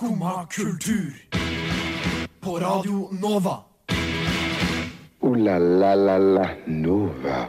Skumma 0.00 0.46
kultur. 0.46 1.12
På 2.40 2.58
Radio 2.58 3.08
Nova. 3.20 3.58
O-la-la-la-la 5.20 6.46
Nova. 6.66 7.40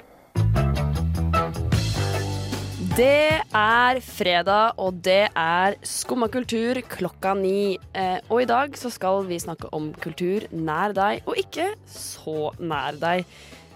Det 2.97 3.39
er 3.55 4.01
fredag, 4.03 4.73
og 4.83 4.99
det 4.99 5.29
er 5.31 5.77
Skumma 5.87 6.27
kultur 6.27 6.81
klokka 6.91 7.37
ni. 7.39 7.77
Eh, 7.93 8.19
og 8.27 8.41
i 8.43 8.49
dag 8.51 8.75
så 8.75 8.91
skal 8.91 9.23
vi 9.31 9.39
snakke 9.39 9.71
om 9.71 9.93
kultur 10.03 10.43
nær 10.51 10.91
deg, 10.91 11.23
og 11.23 11.39
ikke 11.39 11.69
så 11.87 12.51
nær 12.59 12.99
deg. 12.99 13.23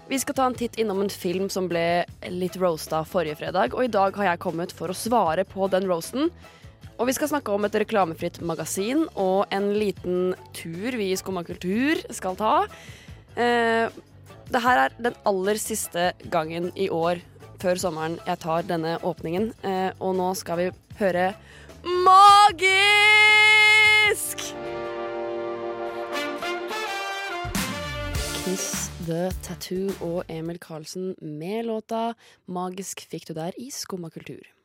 Vi 0.06 0.20
skal 0.20 0.36
ta 0.36 0.50
en 0.50 0.58
titt 0.60 0.76
innom 0.76 1.00
en 1.00 1.08
film 1.08 1.48
som 1.48 1.64
ble 1.72 2.04
litt 2.28 2.60
roasta 2.60 3.00
forrige 3.08 3.40
fredag, 3.40 3.72
og 3.72 3.88
i 3.88 3.94
dag 3.96 4.20
har 4.20 4.34
jeg 4.34 4.44
kommet 4.44 4.76
for 4.76 4.92
å 4.92 5.00
svare 5.00 5.48
på 5.48 5.64
den 5.72 5.88
roasten. 5.88 6.28
Og 6.96 7.06
vi 7.10 7.12
skal 7.12 7.28
snakke 7.28 7.52
om 7.52 7.64
et 7.66 7.74
reklamefritt 7.76 8.40
magasin 8.40 9.04
og 9.20 9.46
en 9.52 9.74
liten 9.76 10.34
tur 10.56 10.96
vi 10.96 11.10
i 11.12 11.16
Skumma 11.20 11.42
kultur 11.44 12.00
skal 12.14 12.36
ta. 12.40 12.54
Eh, 13.36 13.92
det 14.48 14.62
her 14.64 14.78
er 14.86 14.94
den 15.02 15.14
aller 15.28 15.60
siste 15.60 16.12
gangen 16.32 16.70
i 16.72 16.88
år 16.88 17.20
før 17.60 17.76
sommeren 17.80 18.16
jeg 18.24 18.40
tar 18.40 18.62
denne 18.68 18.96
åpningen. 19.04 19.52
Eh, 19.60 19.92
og 20.00 20.16
nå 20.16 20.32
skal 20.40 20.56
vi 20.62 20.70
høre 21.00 21.34
Magisk! 21.84 22.56
Kiss 28.40 28.88
The 29.04 29.28
Tattoo 29.44 29.92
og 30.00 30.24
Emil 30.32 30.58
Karlsen 30.62 31.14
med 31.20 31.66
låta 31.68 32.14
'Magisk' 32.48 33.04
fikk 33.04 33.28
du 33.28 33.34
der 33.34 33.52
i 33.58 33.70
Skumma 33.70 34.08
kultur. 34.08 34.55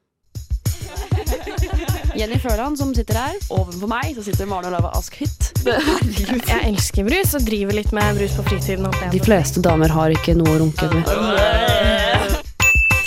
Jenny 2.20 2.38
Førland 2.40 2.77
som 2.77 2.94
sitter 2.95 3.17
her. 3.17 3.38
Ovenfor 3.53 3.90
meg 3.91 4.16
så 4.17 4.26
sitter 4.26 4.49
Maren 4.49 4.71
Olava 4.71 4.91
Askhytt. 4.98 5.52
Hytt. 5.63 6.48
Jeg 6.51 6.62
elsker 6.68 7.07
brus 7.07 7.35
og 7.37 7.46
driver 7.48 7.77
litt 7.77 7.91
med 7.96 8.20
brus 8.20 8.35
på 8.37 8.46
fritiden. 8.49 8.87
De 9.13 9.21
fleste 9.24 9.63
damer 9.63 9.93
har 9.93 10.13
ikke 10.15 10.35
noe 10.37 10.55
å 10.55 10.62
runke 10.65 10.90
med. 10.93 11.12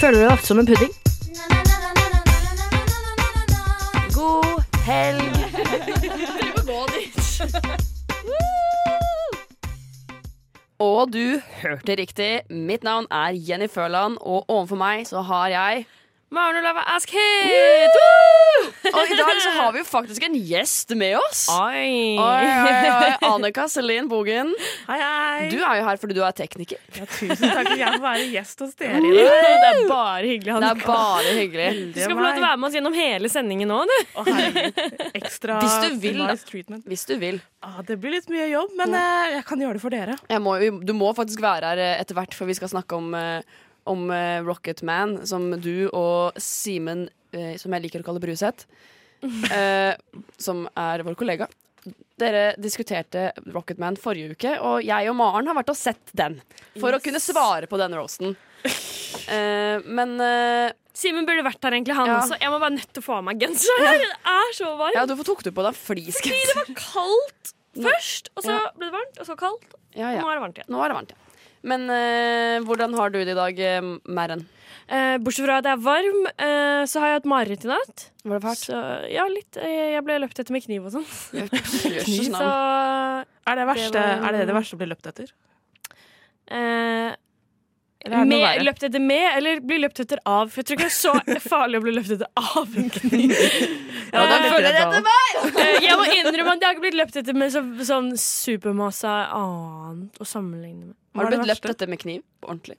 Føler 0.01 0.19
du 0.19 0.23
deg 0.25 0.33
ofte 0.33 0.51
som 0.51 0.61
en 0.63 0.69
pudding? 0.69 0.93
God 4.15 4.63
helg! 4.89 5.45
Og 10.85 11.13
du 11.13 11.41
hørte 11.63 11.95
riktig. 11.97 12.43
Mitt 12.51 12.83
navn 12.85 13.07
er 13.13 13.37
Jenny 13.37 13.69
Førland, 13.71 14.19
og 14.21 14.45
overfor 14.51 14.81
meg 14.81 15.07
så 15.09 15.23
har 15.25 15.53
jeg 15.53 15.85
Maren 16.35 16.57
Olava 16.59 16.83
Hit! 16.99 17.99
Og 18.91 19.11
i 19.11 19.17
dag 19.17 19.37
så 19.39 19.51
har 19.55 19.71
vi 19.75 19.81
jo 19.81 19.87
faktisk 19.87 20.25
en 20.27 20.35
gjest 20.35 20.91
med 20.99 21.15
oss. 21.21 21.45
Oi. 21.53 22.17
Oi, 22.19 22.49
oi, 22.49 22.73
oi. 22.91 23.11
Annika 23.29 23.69
Selin 23.71 24.09
Bogen. 24.11 24.51
Hei, 24.89 24.99
hei. 24.99 25.47
Du 25.53 25.61
er 25.61 25.79
jo 25.79 25.85
her 25.87 26.01
fordi 26.03 26.17
du 26.17 26.23
er 26.27 26.35
tekniker. 26.35 26.81
Ja, 26.99 27.07
tusen 27.07 27.55
takk. 27.55 27.71
Jeg 27.79 27.87
får 27.87 28.03
være 28.03 28.27
gjest 28.33 28.65
hos 28.67 28.75
dere 28.81 28.99
i 28.99 29.13
Det 29.15 29.25
er 29.31 29.81
bare 29.91 30.27
hyggelig. 30.27 30.59
Det 30.65 30.71
er 30.73 30.83
bare 30.83 31.35
hyggelig. 31.39 31.69
Du 31.95 32.01
skal 32.03 32.17
få 32.19 32.27
lov 32.27 32.35
til 32.35 32.43
å 32.43 32.47
være 32.49 32.61
med 32.61 32.69
oss 32.69 32.79
gjennom 32.81 32.99
hele 32.99 33.31
sendingen 33.31 33.71
nå, 33.71 33.81
du. 33.87 33.97
Å. 34.19 34.27
Ekstra 35.21 35.61
Hvis 35.63 35.79
du 35.85 35.99
vil, 36.03 36.23
da. 36.25 36.35
treatment. 36.51 36.89
Hvis 36.91 37.07
du 37.11 37.15
vil. 37.23 37.39
Ah, 37.65 37.79
det 37.87 37.97
blir 38.03 38.19
litt 38.19 38.27
mye 38.33 38.51
jobb, 38.51 38.75
men 38.77 38.93
eh, 38.99 39.37
jeg 39.39 39.47
kan 39.49 39.63
gjøre 39.63 39.79
det 39.79 39.85
for 39.87 39.95
dere. 39.95 40.19
Jeg 40.29 40.43
må, 40.45 40.59
du 40.85 40.93
må 40.99 41.15
faktisk 41.17 41.41
være 41.47 41.71
her 41.73 41.81
eh, 41.81 41.95
etter 42.03 42.19
hvert, 42.19 42.35
for 42.37 42.51
vi 42.51 42.59
skal 42.59 42.75
snakke 42.75 42.99
om, 42.99 43.15
eh, 43.17 43.63
om 43.91 44.07
eh, 44.11 44.41
Rocket 44.45 44.83
Man, 44.87 45.19
som 45.27 45.51
du 45.61 45.89
og 45.91 46.37
Simen, 46.41 47.07
eh, 47.35 47.55
som 47.61 47.73
jeg 47.77 47.87
liker 47.87 48.05
å 48.05 48.07
kalle 48.07 48.23
Bruseth, 48.23 48.67
eh, 49.53 49.93
som 50.41 50.67
er 50.79 51.05
vår 51.07 51.17
kollega. 51.21 51.49
Dere 52.17 52.55
diskuterte 52.63 53.33
Rocket 53.53 53.81
Man 53.83 53.99
forrige 54.01 54.37
uke, 54.37 54.55
og 54.65 54.85
jeg 54.87 55.11
og 55.11 55.17
Maren 55.19 55.51
har 55.51 55.57
vært 55.59 55.73
og 55.75 55.77
sett 55.77 56.13
den. 56.17 56.39
For 56.81 56.95
å 56.97 57.01
kunne 57.03 57.21
svare 57.21 57.69
på 57.69 57.77
den 57.81 57.97
roasten. 57.99 58.37
uh, 58.65 59.83
men 59.99 60.15
uh, 60.23 60.71
Simen 60.97 61.27
burde 61.27 61.43
vært 61.45 61.67
her, 61.67 61.75
egentlig, 61.77 61.97
han 61.99 62.09
Ja. 62.09 62.21
også. 62.23 62.39
Jeg 62.41 62.53
må 62.55 62.61
bare 62.63 62.77
nødt 62.77 62.89
til 62.95 63.03
å 63.03 63.05
få 63.05 63.17
av 63.19 63.25
meg 63.27 63.43
genser. 63.43 63.83
Det 63.83 64.09
er 64.31 64.55
så 64.57 64.71
varmt. 64.79 64.95
ja, 64.97 65.03
hvorfor 65.11 65.27
tok 65.33 65.43
du 65.45 65.51
på 65.53 65.67
deg 65.67 65.77
flis? 65.77 66.21
Det 66.23 66.55
var 66.55 66.71
kaldt 66.79 67.53
først, 67.75 68.31
og 68.39 68.47
så 68.47 68.55
Ja. 68.55 68.71
ble 68.79 68.87
det 68.89 68.95
varmt, 68.95 69.19
og 69.21 69.27
så 69.27 69.37
kaldt. 69.37 69.75
Ja, 69.99 70.13
ja. 70.15 70.23
nå 70.23 70.31
er 70.31 70.39
det 70.39 70.45
varmt 70.47 70.61
igjen. 70.63 70.71
Nå 70.71 70.85
er 70.85 70.89
det 70.95 70.97
varmt, 71.01 71.11
ja. 71.13 71.17
Men 71.65 71.87
eh, 71.91 72.59
hvordan 72.67 72.93
har 72.99 73.09
du 73.15 73.19
det 73.25 73.33
i 73.33 73.39
dag, 73.39 73.59
eh, 73.65 73.81
Mæren? 74.13 74.43
Eh, 74.85 75.15
bortsett 75.25 75.47
fra 75.47 75.59
at 75.63 75.65
jeg 75.71 75.79
er 75.79 75.85
varm, 75.85 76.27
eh, 76.37 76.83
så 76.91 77.01
har 77.01 77.09
jeg 77.15 77.21
hatt 77.23 77.29
mareritt 77.33 77.63
i 77.65 77.71
natt. 77.71 78.03
Var 78.29 78.37
det 78.37 78.43
fælt? 78.45 78.65
Så, 78.69 78.81
ja, 79.15 79.25
litt. 79.33 79.57
Eh, 79.57 79.95
Jeg 79.95 80.05
ble 80.05 80.19
løpt 80.21 80.39
etter 80.43 80.53
med 80.53 80.65
kniv 80.67 80.85
og 80.91 80.93
sånn. 80.99 81.07
Jøsses 81.41 82.29
Så 82.29 82.33
navn. 82.37 83.25
Er 83.49 83.57
det, 83.61 83.67
verste, 83.71 84.03
var- 84.03 84.29
er 84.29 84.37
det 84.37 84.47
det 84.51 84.57
verste 84.59 84.77
å 84.77 84.81
bli 84.83 84.89
løpt 84.93 85.09
etter? 85.09 85.33
eh, 86.53 87.15
Eller 88.05 88.19
er 88.19 88.21
det 88.21 88.29
noe 88.29 88.29
med, 88.29 88.43
verre? 88.45 88.65
løpt 88.69 88.83
etter 88.85 89.01
med, 89.01 89.25
eller 89.39 89.61
bli 89.65 89.79
løpt 89.81 90.01
etter 90.05 90.21
av? 90.29 90.51
For 90.53 90.61
jeg 90.61 90.67
tror 90.69 90.77
ikke 90.77 90.89
det 90.89 90.93
er 90.93 91.39
så 91.41 91.41
farlig 91.55 91.81
å 91.81 91.85
bli 91.87 91.95
løpt 91.97 92.13
etter 92.19 92.29
av 92.37 92.77
en 92.77 92.91
kniv. 92.93 93.33
Ja, 94.13 94.21
det 94.21 94.35
er 94.35 94.43
litt 94.45 94.53
følger 94.53 94.77
redd 94.77 94.99
etter. 94.99 95.65
Eh, 95.65 95.79
jeg 95.87 95.97
må 95.97 96.05
innrømme 96.13 96.53
at 96.53 96.61
jeg 96.61 96.69
har 96.69 96.77
ikke 96.77 96.85
blitt 96.85 96.99
løpt 97.01 97.17
etter 97.23 97.41
med 97.41 97.55
så, 97.57 97.65
sånn 97.89 98.13
supermasse 98.21 99.09
annet 99.41 100.21
å 100.21 100.29
sammenligne 100.29 100.91
med. 100.91 100.99
Har 101.15 101.31
du 101.31 101.37
blitt 101.37 101.51
løpt 101.53 101.71
etter 101.71 101.91
med 101.91 102.03
kniv? 102.03 102.25
På 102.43 102.51
ordentlig? 102.53 102.77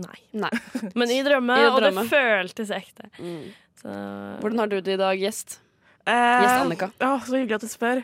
Nei. 0.00 0.16
Nei. 0.44 0.52
Men 0.98 1.12
i 1.12 1.18
drømme, 1.26 1.58
I 1.58 1.68
og 1.68 1.82
det 1.84 1.92
føltes 2.08 2.72
ekte. 2.74 3.10
Mm. 3.18 3.50
Så, 3.82 3.92
Hvordan 4.40 4.62
har 4.62 4.70
du 4.72 4.78
det 4.80 4.96
i 4.96 5.00
dag, 5.00 5.18
gjest? 5.20 5.58
Eh, 6.02 6.12
Gjest 6.42 6.64
Annika. 6.64 6.88
Å, 6.98 7.12
så 7.22 7.36
hyggelig 7.36 7.58
at 7.60 7.64
du 7.66 7.70
spør. 7.70 8.00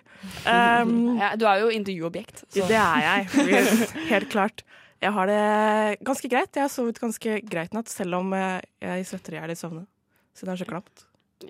Um, 0.47 0.93
Ja, 1.23 1.33
du 1.39 1.47
er 1.51 1.65
jo 1.65 1.71
intervjuobjekt. 1.75 2.45
Så. 2.47 2.67
det 2.71 2.79
er 2.79 3.07
jeg. 3.07 3.49
Helt 4.13 4.31
klart. 4.35 4.63
Jeg 5.03 5.15
har 5.15 5.31
det 5.31 5.99
ganske 6.07 6.31
greit. 6.31 6.51
Jeg 6.55 6.65
har 6.67 6.73
sovet 6.73 6.99
ganske 7.03 7.41
greit 7.47 7.75
natt, 7.75 7.91
selv 7.91 8.19
om 8.19 8.33
eh, 8.35 8.59
jeg 8.83 9.07
svetter 9.11 9.37
i 9.37 9.41
hjel 9.41 9.55
i 9.55 9.59
søvne. 9.59 9.85
Så 10.35 10.47
det 10.47 10.55
er 10.55 10.61
så 10.63 10.69
klamt. 10.69 11.05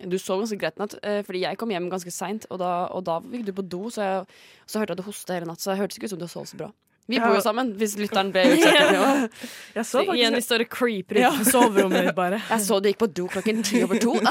Du 0.09 0.19
sov 0.21 0.43
ganske 0.43 0.59
greit 0.61 0.81
natt, 0.81 0.97
eh, 1.01 1.23
fordi 1.25 1.47
jeg 1.47 1.57
kom 1.61 1.73
hjem 1.73 1.89
ganske 1.93 2.13
seint, 2.13 2.45
og, 2.53 2.61
og 2.61 3.05
da 3.09 3.19
gikk 3.33 3.47
du 3.49 3.55
på 3.57 3.65
do, 3.65 3.87
så, 3.93 4.05
jeg, 4.05 4.43
så 4.69 4.81
hørte 4.83 4.93
jeg 4.93 4.99
at 4.99 5.03
du 5.03 5.09
hoste 5.09 5.37
hele 5.37 5.49
natt, 5.49 5.65
så 5.65 5.73
det 5.73 5.79
hørtes 5.81 5.97
ikke 6.01 6.11
ut 6.11 6.15
som 6.15 6.21
du 6.21 6.29
sov 6.29 6.45
så 6.49 6.61
bra. 6.61 6.69
Vi 7.09 7.17
Ja. 7.17 7.25
bor 7.27 7.39
jo 7.39 7.41
sammen, 7.41 7.71
hvis 7.81 7.97
lytteren 7.97 8.31
ble 8.35 8.43
utsatt. 8.53 9.31
Ja. 9.77 9.83
så 9.87 10.03
Jenny 10.15 10.43
står 10.45 10.67
og 10.67 10.71
creeper 10.75 11.23
utenfor 11.23 11.51
soverommet 11.57 12.11
bare. 12.17 12.43
Jeg 12.51 12.61
så 12.67 12.81
du 12.85 12.91
gikk 12.91 13.01
på 13.01 13.09
do 13.17 13.27
klokken 13.33 13.63
ti 13.65 13.83
over 13.87 13.99
to. 14.03 14.17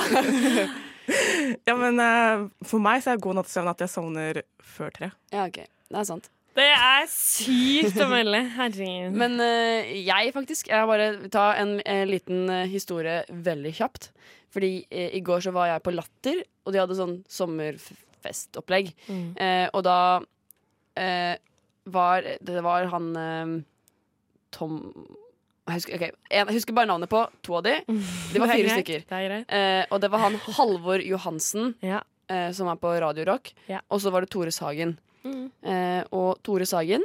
Ja, 1.08 1.78
men 1.80 1.96
uh, 2.04 2.50
for 2.68 2.84
meg 2.84 3.00
så 3.00 3.14
er 3.14 3.20
god 3.24 3.38
nattesøvn 3.38 3.70
at 3.72 3.80
jeg 3.80 3.92
sovner 3.94 4.42
før 4.60 4.90
tre. 4.92 5.08
Ja, 5.32 5.46
ok. 5.48 5.62
Det 5.64 6.00
er 6.02 6.08
sant. 6.10 6.26
Det 6.58 6.66
er 6.68 7.06
sykt 7.08 7.96
å 8.04 8.10
melde. 8.12 8.42
Herregud. 8.58 9.16
Men 9.16 9.38
uh, 9.40 9.88
jeg 9.88 10.34
faktisk 10.36 10.68
Jeg 10.68 10.90
bare 10.90 11.30
ta 11.32 11.54
en 11.62 11.78
en 11.80 12.12
liten 12.12 12.50
uh, 12.52 12.66
historie 12.68 13.22
veldig 13.32 13.72
kjapt. 13.80 14.10
Fordi 14.52 14.72
eh, 14.90 15.14
i 15.16 15.22
går 15.24 15.42
så 15.48 15.52
var 15.56 15.68
jeg 15.72 15.84
på 15.84 15.92
Latter, 15.96 16.38
og 16.66 16.74
de 16.74 16.80
hadde 16.80 16.96
sånn 16.98 17.18
sommerfestopplegg. 17.30 18.92
Mm. 19.08 19.26
Eh, 19.44 19.66
og 19.76 19.84
da 19.88 19.98
eh, 20.98 21.36
var 21.94 22.26
Det 22.44 22.62
var 22.66 22.90
han 22.92 23.08
eh, 23.16 23.56
Tom 24.56 24.78
jeg 25.68 25.82
husker, 25.82 25.96
okay. 25.98 26.12
en, 26.32 26.48
jeg 26.48 26.56
husker 26.56 26.76
bare 26.78 26.88
navnet 26.88 27.10
på 27.12 27.20
to 27.44 27.58
av 27.58 27.66
de. 27.66 27.74
De 27.92 28.40
var 28.40 28.48
fire 28.56 28.72
stykker. 28.78 29.02
Det 29.10 29.18
er. 29.20 29.34
Eh, 29.52 29.82
og 29.92 30.00
det 30.00 30.08
var 30.14 30.22
han 30.24 30.38
Halvor 30.56 31.04
Johansen, 31.04 31.74
Ja. 31.84 32.00
eh, 32.32 32.54
som 32.56 32.70
er 32.72 32.80
på 32.80 32.94
Radio 33.04 33.26
Rock. 33.28 33.52
Ja. 33.68 33.82
Og 33.92 34.00
så 34.00 34.14
var 34.16 34.24
det 34.24 34.30
Tore 34.32 34.54
Sagen. 34.56 34.94
Mm. 35.26 35.50
Eh, 35.68 36.06
og 36.16 36.40
Tore 36.48 36.64
Sagen 36.70 37.04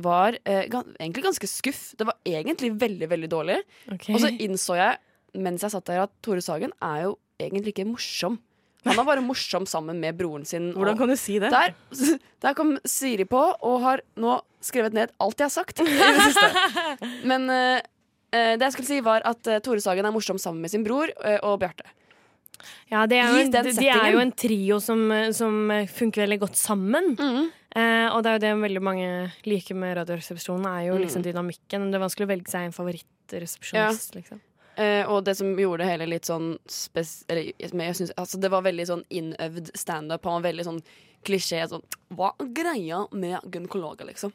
var 0.00 0.38
eh, 0.48 0.64
gan 0.72 0.94
egentlig 0.96 1.26
ganske 1.26 1.50
skuff. 1.50 1.82
Det 2.00 2.08
var 2.08 2.16
egentlig 2.24 2.72
veldig, 2.80 3.10
veldig 3.12 3.30
dårlig. 3.30 3.58
Okay. 3.92 4.16
Og 4.16 4.24
så 4.24 4.32
innså 4.32 4.80
jeg 4.80 4.96
mens 5.44 5.66
jeg 5.66 5.74
satt 5.74 5.84
der, 5.90 6.06
at 6.06 6.16
Tore 6.24 6.40
Sagen 6.40 6.72
er 6.80 7.04
jo 7.10 7.18
egentlig 7.36 7.74
ikke 7.74 7.88
morsom. 7.92 8.40
Han 8.84 9.00
er 9.00 9.08
bare 9.08 9.24
morsom 9.24 9.66
sammen 9.68 10.00
med 10.02 10.16
broren 10.18 10.44
sin. 10.48 10.72
Hvordan 10.76 10.98
kan 10.98 11.10
du 11.10 11.16
si 11.20 11.38
det? 11.42 11.50
der, 11.54 11.74
der 12.44 12.56
kom 12.56 12.76
Siri 12.88 13.26
på 13.28 13.40
og 13.40 13.80
har 13.84 14.04
nå 14.20 14.38
skrevet 14.64 14.96
ned 14.96 15.12
alt 15.20 15.40
jeg 15.40 15.48
har 15.48 15.54
sagt. 15.54 15.82
I 15.84 15.88
det 15.88 16.28
siste. 16.28 17.10
Men 17.30 17.48
eh, 17.52 17.82
det 18.30 18.68
jeg 18.68 18.76
skulle 18.76 18.90
si, 18.90 19.02
var 19.04 19.24
at 19.28 19.46
uh, 19.46 19.60
Tore 19.64 19.82
Sagen 19.84 20.06
er 20.08 20.14
morsom 20.14 20.40
sammen 20.42 20.64
med 20.64 20.72
sin 20.72 20.86
bror 20.86 21.12
uh, 21.22 21.38
og 21.46 21.60
Bjarte. 21.62 21.86
Ja, 22.88 23.04
det 23.10 23.18
er 23.20 23.28
jo 23.28 23.42
en, 23.42 23.52
de, 23.52 23.88
er 23.92 24.14
jo 24.14 24.22
en 24.22 24.32
trio 24.32 24.78
som, 24.80 25.10
som 25.36 25.68
funker 25.90 26.24
veldig 26.24 26.38
godt 26.46 26.56
sammen. 26.56 27.12
Eh, 27.74 28.08
og 28.14 28.22
det 28.22 28.30
er 28.30 28.36
jo 28.36 28.42
det 28.44 28.50
veldig 28.62 28.82
mange 28.86 29.06
liker 29.48 29.74
med 29.78 29.96
Radioresepsjonen, 29.98 30.66
er 30.70 30.88
jo 30.92 30.98
liksom 31.00 31.24
dynamikken. 31.26 31.88
Det 31.90 31.98
er 31.98 32.04
vanskelig 32.04 32.28
å 32.28 32.30
velge 32.30 32.52
seg 32.52 32.68
en 32.68 32.76
favorittresepsjonist, 32.76 34.14
liksom. 34.14 34.42
Eh, 34.76 35.06
og 35.06 35.24
det 35.24 35.36
som 35.38 35.52
gjorde 35.56 35.84
det 35.84 35.86
hele 35.92 36.06
litt 36.10 36.26
sånn 36.26 36.56
spes 36.66 37.24
eller, 37.28 37.52
jeg 37.60 37.70
synes, 37.94 38.10
altså, 38.18 38.40
Det 38.40 38.50
var 38.50 38.62
veldig 38.62 38.86
sånn 38.88 39.04
innøvd 39.10 39.70
standup. 39.78 40.24
Han 40.24 40.40
var 40.42 40.50
veldig 40.50 40.64
sånn 40.66 40.80
klisjé 41.24 41.60
sånn 41.70 41.84
Hva 42.10 42.32
er 42.40 42.48
greia 42.52 43.04
med 43.12 43.40
gynekologer, 43.52 44.04
liksom? 44.08 44.32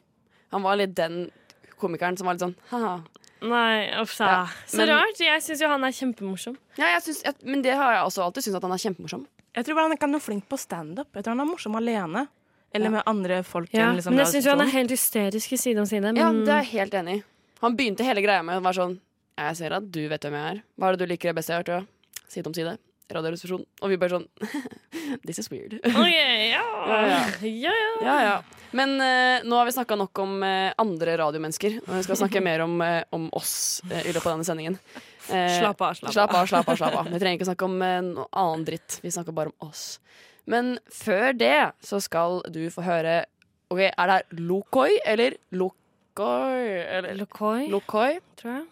Han 0.51 0.63
var 0.63 0.77
litt 0.79 0.95
den 0.95 1.29
komikeren 1.77 2.17
som 2.17 2.25
var 2.27 2.33
litt 2.37 2.41
sånn 2.45 2.55
haha. 2.71 3.03
Nei, 3.41 3.89
uff. 4.01 4.17
Ja, 4.19 4.47
Så 4.67 4.77
men- 4.77 4.89
rart. 4.89 5.19
Jeg 5.19 5.41
syns 5.41 5.61
jo 5.61 5.67
han 5.67 5.83
er 5.83 5.91
kjempemorsom. 5.91 6.57
Ja, 6.77 6.85
jeg 6.95 7.03
synes, 7.03 7.21
jeg, 7.23 7.35
men 7.43 7.61
det 7.61 7.75
har 7.75 7.93
jeg 7.93 8.03
også 8.05 8.23
alltid 8.23 8.43
syntes 8.43 8.55
at 8.57 8.63
han 8.63 8.71
er 8.71 8.83
kjempemorsom. 8.83 9.25
Jeg 9.55 9.65
tror 9.65 9.75
bare 9.75 9.87
han 9.87 9.97
ikke 9.97 10.03
er 10.03 10.11
noe 10.11 10.19
flink 10.19 10.49
på 10.49 10.57
standup. 10.59 11.07
Jeg 11.15 11.23
tror 11.23 11.35
han 11.37 11.39
er 11.41 11.51
morsom 11.51 11.75
alene. 11.75 12.27
Eller 12.73 12.85
Ja. 12.85 12.89
med 12.91 13.03
andre 13.07 13.43
folk. 13.43 13.69
Ja, 13.73 13.91
liksom 13.93 14.13
men 14.13 14.25
jeg 14.25 14.27
syns 14.35 14.45
jo 14.45 14.51
han 14.51 14.61
er 14.61 14.71
helt 14.71 14.91
hysterisk 14.91 15.53
i 15.53 15.57
Side 15.57 15.77
om 15.79 15.85
side. 15.85 16.01
Men 16.03 16.15
Ja, 16.15 16.31
det 16.31 16.47
er 16.49 16.63
jeg 16.63 16.79
helt 16.79 16.93
enig 16.93 17.15
i. 17.19 17.23
Han 17.61 17.75
begynte 17.77 18.03
hele 18.05 18.21
greia 18.21 18.43
med 18.43 18.61
å 18.61 18.63
være 18.63 18.75
sånn 18.75 18.99
Jeg 19.39 19.57
ser 19.59 19.75
at 19.77 19.87
du 19.87 20.01
vet 20.11 20.25
hvem 20.25 20.35
jeg 20.35 20.53
er. 20.53 20.61
Hva 20.75 20.89
er 20.89 20.95
det 20.97 21.05
du 21.05 21.11
liker 21.13 21.35
best 21.37 21.51
jeg 21.51 21.59
har 21.59 21.63
hørt? 21.63 21.71
Ja? 21.71 22.23
Side 22.29 22.49
om 22.49 22.55
side. 22.55 22.75
Radioresepsjon. 23.09 23.63
Og 23.81 23.89
vi 23.89 23.97
bare 23.97 24.19
sånn 24.19 24.27
This 25.25 25.39
is 25.41 25.49
weird. 25.49 25.79
Ok, 25.81 26.11
yeah, 26.11 26.43
Ja, 27.41 27.73
ja. 27.73 27.93
ja, 28.05 28.17
ja. 28.27 28.35
Men 28.77 28.99
uh, 29.01 29.45
nå 29.47 29.57
har 29.57 29.65
vi 29.65 29.73
snakka 29.73 29.97
nok 29.97 30.21
om 30.21 30.35
uh, 30.43 30.69
andre 30.77 31.15
radiomennesker. 31.17 31.79
Og 31.87 31.95
vi 31.95 32.03
skal 32.05 32.19
snakke 32.21 32.43
mer 32.45 32.61
om, 32.67 32.75
uh, 32.83 33.01
om 33.15 33.25
oss 33.37 33.81
i 33.87 34.11
løpet 34.11 34.27
av 34.27 34.35
denne 34.35 34.45
sendingen. 34.45 34.77
Slapp 35.25 35.81
av, 35.81 35.97
slapp 35.97 36.11
av. 36.11 36.13
Slapp 36.13 36.35
av, 36.35 36.45
slapp 36.51 36.69
av. 36.69 36.77
slapp 36.77 36.99
av 37.01 37.09
Vi 37.09 37.21
trenger 37.21 37.39
ikke 37.39 37.49
snakke 37.49 37.69
om 37.69 37.75
noe 37.79 38.29
annen 38.29 38.65
dritt. 38.67 38.99
Vi 39.01 39.13
snakker 39.13 39.33
bare 39.35 39.53
om 39.53 39.69
oss. 39.69 39.97
Men 40.49 40.77
før 40.93 41.33
det 41.37 41.57
så 41.85 41.99
skal 42.01 42.41
du 42.49 42.63
få 42.73 42.85
høre 42.85 43.23
Ok, 43.69 43.83
Er 43.85 44.09
det 44.09 44.13
her 44.15 44.39
Lokoi 44.49 44.95
eller 45.05 45.35
Lokoi? 45.53 46.81
Eller 46.89 47.13
Lokoi, 47.19 47.67
Lokoi? 47.69 48.15
tror 48.39 48.55
jeg. 48.55 48.63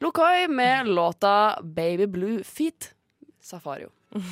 Lokoi 0.00 0.48
med 0.48 0.88
låta 0.88 1.58
Baby 1.62 2.06
Blue 2.06 2.44
Feet 2.44 2.94
Safario. 3.42 3.88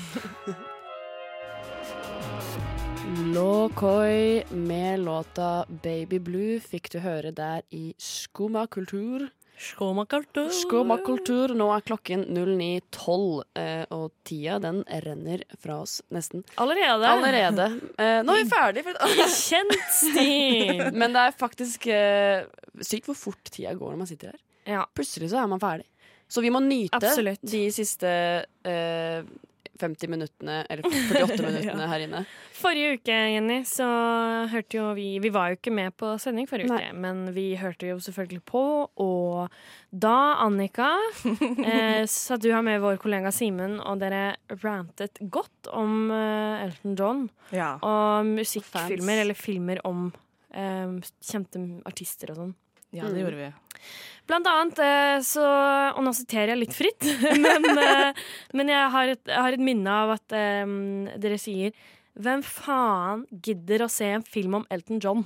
Lokoi 3.35 4.45
med 4.51 5.01
låta 5.01 5.65
Baby 5.69 6.19
Blue 6.19 6.61
fikk 6.61 6.91
du 6.93 6.99
høre 7.05 7.31
der 7.31 7.63
i 7.71 7.95
Skumma 7.99 8.67
kultur. 8.67 9.29
Skåmakultur. 9.63 10.49
Skumma 10.51 10.97
kultur. 11.07 11.53
Nå 11.55 11.69
er 11.71 11.85
klokken 11.87 12.25
09.12, 12.35 13.43
eh, 13.61 13.85
og 13.95 14.09
tida 14.27 14.57
den 14.63 14.81
renner 15.05 15.45
fra 15.63 15.77
oss 15.85 16.01
nesten. 16.11 16.43
Allerede? 16.59 17.07
Allerede. 17.07 17.69
Eh, 17.95 18.23
nå 18.27 18.35
er 18.35 18.43
vi 18.43 18.51
ferdig. 18.51 18.83
For 18.89 18.99
Kjent 19.37 19.77
stil! 19.95 20.89
Men 20.97 21.15
det 21.15 21.29
er 21.29 21.37
faktisk 21.39 21.87
eh, 21.95 22.49
sykt 22.83 23.07
hvor 23.11 23.19
fort 23.19 23.53
tida 23.55 23.77
går 23.79 23.95
når 23.95 24.03
man 24.03 24.11
sitter 24.11 24.33
her. 24.33 24.41
Ja. 24.69 24.85
Plutselig 24.95 25.31
så 25.33 25.43
er 25.43 25.49
man 25.51 25.61
ferdig. 25.63 25.87
Så 26.33 26.41
vi 26.41 26.51
må 26.55 26.61
nyte 26.65 26.97
Absolutt. 26.97 27.43
de 27.45 27.67
siste 27.75 28.09
eh, 28.65 29.25
50 29.83 30.07
minuttene, 30.09 30.61
eller 30.71 30.87
48 30.87 31.43
minuttene 31.49 31.87
her 31.91 32.03
inne. 32.05 32.21
Forrige 32.55 32.95
uke, 33.01 33.17
Jenny, 33.35 33.57
så 33.67 33.85
hørte 34.53 34.79
jo 34.79 34.85
vi 34.95 35.07
Vi 35.21 35.31
var 35.35 35.51
jo 35.51 35.57
ikke 35.59 35.73
med 35.75 35.97
på 35.99 36.13
sending 36.23 36.47
forrige 36.49 36.71
Nei. 36.71 36.79
uke, 36.87 36.95
men 37.03 37.23
vi 37.35 37.47
hørte 37.59 37.89
jo 37.91 37.97
selvfølgelig 38.01 38.45
på, 38.49 38.63
og 39.03 39.51
da, 39.91 40.15
Annika, 40.45 40.93
eh, 41.67 42.05
satt 42.09 42.45
du 42.45 42.53
her 42.55 42.63
med 42.65 42.79
vår 42.85 43.01
kollega 43.03 43.33
Simen, 43.35 43.81
og 43.83 43.99
dere 44.05 44.37
rantet 44.63 45.19
godt 45.35 45.69
om 45.75 46.07
eh, 46.15 46.65
Elton 46.69 46.97
John 47.03 47.25
Ja. 47.53 47.75
og 47.83 48.29
musikkfilmer, 48.31 49.25
eller 49.27 49.35
filmer 49.37 49.83
om 49.89 50.13
eh, 50.55 50.95
kjente 51.27 51.61
artister 51.91 52.33
og 52.33 52.41
sånn. 52.45 52.55
ja, 52.95 53.09
det 53.11 53.25
gjorde 53.25 53.41
vi. 53.43 53.51
Blant 54.31 54.47
annet 54.47 54.79
eh, 54.83 55.17
så 55.27 55.45
Og 55.97 56.03
nå 56.07 56.13
siterer 56.15 56.55
jeg 56.55 56.63
litt 56.63 56.77
fritt, 56.77 57.09
men, 57.45 57.67
eh, 57.75 58.23
men 58.55 58.71
jeg, 58.71 58.91
har 58.95 59.15
et, 59.17 59.23
jeg 59.27 59.45
har 59.47 59.59
et 59.59 59.67
minne 59.71 59.99
av 60.05 60.15
at 60.17 60.37
um, 60.65 61.09
dere 61.21 61.39
sier 61.41 61.75
Hvem 62.23 62.43
faen 62.45 63.25
gidder 63.45 63.87
å 63.87 63.91
se 63.91 64.11
en 64.19 64.25
film 64.27 64.61
om 64.61 64.67
Elton 64.73 65.01
John? 65.03 65.25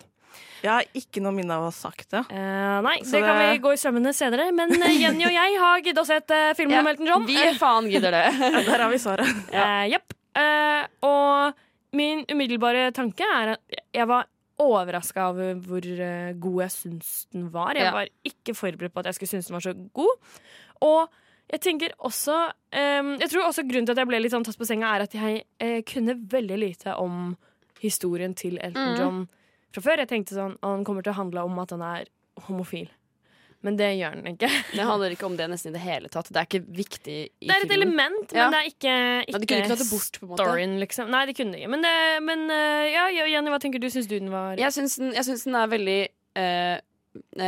Jeg 0.62 0.70
har 0.70 0.86
ikke 0.98 1.22
noe 1.22 1.34
minne 1.36 1.54
av 1.54 1.64
å 1.64 1.68
ha 1.68 1.74
sagt 1.74 2.10
det. 2.12 2.22
Uh, 2.30 2.78
nei, 2.84 2.96
Så 3.04 3.16
det 3.16 3.22
kan 3.24 3.38
vi 3.40 3.60
gå 3.62 3.72
i 3.74 3.80
sømmene 3.80 4.12
senere. 4.16 4.48
Men 4.54 4.72
Jenny 5.00 5.26
og 5.28 5.34
jeg 5.34 5.58
har 5.62 5.82
giddet 5.84 6.02
å 6.02 6.06
se 6.08 6.18
et 6.20 6.34
uh, 6.34 6.50
film 6.58 6.74
Ja, 6.74 6.82
om 6.82 6.90
Elton 6.90 7.10
John. 7.10 7.26
Vi 7.28 7.52
faen 7.60 7.88
gidder 7.92 8.16
det. 8.16 8.24
Der 8.68 8.84
har 8.84 8.90
vi 8.92 9.00
svaret. 9.02 9.30
Eh, 9.50 9.84
Jepp. 9.94 10.16
Uh, 10.36 10.82
og 11.08 11.96
min 11.96 12.24
umiddelbare 12.28 12.90
tanke 12.96 13.24
er 13.24 13.54
at 13.56 13.80
jeg 13.96 14.08
var 14.10 14.26
overraska 14.62 15.28
over 15.30 15.54
hvor 15.66 15.84
eh, 15.84 16.32
god 16.40 16.60
jeg 16.62 16.72
syns 16.72 17.12
den 17.32 17.48
var. 17.52 17.76
Jeg 17.76 17.92
var 17.92 18.08
ikke 18.24 18.54
forberedt 18.56 18.94
på 18.94 19.02
at 19.02 19.10
jeg 19.10 19.18
skulle 19.18 19.28
synes 19.34 19.46
den 19.50 19.54
var 19.58 19.64
så 19.66 19.74
god. 19.92 20.30
Og 20.86 21.08
jeg 21.52 21.60
tenker 21.62 21.92
også 22.02 22.34
um, 22.50 23.10
Jeg 23.20 23.30
tror 23.30 23.44
også 23.46 23.62
grunnen 23.62 23.86
til 23.86 23.94
at 23.94 24.00
jeg 24.02 24.08
ble 24.10 24.18
litt 24.18 24.32
sånn 24.34 24.44
tatt 24.44 24.58
på 24.58 24.66
senga, 24.66 24.94
er 24.96 25.04
at 25.06 25.14
jeg 25.14 25.44
eh, 25.62 25.82
kunne 25.86 26.16
veldig 26.32 26.58
lite 26.58 26.96
om 26.98 27.36
historien 27.82 28.34
til 28.34 28.58
Elton 28.58 28.94
Mm. 28.94 28.98
John 28.98 29.20
fra 29.76 29.82
før. 29.84 29.98
Jeg 30.02 30.08
tenkte 30.08 30.34
sånn 30.34 30.56
han 30.64 30.84
kommer 30.84 31.04
til 31.04 31.12
å 31.12 31.20
handle 31.20 31.44
om 31.44 31.58
at 31.62 31.70
han 31.76 31.82
er 31.84 32.08
homofil. 32.48 32.88
Men 33.64 33.76
det 33.78 33.86
gjør 33.98 34.18
den 34.20 34.26
ikke. 34.36 34.48
Det 34.76 34.84
handler 34.86 35.10
ikke 35.16 35.26
om 35.26 35.36
det 35.38 35.46
nesten 35.50 35.72
i 35.72 35.76
det 35.78 35.82
hele 35.82 36.08
tatt. 36.12 36.28
Det 36.30 36.36
er 36.42 36.46
ikke 36.46 36.60
viktig 36.76 37.16
Det 37.40 37.48
er 37.50 37.56
et 37.56 37.68
filmen. 37.70 37.76
element, 37.78 38.32
men 38.32 38.40
Ja. 38.42 38.50
det 38.52 38.58
er 38.60 38.68
ikke, 38.70 38.94
Ja, 39.32 39.38
de 39.38 39.46
kunne 39.46 39.62
ikke 39.64 39.72
tatt 39.72 39.82
det 39.82 39.90
bort, 39.90 40.18
på 40.20 40.26
en 40.26 40.30
måte. 40.30 40.44
storyen, 40.44 40.74
liksom. 40.82 41.10
Nei, 41.10 41.22
de 41.26 41.34
kunne 41.34 41.56
ikke. 41.58 41.70
Men, 41.72 41.82
det, 41.82 41.94
men 42.22 42.44
eh, 42.50 42.92
ja, 42.92 43.06
Jenny, 43.26 43.50
hva 43.50 43.58
tenker 43.62 43.80
du? 43.82 43.88
Syns 43.90 44.06
du 44.10 44.18
den 44.18 44.30
var 44.30 44.56
Jeg 44.60 44.70
syns 44.76 44.96
den, 45.00 45.12
den 45.16 45.54
er 45.58 45.66
veldig 45.72 45.98
eh, 46.36 46.78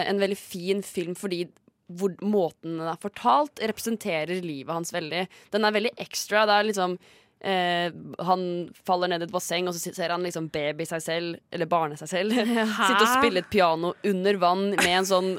En 0.09 0.19
veldig 0.25 0.37
fin 0.41 0.83
film 0.83 1.15
fordi 1.19 1.45
hvor 1.89 2.13
måten 2.21 2.75
den 2.77 2.89
er 2.89 2.99
fortalt, 3.01 3.63
representerer 3.65 4.43
livet 4.45 4.75
hans 4.75 4.91
veldig. 4.93 5.23
Den 5.55 5.65
er 5.65 5.73
veldig 5.73 5.93
ekstra. 5.97 6.43
Det 6.45 6.57
er 6.59 6.67
liksom 6.69 6.99
eh, 7.41 7.89
Han 8.29 8.43
faller 8.85 9.09
ned 9.09 9.23
i 9.23 9.25
et 9.25 9.33
basseng, 9.33 9.69
og 9.69 9.73
så 9.77 9.95
ser 9.97 10.13
han 10.13 10.21
liksom 10.27 10.51
baby 10.53 10.85
seg 10.85 11.01
selv, 11.01 11.39
eller 11.51 11.65
barne 11.71 11.97
seg 11.97 12.11
selv, 12.13 12.33
sitte 12.37 13.01
og 13.07 13.15
spille 13.15 13.41
et 13.41 13.49
piano 13.49 13.95
under 14.05 14.37
vann 14.37 14.71
med 14.77 14.93
en 14.99 15.09
sånn 15.09 15.31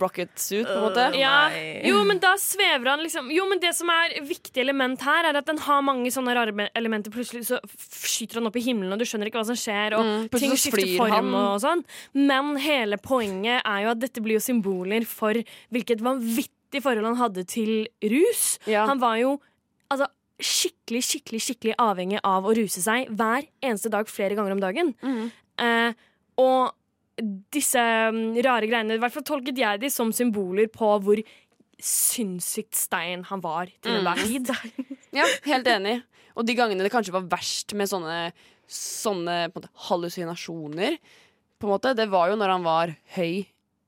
rocket 0.00 0.30
suit, 0.38 0.66
på 0.66 0.72
en 0.72 0.84
måte. 0.84 1.04
Ja, 1.18 1.48
jo, 1.84 2.02
men 2.08 2.18
da 2.22 2.34
svever 2.40 2.90
han 2.92 3.02
liksom 3.04 3.30
Jo, 3.34 3.44
men 3.50 3.60
det 3.62 3.74
som 3.74 3.90
er 3.90 4.14
viktig 4.26 4.60
element 4.62 5.00
her, 5.06 5.28
er 5.30 5.38
at 5.40 5.46
den 5.48 5.58
har 5.58 5.82
mange 5.82 6.10
sånne 6.14 6.34
rare 6.36 6.68
elementer. 6.78 7.10
Plutselig 7.14 7.44
så 7.48 7.58
skyter 7.78 8.40
han 8.40 8.46
opp 8.50 8.56
i 8.56 8.64
himmelen, 8.64 8.92
og 8.94 8.98
du 9.02 9.04
skjønner 9.08 9.30
ikke 9.30 9.40
hva 9.42 9.46
som 9.52 9.58
skjer, 9.58 9.96
og 9.98 10.04
Mm, 10.06 10.28
ting 10.38 10.56
skifter 10.56 10.96
form 10.98 11.12
han. 11.12 11.34
og 11.34 11.60
sånn. 11.62 11.84
Men 12.14 12.56
hele 12.62 12.96
poenget 12.98 13.62
er 13.64 13.84
jo 13.84 13.90
at 13.94 14.00
dette 14.00 14.20
blir 14.24 14.38
jo 14.38 14.44
symboler 14.44 15.06
for 15.06 15.32
hvilket 15.72 16.00
vanvittig 16.04 16.82
forhold 16.82 17.04
han 17.06 17.16
hadde 17.20 17.44
til 17.46 17.86
rus. 18.02 18.58
Ja. 18.66 18.86
Han 18.86 18.98
var 19.02 19.16
jo 19.20 19.40
altså 19.90 20.06
skikkelig, 20.42 21.02
skikkelig, 21.06 21.40
skikkelig 21.44 21.74
avhengig 21.78 22.18
av 22.24 22.44
å 22.48 22.54
ruse 22.56 22.80
seg 22.82 23.08
hver 23.14 23.44
eneste 23.62 23.90
dag 23.92 24.08
flere 24.10 24.34
ganger 24.34 24.52
om 24.56 24.60
dagen. 24.62 24.94
Mm. 25.02 25.30
Eh, 25.62 25.92
og 26.42 26.72
disse 27.52 27.78
mm, 28.12 28.36
rare 28.44 28.66
greiene 28.70 28.94
I 28.96 28.98
hvert 29.02 29.12
fall 29.12 29.22
tolket 29.28 29.58
jeg 29.60 29.80
de 29.82 29.90
som 29.92 30.12
symboler 30.16 30.66
på 30.72 30.94
hvor 31.04 31.20
sinnssykt 31.82 32.74
stein 32.78 33.24
han 33.28 33.40
var 33.42 33.66
til 33.82 33.92
Mm. 33.92 34.06
enhver 34.06 34.26
tid. 34.26 34.52
Ja, 35.12 35.26
helt 35.44 35.66
enig. 35.68 35.98
Og 36.36 36.46
de 36.48 36.54
gangene 36.56 36.80
det 36.86 36.92
kanskje 36.92 37.12
var 37.12 37.26
verst 37.28 37.74
med 37.76 37.90
sånne, 37.90 38.32
sånne 38.70 39.50
på 39.52 39.60
måte, 39.60 39.68
hallusinasjoner, 39.90 40.96
på 41.60 41.68
en 41.68 41.72
måte, 41.74 41.92
det 41.98 42.06
var 42.08 42.30
jo 42.30 42.36
når 42.40 42.48
han 42.54 42.64
var 42.64 42.94
høy. 43.16 43.44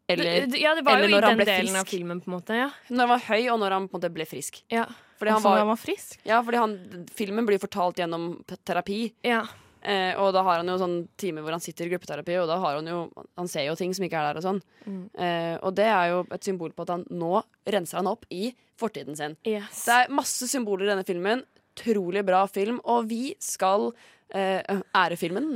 Eller 0.07 0.45
Det- 0.47 0.61
ja, 0.61 0.75
det 0.77 0.85
var 0.85 0.99
eller 0.99 1.09
jo 1.09 1.17
i 1.17 1.21
den 1.25 1.39
delen 1.47 1.77
av 1.81 1.87
frisk. 1.87 1.95
filmen, 1.97 2.21
på 2.21 2.29
en 2.29 2.35
måte. 2.37 2.55
Ja. 2.55 2.69
når 2.91 3.01
han 3.07 3.09
var 3.09 3.23
høy, 3.31 3.49
og 3.55 3.59
når 3.61 3.71
han 3.73 3.89
på 3.89 3.95
en 3.97 4.01
måte 4.03 4.13
ble 4.13 4.27
frisk. 4.29 4.61
Ja. 4.71 4.85
Fordi 5.19 5.31
han 5.33 5.41
når 5.41 5.49
var, 5.49 5.59
han 5.59 5.69
var 5.73 5.77
frisk. 5.81 6.19
ja, 6.27 6.43
fordi 6.43 6.59
han, 6.61 7.07
filmen 7.15 7.47
blir 7.47 7.59
fortalt 7.59 7.97
gjennom 7.97 8.45
terapi. 8.67 9.13
ja. 9.25 9.47
Eh, 9.85 10.17
og 10.17 10.33
da 10.33 10.41
har 10.47 10.63
han 10.63 10.71
jo 10.71 10.79
sånn 10.81 10.97
time 11.21 11.43
hvor 11.45 11.53
han 11.53 11.63
sitter 11.63 11.87
i 11.87 11.93
gruppeterapi, 11.93 12.39
og 12.41 12.49
da 12.49 12.57
har 12.63 12.79
han 12.79 12.89
jo 12.89 13.01
Han 13.37 13.51
ser 13.51 13.67
jo 13.69 13.75
ting 13.77 13.93
som 13.93 14.07
ikke 14.07 14.21
er 14.21 14.31
der 14.31 14.41
og 14.41 14.47
sånn. 14.47 14.63
Mm. 14.87 15.03
Eh, 15.13 15.57
og 15.61 15.77
det 15.77 15.89
er 15.91 16.15
jo 16.15 16.23
et 16.33 16.49
symbol 16.49 16.73
på 16.73 16.87
at 16.87 16.95
han 16.95 17.05
nå 17.13 17.43
renser 17.69 18.01
han 18.01 18.09
opp 18.11 18.25
i 18.33 18.55
fortiden 18.81 19.19
sin. 19.19 19.37
Yes. 19.47 19.85
Det 19.85 20.01
er 20.01 20.15
masse 20.15 20.49
symboler 20.51 20.89
i 20.89 20.93
denne 20.95 21.07
filmen. 21.07 21.45
Trolig 21.79 22.25
bra 22.27 22.45
film. 22.51 22.81
Og 22.89 23.11
vi 23.11 23.35
skal 23.43 23.91
eh, 24.35 24.63
ære 24.95 25.21
filmen 25.21 25.53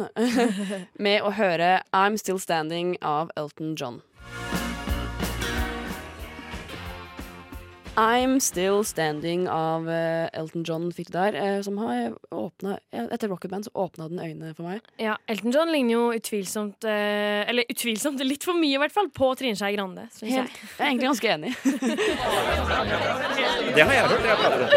med 1.09 1.25
å 1.25 1.35
høre 1.39 1.79
I'm 1.95 2.21
Still 2.21 2.43
Standing 2.43 2.97
av 3.01 3.33
Elton 3.39 3.75
John. 3.79 4.03
I'm 7.99 8.39
Still 8.41 8.85
Standing 8.85 9.49
av 9.51 9.89
eh, 9.91 10.29
Elton 10.33 10.63
John 10.63 10.93
fikk 10.95 11.09
du 11.11 11.17
der. 11.19 11.35
eh, 11.35 11.63
som 11.67 11.79
har 11.83 12.13
åpnet, 12.31 12.79
Etter 12.93 13.15
Etter 13.17 13.29
Rocketband 13.33 13.65
så 13.67 13.71
åpna 13.75 14.07
den 14.09 14.21
øynene 14.23 14.55
for 14.55 14.63
meg. 14.69 14.81
Ja, 15.03 15.17
Elton 15.27 15.51
John 15.51 15.73
ligner 15.75 15.93
jo 15.97 16.13
utvilsomt 16.15 16.85
eh, 16.87 17.43
Eller 17.51 17.65
utvilsomt, 17.67 18.23
litt 18.23 18.45
for 18.47 18.55
mye 18.55 18.77
i 18.77 18.79
hvert 18.79 18.95
fall, 18.95 19.11
på 19.11 19.35
Trine 19.41 19.59
Skei 19.59 19.75
Grande. 19.75 20.07
Helt, 20.23 20.23
jeg. 20.23 20.47
Jeg 20.47 20.79
er 20.79 20.87
egentlig 20.87 21.09
ganske 21.11 21.29
enig. 21.35 21.51
Det 23.75 23.83
har 23.83 23.93
jeg 23.99 24.03
hørt. 24.07 24.25
Jeg 24.31 24.37
prater 24.45 24.61
om 24.63 24.69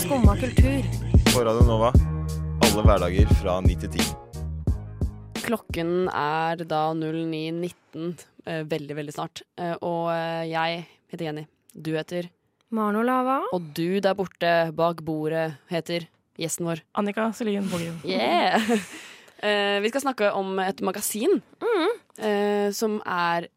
Skumma 0.00 0.36
kultur. 0.40 0.80
På 1.34 1.44
Radio 1.44 1.64
Nova. 1.68 1.92
Alle 2.64 2.82
hverdager 2.86 3.28
fra 3.42 3.60
9 3.60 3.76
til 3.84 3.90
10. 4.00 4.26
Klokken 5.46 6.08
er 6.08 6.64
da 6.64 6.88
09.19, 6.96 8.08
eh, 8.08 8.24
veldig, 8.46 8.96
veldig 8.98 9.14
snart. 9.14 9.42
Eh, 9.58 9.74
og 9.80 10.10
eh, 10.14 10.46
jeg 10.50 10.84
heter 11.12 11.28
Jenny. 11.28 11.46
Du 11.72 11.92
heter 11.96 12.30
Marno 12.74 13.02
Lava. 13.06 13.40
Og 13.54 13.72
du 13.76 13.98
der 14.02 14.16
borte 14.18 14.54
bak 14.76 15.02
bordet 15.06 15.50
heter 15.70 16.08
gjesten 16.40 16.68
vår. 16.68 16.82
Annika 16.98 17.28
Selin 17.36 17.68
Bogen. 17.70 17.98
Yeah! 18.04 18.62
Uh, 19.42 19.78
vi 19.84 19.92
skal 19.92 20.08
snakke 20.08 20.32
om 20.36 20.58
et 20.62 20.80
magasin 20.84 21.38
eh, 22.20 22.72
som 22.76 22.98
er 23.02 23.48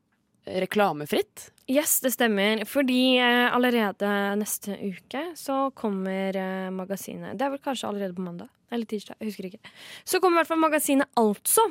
reklamefritt. 0.50 1.50
Yes, 1.70 2.00
det 2.02 2.14
stemmer. 2.16 2.64
Fordi 2.66 3.20
uh, 3.22 3.56
allerede 3.56 4.14
neste 4.40 4.78
uke 4.82 5.30
så 5.38 5.70
kommer 5.78 6.38
eh, 6.38 6.70
magasinet 6.74 7.38
Det 7.38 7.46
er 7.46 7.54
vel 7.54 7.62
kanskje 7.64 7.92
allerede 7.92 8.18
på 8.18 8.26
mandag 8.26 8.50
eller 8.72 8.90
tirsdag. 8.90 9.16
jeg 9.20 9.32
husker 9.32 9.50
ikke. 9.50 9.76
Så 10.04 10.20
kommer 10.20 10.40
i 10.40 10.42
hvert 10.44 10.52
fall 10.54 10.66
magasinet 10.66 11.08
Altså. 11.20 11.68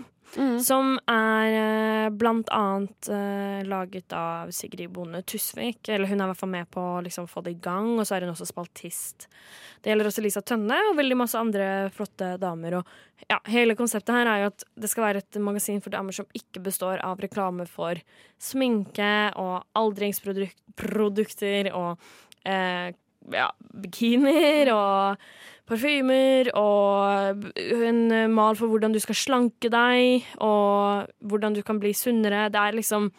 Som 0.61 0.99
er 1.09 1.55
eh, 1.57 2.11
blant 2.13 2.51
annet 2.53 3.09
uh, 3.09 3.65
laget 3.65 4.13
av 4.13 4.51
Sigrid 4.53 4.91
Bonde 4.93 5.23
Tusvik. 5.25 5.89
Eller 5.89 6.05
hun 6.11 6.21
er 6.21 6.27
i 6.27 6.29
hvert 6.33 6.43
fall 6.43 6.53
med 6.53 6.69
på 6.73 6.81
å 6.85 7.01
liksom, 7.05 7.29
få 7.31 7.41
det 7.47 7.55
i 7.55 7.63
gang, 7.65 7.95
og 7.97 8.05
så 8.05 8.15
er 8.17 8.27
hun 8.27 8.35
også 8.35 8.51
spaltist. 8.51 9.29
Det 9.81 9.89
gjelder 9.89 10.11
også 10.11 10.23
Lisa 10.25 10.43
Tønne 10.45 10.79
og 10.91 10.99
veldig 10.99 11.17
masse 11.17 11.41
andre 11.41 11.89
flotte 11.95 12.37
damer. 12.43 12.73
Og 12.81 12.85
ja, 13.31 13.39
hele 13.49 13.79
konseptet 13.79 14.15
her 14.19 14.27
er 14.29 14.39
jo 14.43 14.53
at 14.53 14.61
det 14.77 14.91
skal 14.93 15.07
være 15.09 15.19
et 15.25 15.41
magasin 15.43 15.81
for 15.85 15.91
damer 15.97 16.13
som 16.17 16.29
ikke 16.37 16.61
består 16.69 16.97
av 17.07 17.17
reklame 17.25 17.65
for 17.71 17.95
sminke 18.43 19.33
og 19.41 19.65
aldringsprodukter 19.81 21.73
og 21.73 21.91
eh, 22.45 22.89
ja, 23.35 23.49
bikinier 23.59 24.71
og 24.75 25.17
parfymer 25.69 26.49
og 26.57 27.45
en 27.57 28.33
mal 28.33 28.57
for 28.57 28.73
hvordan 28.73 28.95
du 28.95 29.01
skal 29.05 29.19
slanke 29.19 29.71
deg, 29.73 30.25
og 30.41 31.09
hvordan 31.29 31.57
du 31.57 31.63
kan 31.67 31.81
bli 31.83 31.93
sunnere. 31.97 32.49
Det 32.53 32.63
er 32.63 32.79
liksom 32.79 33.11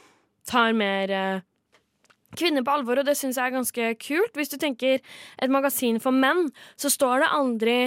tar 0.50 0.74
mer 0.74 1.14
eh, 1.14 1.46
kvinner 2.38 2.66
på 2.66 2.76
alvor, 2.80 3.02
og 3.02 3.08
det 3.08 3.18
syns 3.18 3.40
jeg 3.40 3.50
er 3.50 3.56
ganske 3.58 3.90
kult. 4.02 4.36
Hvis 4.38 4.52
du 4.54 4.58
tenker 4.62 5.00
et 5.00 5.52
magasin 5.54 6.00
for 6.02 6.16
menn, 6.16 6.50
så 6.80 6.92
står 6.94 7.24
det 7.24 7.34
aldri 7.38 7.78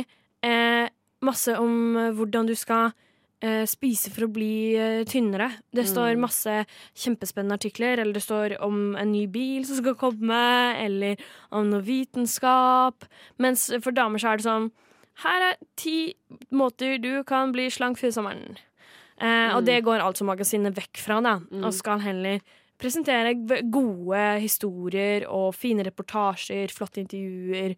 eh, 0.46 0.86
masse 1.22 1.56
om 1.58 1.96
eh, 1.96 2.12
hvordan 2.16 2.50
du 2.50 2.54
skal 2.58 2.92
spise 3.66 4.10
for 4.14 4.26
å 4.26 4.32
bli 4.32 4.74
eh, 4.78 5.02
tynnere. 5.08 5.48
Det 5.74 5.84
står 5.90 6.18
masse 6.20 6.54
kjempespennende 6.94 7.56
artikler, 7.58 7.98
eller 7.98 8.14
det 8.14 8.22
står 8.22 8.54
om 8.62 8.94
en 8.96 9.10
ny 9.12 9.26
bil 9.26 9.64
som 9.66 9.80
skal 9.80 9.96
komme, 9.98 10.38
eller 10.78 11.16
om 11.50 11.68
noe 11.70 11.82
vitenskap. 11.82 13.04
Mens 13.42 13.68
for 13.82 13.90
damer 13.92 14.18
så 14.22 14.32
er 14.32 14.36
det 14.42 14.46
sånn 14.46 14.70
Her 15.22 15.42
er 15.50 15.56
ti 15.76 16.14
måter 16.50 16.96
du 17.02 17.22
kan 17.28 17.52
bli 17.52 17.66
slank 17.70 17.98
før 18.00 18.14
sommeren. 18.14 18.56
Eh, 19.20 19.52
Og 19.54 19.64
det 19.66 19.82
går 19.84 20.00
altså 20.00 20.24
magasinet 20.24 20.74
vekk 20.74 20.96
fra, 20.98 21.20
da, 21.20 21.34
og 21.62 21.72
skal 21.76 22.00
heller 22.00 22.40
presentere 22.80 23.34
gode 23.70 24.22
historier 24.42 25.26
og 25.28 25.52
fine 25.54 25.84
reportasjer, 25.86 26.72
flotte 26.72 26.98
intervjuer. 27.04 27.76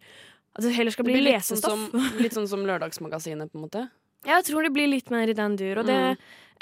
Altså 0.55 0.71
heller 0.73 0.91
skal 0.95 1.05
Det 1.05 1.11
bli 1.11 1.21
blir 1.21 1.33
litt 1.35 1.43
sånn, 1.45 1.61
som, 1.61 1.83
litt 2.23 2.33
sånn 2.33 2.47
som 2.47 2.63
Lørdagsmagasinet, 2.65 3.51
på 3.51 3.59
en 3.59 3.65
måte. 3.67 3.83
Jeg 4.25 4.43
tror 4.47 4.63
det 4.65 4.73
blir 4.73 4.87
litt 4.89 5.09
mer 5.13 5.27
i 5.29 5.37
den 5.37 5.55
dur, 5.59 5.77
og 5.81 5.85
det 5.89 5.99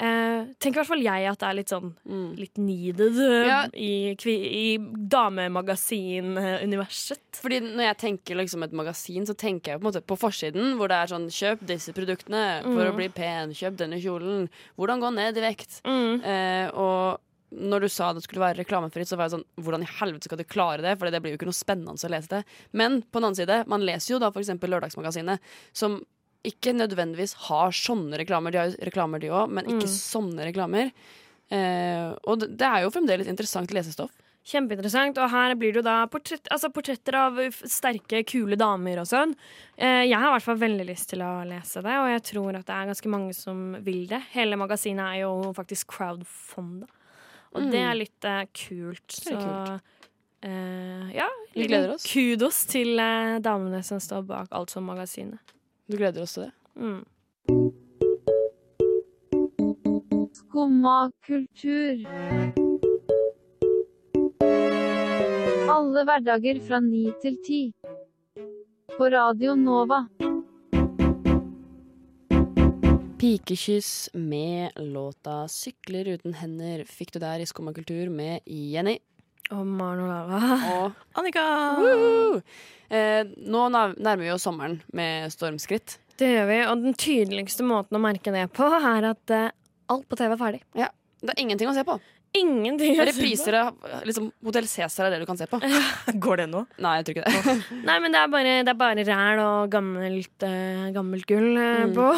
eh, 0.02 0.44
tenker 0.58 0.74
i 0.74 0.80
hvert 0.82 0.88
fall 0.90 1.04
jeg 1.04 1.28
at 1.30 1.38
det 1.40 1.48
er 1.48 1.54
litt 1.60 1.70
sånn 1.72 1.92
Mm. 2.04 2.30
litt 2.36 2.58
needed 2.58 3.18
eh, 3.22 3.46
Ja. 3.46 3.60
i, 3.72 4.14
i 4.18 4.78
damemagasinuniverset. 5.94 7.38
Fordi 7.40 7.60
når 7.64 7.84
jeg 7.88 7.98
tenker 8.02 8.36
liksom 8.38 8.62
et 8.66 8.72
magasin, 8.76 9.24
så 9.28 9.34
tenker 9.38 9.72
jeg 9.74 9.80
på 9.82 9.92
på 10.04 10.16
forsiden, 10.18 10.76
hvor 10.78 10.88
det 10.90 10.96
er 10.98 11.06
sånn 11.14 11.28
Kjøp 11.34 11.64
disse 11.66 11.92
produktene 11.96 12.62
for 12.64 12.84
å 12.90 12.94
bli 12.96 13.08
pen. 13.08 13.50
Kjøp 13.56 13.76
denne 13.80 14.00
kjolen. 14.02 14.48
Hvordan 14.78 15.00
gå 15.02 15.12
ned 15.14 15.36
i 15.38 15.40
vekt. 15.44 15.80
Mm. 15.86 16.22
Eh, 16.24 16.68
og 16.74 17.20
når 17.54 17.80
du 17.84 17.88
sa 17.88 18.12
det 18.12 18.22
skulle 18.24 18.42
være 18.42 18.64
reklamefritt, 18.64 19.06
så 19.08 19.16
var 19.16 19.28
jeg 19.28 19.36
sånn 19.38 19.44
Hvordan 19.62 19.82
i 19.86 19.92
helvete 20.00 20.24
skal 20.26 20.38
du 20.40 20.44
klare 20.44 20.82
det? 20.82 20.98
For 20.98 21.06
det 21.10 21.20
blir 21.22 21.32
jo 21.34 21.38
ikke 21.38 21.46
noe 21.50 21.54
spennende 21.54 21.94
å 21.94 22.10
lese 22.10 22.28
det. 22.28 22.42
Men 22.72 23.02
på 23.02 23.20
den 23.20 23.24
annen 23.30 23.38
side, 23.38 23.60
man 23.70 23.80
leser 23.86 24.14
jo 24.16 24.18
da 24.22 24.30
f.eks. 24.34 24.48
Lørdagsmagasinet, 24.58 25.38
som 25.72 26.00
ikke 26.44 26.74
nødvendigvis 26.76 27.34
har 27.48 27.74
sånne 27.74 28.18
reklamer. 28.20 28.52
De 28.54 28.60
har 28.60 28.72
jo 28.72 28.88
reklamer, 28.90 29.22
de 29.22 29.32
òg, 29.32 29.52
men 29.56 29.70
ikke 29.70 29.88
sånne 29.90 30.48
reklamer. 30.50 30.92
Eh, 31.52 32.10
og 32.24 32.40
det, 32.42 32.52
det 32.60 32.68
er 32.68 32.84
jo 32.84 32.92
fremdeles 32.94 33.30
interessant 33.30 33.72
lesestoff. 33.74 34.12
Kjempeinteressant. 34.44 35.16
Og 35.24 35.30
her 35.32 35.54
blir 35.56 35.72
det 35.72 35.80
jo 35.80 35.86
da 35.86 36.02
portrett, 36.12 36.48
altså 36.52 36.68
portretter 36.72 37.16
av 37.16 37.38
sterke, 37.64 38.20
kule 38.28 38.58
damer 38.60 39.00
og 39.00 39.08
sånn. 39.08 39.32
Eh, 39.76 40.02
jeg 40.04 40.18
har 40.18 40.28
i 40.28 40.34
hvert 40.34 40.46
fall 40.50 40.60
veldig 40.60 40.84
lyst 40.90 41.08
til 41.14 41.24
å 41.24 41.30
lese 41.48 41.80
det, 41.84 41.94
og 42.02 42.10
jeg 42.12 42.24
tror 42.28 42.58
at 42.60 42.68
det 42.68 42.76
er 42.76 42.90
ganske 42.92 43.14
mange 43.14 43.32
som 43.38 43.64
vil 43.86 44.04
det. 44.10 44.20
Hele 44.34 44.60
magasinet 44.60 45.04
er 45.06 45.22
jo 45.24 45.54
faktisk 45.56 45.96
crowdfonda. 45.96 46.90
Og 47.54 47.70
det 47.70 47.80
er 47.86 47.96
litt 47.96 48.26
eh, 48.28 48.44
kult. 48.50 49.14
Så 49.14 49.38
er 49.38 49.78
eh, 50.44 51.10
ja, 51.14 51.28
Vi 51.54 51.68
gleder 51.70 51.94
oss. 51.94 52.04
kudos 52.10 52.64
til 52.68 52.98
eh, 53.00 53.38
damene 53.44 53.80
som 53.86 54.02
står 54.02 54.26
bak 54.28 54.52
Altså-magasinet. 54.58 55.54
Du 55.84 55.98
gleder 56.00 56.22
oss 56.24 56.32
til 56.32 56.46
det? 56.46 56.52
Mm. 56.80 57.02
Skumma 60.32 61.10
kultur. 61.26 62.04
Alle 65.74 66.04
hverdager 66.08 66.60
fra 66.64 66.80
ni 66.80 67.04
til 67.20 67.36
ti. 67.44 67.60
På 68.94 69.10
Radio 69.12 69.52
Nova. 69.60 70.06
Pikekyss 73.20 74.10
med 74.14 74.72
låta 74.76 75.44
'Sykler 75.48 76.14
uten 76.14 76.34
hender' 76.34 76.88
fikk 76.88 77.12
du 77.12 77.18
der 77.18 77.44
i 77.44 77.46
Skumma 77.46 77.72
kultur 77.72 78.08
med 78.08 78.40
Jenny. 78.46 78.98
Og 79.52 79.66
Maren 79.66 80.04
Olava. 80.06 80.38
Og 80.72 80.92
Annika! 81.20 81.44
Eh, 82.94 83.24
nå 83.50 83.66
nærmer 83.72 84.22
vi 84.22 84.30
oss 84.34 84.44
sommeren 84.46 84.78
med 84.96 85.32
stormskritt. 85.34 85.98
Det 86.20 86.28
gjør 86.30 86.46
vi, 86.50 86.58
og 86.70 86.82
den 86.84 86.94
tydeligste 86.94 87.64
måten 87.66 87.98
å 87.98 88.02
merke 88.02 88.30
det 88.34 88.46
på, 88.54 88.66
er 88.78 89.08
at 89.10 89.32
eh, 89.34 89.48
alt 89.90 90.04
på 90.08 90.18
TV 90.20 90.34
er 90.36 90.40
ferdig. 90.40 90.60
Det 90.74 91.32
er 91.32 91.40
ingenting 91.42 91.70
å 91.70 91.74
se 91.74 91.82
på. 91.88 91.96
Ingenting. 92.34 92.94
å 92.94 92.96
se 92.98 93.02
på. 93.02 93.06
Repriser 93.12 93.56
av 93.60 93.84
liksom, 94.06 94.28
Hotell 94.46 94.66
Cæsar 94.70 95.06
er 95.08 95.14
det 95.14 95.20
du 95.22 95.26
kan 95.28 95.38
se 95.38 95.46
på. 95.50 95.58
Går 96.24 96.42
det 96.42 96.46
nå? 96.52 96.64
Nei, 96.82 96.94
jeg 97.00 97.06
tror 97.08 97.18
ikke 97.18 97.34
det. 97.48 97.56
Nei, 97.88 97.96
men 98.04 98.14
det 98.14 98.20
er 98.22 98.30
bare, 98.32 98.54
det 98.66 98.72
er 98.74 98.78
bare 98.80 99.04
ræl 99.08 99.42
og 99.44 99.68
gammelt, 99.74 100.46
eh, 100.46 100.86
gammelt 100.94 101.26
gull 101.30 101.50
eh, 101.56 101.84
Mm. 101.84 101.92
på. 101.98 102.08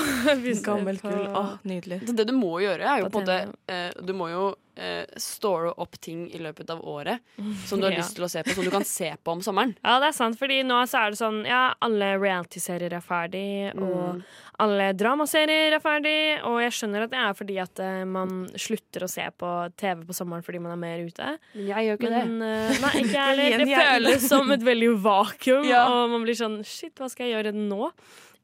Hvis 0.45 0.63
Gammelt 0.67 1.03
på- 1.05 1.13
gull. 1.15 1.27
Åh, 1.37 1.51
nydelig. 1.69 2.03
Det, 2.09 2.17
det 2.21 2.29
du 2.31 2.37
må 2.37 2.55
gjøre, 2.65 2.85
er 2.85 3.03
jo 3.05 3.09
På 3.11 3.19
på 3.19 3.25
en 3.25 3.27
måte 3.27 3.73
eh, 3.73 3.91
Du 4.09 4.13
må 4.17 4.29
jo 4.33 4.47
eh, 4.77 5.05
store 5.17 5.73
opp 5.81 5.97
ting 6.01 6.27
i 6.31 6.39
løpet 6.39 6.71
av 6.71 6.83
året 6.85 7.21
som 7.69 7.81
du 7.81 7.87
har 7.89 7.93
Ja. 7.97 7.99
lyst 8.03 8.15
til 8.17 8.25
å 8.27 8.31
se 8.31 8.43
på, 8.45 8.55
som 8.55 8.65
du 8.65 8.71
kan 8.71 8.85
se 8.85 9.11
på 9.25 9.33
om 9.33 9.41
sommeren. 9.45 9.75
Ja, 9.85 9.99
det 10.03 10.09
er 10.13 10.17
sant, 10.19 10.39
fordi 10.39 10.63
nå 10.67 10.83
så 10.89 11.07
er 11.07 11.11
det 11.15 11.19
sånn 11.21 11.43
Ja, 11.47 11.75
alle 11.81 12.15
reality-serier 12.21 12.93
er 12.93 13.05
ferdig, 13.05 13.73
og 13.77 14.17
Mm. 14.17 14.23
alle 14.61 14.93
dramaserier 14.95 15.75
er 15.77 15.81
ferdig, 15.81 16.43
og 16.45 16.61
jeg 16.63 16.73
skjønner 16.77 17.03
at 17.05 17.11
det 17.11 17.19
er 17.19 17.33
fordi 17.35 17.57
at 17.63 17.81
uh, 17.81 18.05
man 18.05 18.47
slutter 18.57 19.05
å 19.05 19.09
se 19.11 19.25
på 19.39 19.51
TV 19.77 20.05
på 20.07 20.15
sommeren 20.17 20.45
fordi 20.45 20.61
man 20.61 20.73
er 20.73 20.81
mer 20.81 20.99
ute. 21.07 21.39
Men 21.55 21.67
jeg 21.73 21.89
gjør 21.99 22.11
Men 22.11 22.43
eh, 22.43 22.79
nei, 22.81 22.93
ikke 23.03 23.17
jeg 23.21 23.37
heller. 23.37 23.59
Det 23.65 23.81
føles 23.81 24.29
som 24.29 24.51
et 24.53 24.63
veldig 24.65 24.93
vakuum, 25.05 25.65
Ja. 25.75 25.87
og 25.89 26.11
man 26.11 26.23
blir 26.25 26.35
sånn 26.39 26.61
Shit, 26.65 26.95
hva 26.97 27.09
skal 27.11 27.27
jeg 27.29 27.37
gjøre 27.45 27.53
nå? 27.57 27.91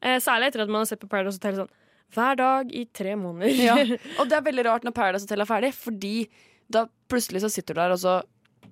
Særlig 0.03 0.49
etter 0.51 0.61
at 0.65 0.67
man 0.69 0.81
har 0.83 0.85
sett 0.89 0.99
på 0.99 1.07
Paradise 1.07 1.37
Hotel 1.39 1.61
sånn 1.61 1.69
hver 2.13 2.39
dag 2.39 2.71
i 2.73 2.85
tre 2.95 3.15
måneder. 3.19 3.59
Ja. 3.59 3.77
Og 4.19 4.29
det 4.29 4.37
er 4.37 4.47
veldig 4.47 4.65
rart 4.69 4.87
når 4.87 4.95
Paradise 4.97 5.27
Hotel 5.27 5.45
er 5.45 5.49
ferdig, 5.49 5.73
fordi 5.77 6.15
da 6.73 6.85
plutselig 7.11 7.43
så 7.43 7.51
sitter 7.51 7.75
du 7.75 7.81
der, 7.83 7.93
og 7.93 7.99
så, 8.01 8.13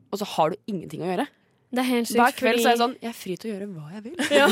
og 0.09 0.21
så 0.21 0.27
har 0.35 0.53
du 0.53 0.71
ingenting 0.71 1.03
å 1.03 1.09
gjøre. 1.11 1.27
Det 1.71 1.79
er 1.79 1.87
helt 1.87 2.07
sykt. 2.09 2.19
Hver 2.19 2.33
kveld 2.35 2.57
fordi- 2.57 2.63
så 2.63 2.67
er 2.67 2.73
jeg 2.75 2.79
sånn 2.81 2.95
Jeg 3.01 3.09
er 3.09 3.15
fri 3.15 3.35
til 3.39 3.47
å 3.47 3.53
gjøre 3.55 3.67
hva 3.71 3.85
jeg 3.95 4.03
vil. 4.03 4.15
Ja. 4.41 4.47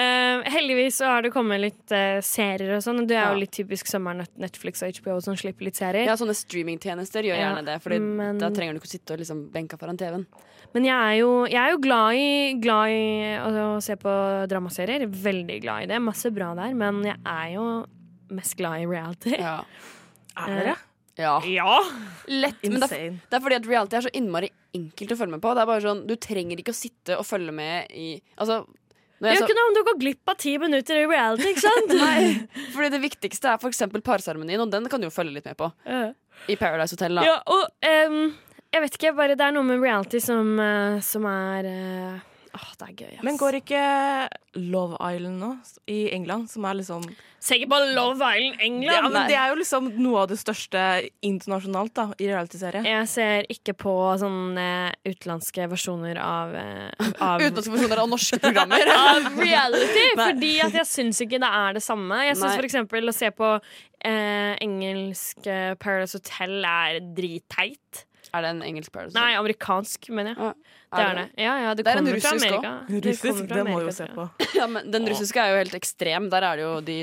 uh, 0.00 0.42
heldigvis 0.48 0.96
så 1.00 1.10
har 1.10 1.22
det 1.26 1.30
kommet 1.34 1.60
litt 1.60 1.92
uh, 1.92 2.20
serier 2.24 2.72
og 2.76 2.82
sånn. 2.84 3.02
Det 3.06 3.16
er 3.18 3.26
Ja. 3.26 3.32
jo 3.34 3.40
litt 3.42 3.52
typisk 3.52 3.86
sommeren 3.90 4.22
at 4.24 4.32
Netflix 4.40 4.82
og 4.82 4.96
HBO 4.96 5.18
som 5.20 5.36
slipper 5.36 5.64
litt 5.68 5.76
serier. 5.76 6.06
Ja, 6.08 6.16
sånne 6.16 6.34
streamingtjenester 6.36 7.20
gjør 7.28 7.36
Ja, 7.36 7.50
gjerne 7.54 7.64
det, 7.68 7.76
Fordi 7.84 8.00
men- 8.00 8.38
da 8.38 8.48
trenger 8.50 8.72
du 8.72 8.80
ikke 8.80 8.88
å 8.88 8.94
sitte 8.96 9.12
og 9.12 9.18
liksom 9.20 9.50
benka 9.52 9.76
foran 9.78 9.98
TV-en. 9.98 10.26
Men 10.74 10.84
jeg 10.84 10.96
er 10.96 11.18
jo, 11.20 11.44
jeg 11.46 11.60
er 11.62 11.70
jo 11.72 11.78
glad, 11.78 12.14
i, 12.14 12.54
glad 12.60 12.88
i 12.88 13.36
å, 13.44 13.82
se 13.82 13.94
på 13.96 14.16
dramaserier. 14.48 15.06
Veldig 15.08 15.60
glad 15.62 15.82
i 15.84 15.86
det. 15.92 16.00
Masse 16.02 16.32
bra 16.34 16.54
der. 16.54 16.74
Men 16.74 17.02
jeg 17.04 17.16
er 17.24 17.52
jo 17.54 17.86
mest 18.30 18.56
glad 18.56 18.80
i 18.80 18.86
reality. 18.86 19.36
Ja. 19.38 19.60
Er 20.36 20.52
dere? 20.64 20.74
Ja. 21.16 21.36
Ja! 21.48 21.76
Lett. 22.28 22.62
Men 22.62 22.82
det 22.82 22.90
er, 22.92 23.20
det 23.20 23.38
er 23.38 23.44
fordi 23.44 23.58
at 23.60 23.68
reality 23.68 23.98
er 23.98 24.06
så 24.08 24.12
innmari 24.16 24.50
enkelt 24.76 25.14
å 25.14 25.20
følge 25.20 25.36
med 25.36 25.44
på. 25.44 25.54
Det 25.56 25.62
er 25.62 25.70
bare 25.70 25.84
sånn, 25.84 26.02
Du 26.08 26.16
trenger 26.20 26.60
ikke 26.60 26.74
å 26.74 26.76
sitte 26.76 27.16
og 27.20 27.24
følge 27.26 27.54
med 27.56 27.94
i 27.96 28.16
Altså 28.36 28.64
når 29.16 29.32
jeg 29.32 29.38
jo 29.38 29.44
så, 29.46 29.54
noe 29.56 29.68
om 29.70 29.76
du 29.76 29.80
går 29.86 29.94
glipp 30.00 30.28
av 30.28 30.36
ti 30.40 30.50
minutter 30.60 30.98
i 31.00 31.04
reality, 31.08 31.52
ikke 31.54 31.62
sant? 31.64 31.92
Nei, 32.02 32.66
fordi 32.74 32.90
det 32.92 32.98
viktigste 33.00 33.48
er 33.48 33.62
f.eks. 33.62 33.80
parseremonien, 34.04 34.60
og 34.60 34.72
den 34.74 34.90
kan 34.92 35.00
du 35.00 35.08
jo 35.08 35.14
følge 35.14 35.38
litt 35.38 35.46
med 35.48 35.56
på. 35.56 35.70
Uh. 35.88 36.10
I 36.52 36.56
Paradise 36.60 36.92
Hotel. 36.92 37.16
da 37.16 37.24
Ja, 37.24 37.38
og 37.48 37.64
um, 38.10 38.18
jeg 38.74 38.84
vet 38.84 38.98
ikke, 38.98 39.14
bare 39.16 39.38
det 39.38 39.46
er 39.46 39.54
noe 39.56 39.64
med 39.64 39.80
reality 39.80 40.20
som, 40.20 40.52
uh, 40.60 40.98
som 41.00 41.24
er 41.30 41.70
eh, 41.70 42.35
Åh, 42.56 42.68
det 42.80 42.86
er 42.86 42.92
gøy, 42.96 43.14
ass. 43.18 43.24
Men 43.26 43.38
går 43.40 43.58
ikke 43.58 43.80
Love 44.56 44.96
Island 44.96 45.40
nå, 45.42 45.50
i 45.92 45.98
England, 46.16 46.48
som 46.48 46.64
er 46.64 46.78
liksom 46.78 47.04
Se 47.46 47.58
ikke 47.58 47.68
på 47.74 47.80
Love 47.94 48.24
Island 48.24 48.62
England! 48.64 48.86
ja, 48.96 49.02
men 49.04 49.28
Det 49.28 49.36
er 49.36 49.50
jo 49.52 49.58
liksom 49.60 49.90
noe 50.00 50.22
av 50.22 50.30
det 50.30 50.38
største 50.40 50.82
internasjonalt 51.26 51.92
da, 51.98 52.06
i 52.16 52.30
realityserie. 52.30 52.82
Jeg 52.88 53.10
ser 53.12 53.50
ikke 53.52 53.76
på 53.84 53.94
sånne 54.22 54.66
utenlandske 55.06 55.68
versjoner 55.70 56.20
av, 56.22 56.56
eh, 56.56 57.12
av 57.20 57.42
Utenlandske 57.44 57.76
versjoner 57.76 58.02
av 58.02 58.10
norske 58.14 58.40
programmer. 58.42 58.92
av 59.02 59.28
reality, 59.36 60.08
Nei. 60.16 60.30
fordi 60.32 60.52
at 60.64 60.80
jeg 60.80 60.90
syns 60.94 61.22
ikke 61.26 61.42
det 61.42 61.52
er 61.60 61.76
det 61.76 61.84
samme. 61.84 62.22
Jeg 62.30 62.40
syns 62.40 62.56
for 62.56 62.70
eksempel 62.70 63.12
å 63.12 63.16
se 63.16 63.30
på 63.36 63.52
eh, 63.60 64.52
engelsk 64.64 65.46
eh, 65.46 65.74
Paradise 65.82 66.18
Hotel 66.18 66.58
er 66.64 67.00
dritteit. 67.16 68.06
Er 68.34 68.42
det 68.42 68.50
en 68.56 68.64
engelsk 68.66 68.92
Paradise? 68.92 69.14
Hotel? 69.14 69.22
Nei, 69.22 69.38
amerikansk, 69.38 70.08
mener 70.10 70.34
jeg. 70.34 70.50
Ja. 70.50 70.74
Det 70.96 71.04
er 71.06 71.18
det. 71.20 71.24
Ja, 71.44 71.54
ja, 71.62 71.74
det, 71.74 71.84
Det 71.86 71.92
er 71.92 71.98
en 72.00 72.08
russisk 72.14 72.46
òg. 72.56 72.66
russisk 73.06 73.40
Det 73.46 73.56
det 73.56 73.64
må 73.68 73.76
vi 73.80 73.86
jo 73.88 73.94
se 73.96 74.06
på. 74.14 74.26
Ja, 74.56 74.66
men 74.66 74.90
den 74.90 75.06
russiske 75.10 75.40
er 75.42 75.50
jo 75.52 75.58
helt 75.60 75.74
ekstrem. 75.78 76.28
Der 76.32 76.46
er 76.48 76.56
det 76.56 76.64
jo 76.64 76.80
de 76.80 76.96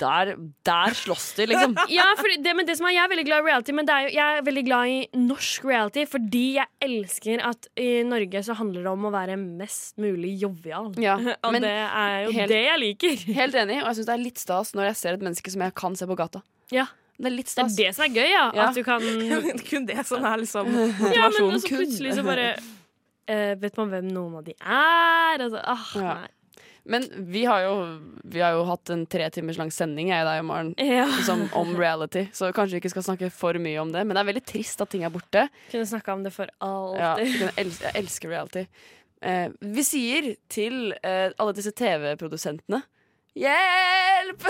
Der, 0.00 0.32
der 0.64 0.94
slåss 0.94 1.34
de, 1.38 1.46
liksom. 1.50 1.74
Ja, 1.98 2.06
for 2.20 2.30
det, 2.30 2.54
men 2.56 2.66
det 2.68 2.76
som 2.78 2.86
er, 2.86 2.94
Jeg 2.96 3.04
er 3.04 3.12
veldig 3.14 3.26
glad 3.26 3.42
i 3.42 3.48
reality, 3.50 3.72
men 3.76 3.86
det 3.88 3.94
er 3.96 4.06
jo, 4.06 4.12
jeg 4.18 4.38
er 4.38 4.46
veldig 4.50 4.64
glad 4.70 4.94
i 4.94 5.00
norsk 5.26 5.64
reality 5.70 6.06
fordi 6.10 6.44
jeg 6.60 6.66
elsker 6.86 7.42
at 7.50 7.66
i 7.80 7.88
Norge 8.06 8.42
så 8.46 8.54
handler 8.58 8.86
det 8.86 8.92
om 8.94 9.04
å 9.08 9.12
være 9.14 9.36
mest 9.40 9.98
mulig 10.00 10.36
jovial. 10.40 10.92
Ja, 11.02 11.16
Og 11.44 11.52
men 11.52 11.62
det 11.66 11.74
er 11.74 12.16
jo 12.26 12.32
helt- 12.38 12.48
det 12.54 12.62
jeg 12.66 12.78
liker. 12.84 13.20
helt 13.40 13.54
enig, 13.64 13.80
og 13.82 13.90
jeg 13.90 14.00
syns 14.00 14.08
det 14.10 14.16
er 14.16 14.24
litt 14.24 14.38
stas 14.40 14.72
når 14.76 14.90
jeg 14.92 14.96
ser 15.02 15.18
et 15.18 15.24
menneske 15.28 15.50
som 15.52 15.62
jeg 15.66 15.74
kan 15.74 15.96
se 15.98 16.06
på 16.06 16.16
gata. 16.18 16.42
Ja, 16.70 16.86
Det 17.20 17.26
er 17.28 17.34
litt 17.36 17.50
Det 17.52 17.64
er 17.66 17.72
det 17.76 17.88
som 17.96 18.04
er 18.06 18.12
gøy, 18.14 18.28
ja. 18.30 18.44
Ja. 18.56 18.68
At 18.70 18.74
du 18.78 18.82
kan 18.86 19.02
Kun 19.68 19.84
det 19.88 20.06
som 20.08 20.24
er 20.24 20.38
liksom 20.40 20.70
Ja, 21.12 21.26
men 21.28 21.34
så 21.36 21.48
også 21.50 21.68
plutselig 21.74 22.14
så 22.16 22.22
bare 22.24 22.54
eh, 23.30 23.54
Vet 23.62 23.78
man 23.80 23.90
hvem 23.94 24.10
noen 24.12 24.36
av 24.40 24.44
de 24.50 24.54
er? 24.58 25.40
Altså, 25.46 25.62
ah, 25.64 25.88
Ja. 25.96 26.14
nei. 26.20 26.28
Men 26.90 27.04
vi 27.30 27.42
har 27.44 27.60
jo, 27.62 27.72
vi 28.24 28.40
har 28.40 28.54
jo 28.56 28.62
hatt 28.66 28.88
en 28.90 29.02
tre 29.06 29.26
timers 29.30 29.58
lang 29.60 29.68
sending, 29.70 30.08
jeg 30.10 30.24
deg 30.26 30.40
og 30.40 30.46
Maren. 30.48 30.70
Ja. 30.80 31.04
liksom, 31.12 31.42
om 31.54 31.74
reality, 31.78 32.24
så 32.34 32.48
kanskje 32.56 32.78
vi 32.78 32.80
ikke 32.80 32.90
skal 32.94 33.04
snakke 33.04 33.28
for 33.30 33.54
mye 33.60 33.78
om 33.82 33.92
det. 33.92 34.00
Men 34.08 34.16
det 34.16 34.22
er 34.22 34.30
veldig 34.32 34.42
trist 34.48 34.80
at 34.82 34.90
ting 34.90 35.04
er 35.06 35.12
borte. 35.12 35.44
Kunne 35.70 35.86
snakka 35.86 36.14
om 36.16 36.24
det 36.24 36.32
for 36.34 36.48
Ja, 36.48 37.12
alltid. 37.12 37.36
jeg 37.56 37.74
jeg 37.84 37.92
elsker 38.00 38.32
reality. 38.32 38.64
Eh, 39.22 39.48
vi 39.60 39.82
sier 39.84 40.30
til 40.48 40.94
eh, 41.04 41.28
alle 41.38 41.52
disse 41.52 41.70
TV-produsentene 41.76 42.80
Hjelp! 43.36 44.48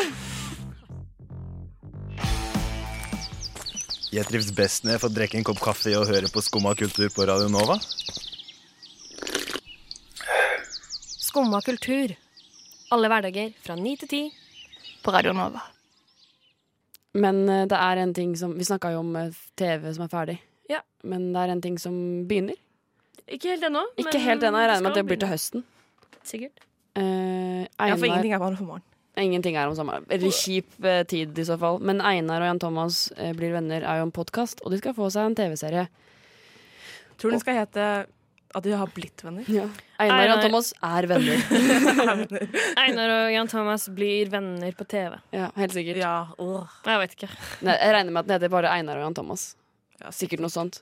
Jeg 4.14 4.26
trives 4.26 4.50
best 4.54 4.86
når 4.86 4.96
jeg 4.96 5.02
får 5.04 5.12
drikke 5.14 5.38
en 5.38 5.46
kopp 5.46 5.60
kaffe 5.62 5.92
og 5.98 6.08
høre 6.10 6.30
på 6.32 6.42
Skumma 6.42 6.72
kultur 6.78 7.10
på 7.14 7.26
Radio 7.28 7.50
Nova. 7.52 7.76
Skumma 11.30 11.60
kultur. 11.62 12.14
Alle 12.90 13.08
hverdager 13.10 13.52
fra 13.62 13.76
ni 13.78 13.92
til 14.00 14.10
ti 14.10 14.20
på 15.04 15.12
Radio 15.14 15.30
Nova. 15.36 15.62
Men 17.14 17.44
eh, 17.48 17.66
det 17.70 17.78
er 17.78 18.00
en 18.02 18.14
ting 18.14 18.32
som 18.38 18.56
Vi 18.58 18.66
snakka 18.66 18.90
jo 18.94 19.04
om 19.04 19.14
eh, 19.18 19.30
TV 19.58 19.86
som 19.94 20.04
er 20.06 20.10
ferdig. 20.10 20.36
Ja. 20.70 20.80
Men 21.06 21.28
det 21.34 21.44
er 21.44 21.52
en 21.54 21.62
ting 21.62 21.78
som 21.82 21.94
begynner. 22.30 22.58
Ikke 23.30 23.52
helt 23.52 23.66
ennå. 23.70 23.84
Ikke 23.98 24.18
helt 24.18 24.42
ennå. 24.42 24.58
Jeg 24.58 24.72
regner 24.72 24.86
med 24.88 24.90
at 24.90 24.98
det 24.98 25.06
blir 25.06 25.22
til 25.22 25.30
høsten. 25.30 25.64
Sikkert. 26.26 26.66
Eh, 26.98 27.66
Ja, 27.80 27.94
for 27.96 28.06
ingenting 28.10 28.34
er 28.34 28.42
bare 28.42 28.58
for 28.58 28.66
morgen. 28.66 28.86
Ingenting 29.20 29.56
er 29.56 29.68
om 29.70 29.74
sommeren. 29.78 30.04
Eller 30.10 30.34
kjip 30.34 30.84
eh, 30.84 31.02
tid 31.06 31.38
i 31.38 31.44
så 31.46 31.56
fall. 31.62 31.78
Men 31.78 32.02
Einar 32.02 32.42
og 32.42 32.50
Jan 32.50 32.60
Thomas 32.62 33.04
eh, 33.16 33.30
blir 33.38 33.54
venner 33.54 33.86
er 33.86 34.00
jo 34.00 34.08
en 34.08 34.14
podkast, 34.14 34.62
og 34.64 34.74
de 34.74 34.78
skal 34.82 34.96
få 34.98 35.10
seg 35.14 35.30
en 35.30 35.36
TV-serie. 35.38 35.86
Tror 37.20 37.34
den 37.34 37.42
skal 37.42 37.58
hete 37.62 37.86
at 38.54 38.64
de 38.66 38.72
har 38.74 38.90
blitt 38.94 39.22
venner. 39.22 39.46
Einar 40.00 40.24
og 40.24 40.28
Jan 40.30 40.40
Thomas 40.42 40.70
er 40.82 41.06
venner. 41.10 41.42
Einar 42.82 43.12
og 43.14 43.32
Jan 43.34 43.50
Thomas 43.52 43.86
blir 43.94 44.30
venner 44.32 44.74
på 44.78 44.86
TV. 44.90 45.16
Ja, 45.36 45.50
helt 45.56 45.74
sikkert. 45.76 46.00
Ja. 46.02 46.14
Jeg 46.88 47.02
vet 47.04 47.14
ikke. 47.18 47.28
Nei, 47.66 47.76
jeg 47.78 47.94
regner 47.96 48.14
med 48.16 48.22
at 48.24 48.30
den 48.30 48.36
heter 48.38 48.52
bare 48.56 48.72
Einar 48.74 48.98
og 49.00 49.06
Jan 49.08 49.18
Thomas. 49.20 49.44
Ja, 50.00 50.10
Sikkert 50.16 50.42
noe 50.42 50.50
sånt. 50.52 50.80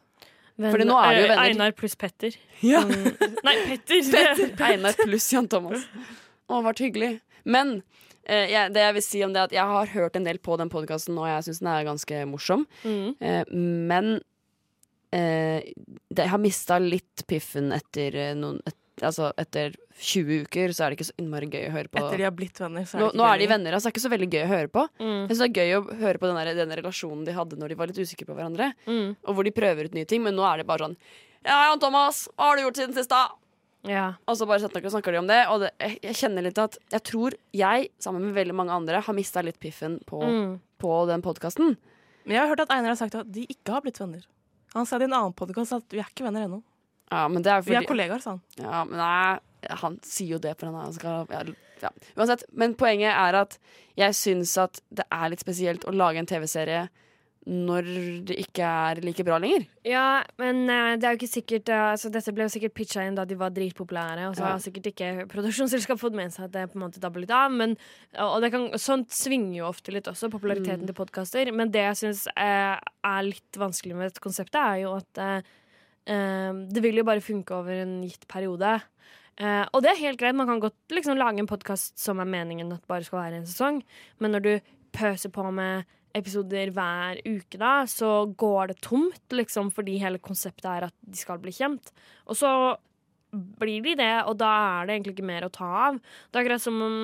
Venn- 0.58 0.72
Fordi 0.75 0.88
nå 0.88 0.96
er 1.02 1.12
de 1.12 1.20
jo 1.20 1.26
eh, 1.26 1.32
venner. 1.34 1.44
Einar 1.52 1.76
pluss 1.78 1.94
Petter. 1.98 2.34
Ja. 2.64 2.80
Nei, 2.88 3.56
Petter. 3.68 4.56
Einar 4.70 4.96
pluss 5.04 5.28
Jan 5.34 5.50
Thomas. 5.50 5.84
Å, 6.48 6.62
vært 6.64 6.80
hyggelig. 6.87 7.12
Men 7.48 7.76
eh, 8.25 8.48
jeg, 8.50 8.72
det 8.75 8.82
jeg 8.87 8.96
vil 8.96 9.04
si 9.06 9.20
om 9.26 9.34
det 9.37 9.42
er 9.44 9.50
at 9.50 9.56
jeg 9.58 9.75
har 9.76 9.92
hørt 9.92 10.16
en 10.18 10.26
del 10.26 10.40
på 10.42 10.56
den 10.60 10.72
podkasten, 10.72 11.18
og 11.20 11.28
jeg 11.30 11.46
syns 11.50 11.60
den 11.62 11.70
er 11.75 11.87
ganske 11.87 12.25
morsom. 12.32 12.64
Mm. 12.82 13.12
Eh, 13.20 13.44
men 13.92 14.14
eh, 15.14 15.72
jeg 16.14 16.28
har 16.32 16.40
mista 16.42 16.78
litt 16.82 17.24
piffen 17.30 17.72
etter 17.76 18.16
eh, 18.16 18.34
noen 18.38 18.60
et, 18.66 18.76
Altså 18.98 19.28
etter 19.38 19.76
20 19.94 20.40
uker 20.42 20.72
så 20.74 20.82
er 20.82 20.90
det 20.90 20.96
ikke 20.98 21.04
så 21.06 21.14
innmari 21.22 21.46
gøy 21.46 21.68
å 21.68 21.74
høre 21.76 21.86
på. 21.86 22.00
Etter 22.00 22.18
de 22.18 22.24
har 22.26 22.32
blitt 22.34 22.58
venner, 22.58 22.82
så 22.82 22.96
er 22.96 23.04
Nå, 23.04 23.06
det 23.06 23.12
ikke 23.14 23.20
nå 23.20 23.26
er 23.28 23.38
de 23.38 23.46
venner, 23.52 23.76
altså. 23.76 23.86
Det 23.86 23.92
er 23.92 23.94
ikke 23.94 24.02
så 24.02 24.10
veldig 24.10 24.28
gøy 24.33 24.40
å 24.42 24.48
høre 24.50 24.70
på. 24.74 24.83
Mm. 24.98 25.12
Jeg 25.12 25.28
synes 25.28 25.38
det 25.38 25.46
er 25.46 25.61
gøy 25.61 25.74
å 25.76 25.98
høre 26.00 26.18
på 26.18 26.26
den, 26.26 26.38
der, 26.40 26.50
den 26.59 26.74
relasjonen 26.80 27.20
de 27.28 27.35
hadde 27.37 27.59
når 27.61 27.70
de 27.70 27.76
var 27.78 27.92
litt 27.92 28.00
usikre 28.02 28.26
på 28.26 28.35
hverandre. 28.35 28.72
Mm. 28.90 29.12
Og 29.22 29.37
hvor 29.38 29.46
de 29.46 29.52
prøver 29.54 29.87
ut 29.87 29.94
nye 29.94 30.09
ting, 30.11 30.24
men 30.26 30.35
nå 30.35 30.42
er 30.50 30.59
det 30.59 30.66
bare 30.66 30.88
sånn 30.88 30.96
Ja, 31.46 31.61
Jan 31.68 31.78
Thomas, 31.85 32.24
hva 32.35 32.48
har 32.50 32.59
du 32.59 32.64
gjort 32.64 32.80
siden 32.83 32.98
sist, 32.98 33.14
da? 33.14 33.28
Ja. 33.87 34.06
Og 34.26 34.35
så 34.40 34.46
bare 34.50 34.66
og 34.66 34.90
snakker 34.90 35.14
de 35.14 35.20
om 35.22 35.28
det. 35.30 35.38
Og 35.52 35.62
det, 35.62 35.70
jeg 36.02 36.16
kjenner 36.18 36.42
litt 36.42 36.59
at 36.59 36.78
Jeg 36.90 37.04
tror 37.06 37.37
jeg, 37.54 37.90
sammen 38.02 38.24
med 38.26 38.35
veldig 38.35 38.56
mange 38.59 38.74
andre, 38.74 39.00
har 39.06 39.14
mista 39.14 39.42
litt 39.46 39.61
piffen 39.62 40.00
på, 40.06 40.20
Mm. 40.26 40.59
på 40.83 41.06
den 41.06 41.22
podkasten. 41.22 41.76
Men 42.26 42.35
jeg 42.35 42.42
har 42.42 42.50
hørt 42.50 42.66
at 42.66 42.70
Einar 42.74 42.96
har 42.96 42.98
sagt 42.98 43.14
at 43.14 43.30
de 43.30 43.46
ikke 43.46 43.72
har 43.72 43.80
blitt 43.87 44.00
venner. 44.02 44.26
Han 44.74 44.87
sa 44.87 44.98
det 44.98 45.07
i 45.07 45.11
en 45.11 45.16
annen 45.16 45.37
podkast 45.37 45.76
at 45.76 45.94
vi 45.94 46.00
er 46.02 46.11
ikke 46.11 46.26
venner 46.26 46.46
ennå. 46.46 46.61
Ja, 47.09 47.24
men 47.33 47.44
det 47.44 47.52
er 47.52 47.64
Vi 47.64 47.76
er 47.78 47.88
kollegaer, 47.88 48.20
sa 48.20 48.37
han. 48.37 48.42
Ja, 48.61 48.85
men 48.85 49.00
nei, 49.00 49.72
han 49.83 49.98
sier 50.04 50.37
jo 50.37 50.40
det 50.42 50.54
for 50.61 50.74
han 50.74 50.94
skal 50.94 51.31
ja, 51.33 51.42
ja. 51.83 51.92
Uansett. 52.18 52.44
Men 52.52 52.76
poenget 52.78 53.14
er 53.14 53.38
at 53.40 53.59
jeg 53.98 54.16
syns 54.18 54.54
at 54.61 54.81
det 54.90 55.07
er 55.14 55.33
litt 55.33 55.42
spesielt 55.42 55.87
å 55.88 55.94
lage 55.94 56.20
en 56.20 56.28
TV-serie 56.28 56.88
når 57.48 57.87
det 58.28 58.34
ikke 58.42 58.61
er 58.68 58.98
like 59.00 59.24
bra 59.24 59.38
lenger. 59.40 59.62
Ja, 59.88 60.22
men 60.37 60.66
eh, 60.68 60.96
det 61.00 61.06
er 61.08 61.14
jo 61.14 61.18
ikke 61.22 61.30
sikkert 61.32 61.70
eh, 61.72 61.84
altså, 61.94 62.11
Dette 62.12 62.34
ble 62.37 62.44
jo 62.44 62.52
sikkert 62.52 62.74
pitcha 62.76 63.06
inn 63.08 63.16
da 63.16 63.24
de 63.24 63.38
var 63.40 63.54
dritpopulære, 63.56 64.26
og 64.28 64.37
så 64.37 64.44
Ja. 64.44 64.50
har 64.52 64.61
sikkert 64.61 64.90
ikke 64.90 65.08
produksjonsselskap 65.32 66.00
fått 66.02 66.16
med 66.18 66.34
seg 66.34 66.44
at 66.50 66.52
det 66.52 66.66
på 66.72 66.76
en 66.76 66.84
måte 66.84 67.00
dabber 67.00 67.24
litt 67.24 67.32
av. 67.32 67.48
Men, 67.54 67.72
og 68.20 68.42
det 68.44 68.50
kan, 68.52 68.68
sånt 68.76 69.08
svinger 69.16 69.62
jo 69.62 69.70
ofte 69.70 69.94
litt 69.96 70.11
også, 70.12 70.28
populariteten 70.34 70.84
til 70.90 70.98
podkaster. 70.98 71.48
Men 71.56 71.72
det 71.72 71.87
jeg 71.87 72.00
syns 72.02 72.26
eh, 72.37 72.76
er 72.76 73.22
litt 73.24 73.56
vanskelig 73.64 73.96
med 73.96 74.11
dette 74.11 74.20
konseptet, 74.28 74.61
er 74.61 74.84
jo 74.84 74.92
at 75.00 75.22
eh, 75.24 75.50
eh, 76.12 76.52
det 76.68 76.84
vil 76.84 77.00
jo 77.00 77.08
bare 77.08 77.24
funke 77.24 77.56
over 77.56 77.80
en 77.80 78.02
gitt 78.04 78.28
periode. 78.28 78.76
Eh, 79.40 79.64
og 79.72 79.84
det 79.84 79.94
er 79.94 80.02
helt 80.04 80.20
greit, 80.20 80.37
man 80.37 80.50
kan 80.50 80.61
godt 80.61 80.76
liksom 80.92 81.16
lage 81.16 81.40
en 81.40 81.48
podkast 81.48 81.96
som 81.96 82.20
er 82.20 82.28
meningen 82.28 82.72
at 82.74 82.84
bare 82.90 83.06
skal 83.06 83.22
være 83.22 83.40
en 83.40 83.46
sesong, 83.48 83.80
men 84.20 84.34
når 84.37 84.44
du 84.44 84.52
pøser 84.92 85.30
på 85.32 85.44
med 85.54 85.87
episoder 86.18 86.70
hver 86.74 87.20
uke, 87.26 87.59
da, 87.61 87.85
så 87.88 88.26
går 88.38 88.72
det 88.72 88.81
tomt, 88.85 89.22
liksom, 89.35 89.70
fordi 89.74 89.98
hele 90.02 90.18
konseptet 90.18 90.66
er 90.70 90.87
at 90.88 90.94
de 91.02 91.16
skal 91.20 91.38
bli 91.42 91.52
kjent. 91.54 91.92
Og 92.28 92.37
så 92.38 92.50
blir 93.33 93.83
de 93.85 93.94
det, 94.00 94.12
og 94.26 94.38
da 94.40 94.50
er 94.81 94.87
det 94.88 94.94
egentlig 94.96 95.14
ikke 95.18 95.31
mer 95.31 95.44
å 95.48 95.52
ta 95.52 95.68
av. 95.88 95.98
Det 96.00 96.38
er 96.38 96.44
akkurat 96.46 96.64
som 96.64 96.78
om 96.83 96.98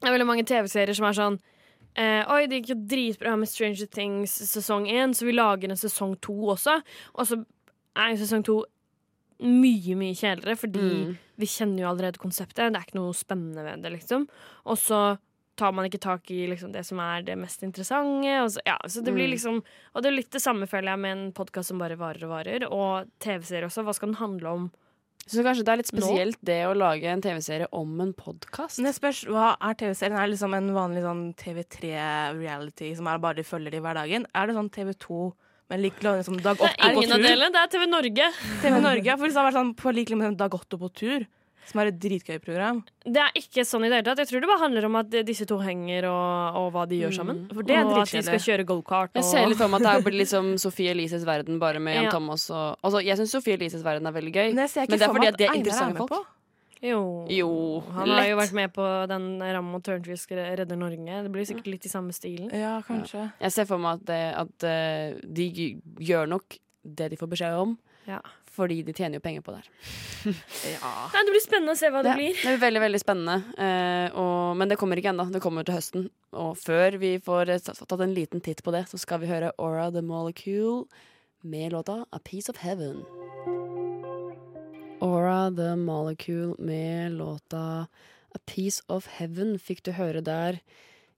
det 0.00 0.08
er 0.10 0.12
veldig 0.18 0.26
mange 0.28 0.44
TV-serier 0.44 0.92
som 0.98 1.06
er 1.08 1.14
sånn 1.16 1.36
eh, 1.96 2.20
Oi, 2.28 2.42
det 2.50 2.58
gikk 2.60 2.74
jo 2.74 2.80
dritbra 2.92 3.32
med 3.40 3.48
Stranger 3.48 3.88
Things 3.88 4.34
sesong 4.52 4.84
én, 4.92 5.14
så 5.16 5.24
vi 5.24 5.32
lager 5.32 5.72
en 5.72 5.80
sesong 5.80 6.18
to 6.20 6.34
også. 6.52 6.74
Og 7.16 7.24
så 7.30 7.38
er 7.96 8.12
jo 8.12 8.18
sesong 8.20 8.44
to 8.44 8.58
mye, 9.40 9.96
mye 9.96 10.16
kjedeligere, 10.16 10.56
fordi 10.60 10.84
Mm. 11.06 11.16
vi 11.40 11.46
kjenner 11.46 11.80
jo 11.82 11.88
allerede 11.90 12.20
konseptet. 12.20 12.72
Det 12.72 12.76
er 12.76 12.84
ikke 12.86 13.00
noe 13.00 13.12
spennende 13.16 13.64
ved 13.64 13.82
det, 13.82 13.92
liksom. 13.92 14.28
Og 14.66 14.76
så 14.80 15.00
tar 15.56 15.72
man 15.72 15.88
ikke 15.88 16.00
tak 16.02 16.30
i 16.30 16.46
liksom, 16.52 16.72
det 16.72 16.84
som 16.86 17.00
er 17.00 17.22
det 17.26 17.36
mest 17.40 17.62
interessante. 17.66 18.32
Og 18.44 18.50
så, 18.54 18.64
ja, 18.68 18.76
så 18.86 19.02
det 19.02 19.14
blir 19.16 19.26
Mm. 19.26 19.34
liksom 19.34 19.62
Og 19.94 20.02
det 20.02 20.10
er 20.10 20.16
litt 20.16 20.30
det 20.30 20.42
samme, 20.42 20.68
føler 20.68 20.92
jeg, 20.92 20.98
med 21.00 21.16
en 21.16 21.32
podkast 21.32 21.72
som 21.72 21.78
bare 21.78 21.96
varer 21.96 22.24
og 22.24 22.30
varer. 22.34 22.66
Og 22.70 23.08
TV-serier 23.18 23.64
også. 23.66 23.84
Hva 23.84 23.94
skal 23.94 24.12
den 24.12 24.20
handle 24.20 24.48
om? 24.48 24.66
Så 25.26 25.42
kanskje 25.42 25.64
det 25.66 25.72
er 25.72 25.80
litt 25.80 25.88
spesielt 25.90 26.38
det 26.46 26.60
å 26.68 26.74
lage 26.76 27.08
en 27.10 27.22
TV-serie 27.24 27.66
om 27.74 28.00
en 28.00 28.12
podkast. 28.14 28.78
Men 28.78 28.92
hva 28.92 29.56
er 29.58 29.74
TV-serien? 29.74 30.14
Er 30.14 30.28
det 30.28 30.36
liksom 30.36 30.54
en 30.54 30.68
vanlig 30.76 31.02
sånn 31.02 31.24
TV3-reality 31.34 32.92
som 32.96 33.08
er 33.10 33.18
bare 33.18 33.40
de 33.40 33.46
følger 33.46 33.74
de 33.74 33.80
hverdagen? 33.82 34.26
Er 34.34 34.46
det 34.46 34.54
sånn 34.54 34.70
TV2 34.70 35.32
med 35.72 35.82
like 35.82 36.04
lønn 36.06 36.22
som 36.22 36.36
Dag 36.38 36.60
Det 36.60 36.70
er 36.78 36.94
ingen 36.94 37.16
av 37.16 37.24
delene. 37.24 37.50
Det 37.50 37.62
er 37.64 37.72
TV 37.74 37.86
Norge. 37.90 38.28
TV 38.62 38.78
Norge, 38.80 39.16
for 39.18 39.26
det 39.26 39.34
har 39.40 39.48
vært 39.48 39.58
sånn 39.58 39.74
på 39.74 39.94
like 39.96 40.14
linje 40.14 40.30
med 40.30 40.38
Dag 40.38 40.54
Otto 40.54 40.78
på 40.78 40.92
tur, 40.94 41.26
som 41.66 41.80
er 41.82 41.90
et 41.90 41.96
dritgøy 42.00 42.38
program. 42.42 42.80
Det 43.04 43.20
er 43.22 43.32
ikke 43.38 43.64
sånn 43.66 43.84
i 43.86 43.90
det 43.90 43.98
hele 43.98 44.06
tatt. 44.08 44.20
Jeg 44.22 44.30
tror 44.30 44.44
det 44.44 44.50
bare 44.50 44.62
handler 44.62 44.86
om 44.88 44.96
at 45.00 45.16
disse 45.26 45.46
to 45.50 45.58
henger, 45.62 46.06
og, 46.10 46.60
og 46.60 46.68
hva 46.76 46.84
de 46.90 47.00
gjør 47.02 47.16
sammen. 47.18 47.42
For 47.52 47.66
det 47.66 47.76
er 47.76 47.84
og 47.88 47.98
at 48.04 48.14
de 48.14 48.22
skal 48.28 48.42
kjøre 48.46 48.66
gokart. 48.68 49.12
Jeg 49.18 49.26
ser 49.28 49.50
litt 49.50 49.58
for 49.60 49.68
meg 49.72 49.82
at 49.82 49.88
det 49.88 49.94
er 49.98 50.06
blitt 50.06 50.20
liksom 50.22 50.54
Sofie 50.66 50.94
Elises 50.94 51.26
verden, 51.26 51.58
bare 51.62 51.82
med 51.82 51.98
Jan 51.98 52.08
Ja. 52.08 52.14
Thomas 52.14 52.48
og 52.54 52.78
Altså, 52.86 53.02
jeg 53.04 53.18
syns 53.20 53.34
Sofie 53.34 53.58
Elises 53.58 53.84
verden 53.86 54.06
er 54.06 54.14
veldig 54.16 54.32
gøy. 54.34 54.48
Men 54.54 54.66
Men 54.66 54.98
det 54.98 55.02
er 55.02 55.14
fordi 55.18 55.30
at 55.34 55.38
det 55.42 55.48
er 55.50 55.54
interessante 55.60 55.98
med 55.98 56.02
folk. 56.06 56.14
på. 56.16 56.24
Jo. 56.84 57.26
Jo, 57.32 57.48
Han 57.96 58.10
har 58.12 58.26
jo 58.28 58.36
vært 58.36 58.52
med 58.52 58.72
på 58.76 58.84
den 59.08 59.40
Ramm 59.40 59.74
og 59.74 59.82
Tørnquist 59.82 60.30
redder 60.30 60.76
Norge. 60.76 61.22
Det 61.24 61.32
blir 61.32 61.46
sikkert 61.48 61.70
litt 61.72 61.86
i 61.88 61.88
samme 61.88 62.12
stilen. 62.12 62.50
Ja, 62.52 62.76
kanskje. 62.86 63.30
Jeg 63.40 63.52
ser 63.54 63.64
for 63.64 63.80
meg 63.80 63.96
at, 63.96 64.04
det, 64.10 64.20
at 64.36 64.66
eh, 64.68 65.16
de 65.24 65.46
gjør 66.04 66.28
nok 66.28 66.58
det 66.84 67.08
de 67.10 67.16
får 67.18 67.30
beskjed 67.32 67.56
om, 67.58 67.72
Ja. 68.06 68.20
fordi 68.56 68.78
de 68.86 68.92
tjener 68.96 69.18
jo 69.18 69.24
penger 69.24 69.42
på 69.44 69.52
det 69.52 69.62
her. 69.64 69.70
Ja. 70.76 70.92
Nei, 71.12 71.20
det 71.26 71.32
blir 71.34 71.42
spennende 71.44 71.74
å 71.74 71.78
se 71.78 71.90
hva 71.92 72.00
det 72.02 72.12
Ja, 72.14 72.16
blir. 72.18 72.34
det 72.38 72.46
blir 72.54 72.62
veldig, 72.62 72.80
veldig 72.86 73.00
spennende. 73.02 73.36
Eh, 73.62 74.16
og, 74.18 74.56
men 74.58 74.70
det 74.70 74.78
kommer 74.80 74.98
ikke 74.98 75.12
ennå. 75.12 75.26
Det 75.34 75.42
kommer 75.44 75.66
til 75.66 75.76
høsten. 75.76 76.06
Og 76.34 76.56
før 76.58 76.96
vi 77.02 77.12
får 77.22 77.52
eh, 77.54 77.60
tatt 77.66 78.00
en 78.00 78.14
liten 78.16 78.40
titt 78.42 78.62
på 78.66 78.72
det, 78.74 78.86
så 78.90 78.98
skal 79.02 79.20
vi 79.22 79.30
høre 79.30 79.52
Aura 79.58 79.90
the 79.94 80.02
Molecule 80.02 80.86
med 81.46 81.72
låta 81.76 82.04
A 82.10 82.18
Piece 82.24 82.50
of 82.50 82.58
Heaven. 82.64 83.04
Aura 85.00 85.50
the 85.54 85.76
Molecule 85.76 86.54
med 86.58 87.12
låta 87.12 87.86
A 88.34 88.38
Piece 88.46 88.82
of 88.88 89.06
Heaven 89.18 89.58
fikk 89.58 89.82
du 89.86 89.92
høre 89.96 90.22
der 90.24 90.58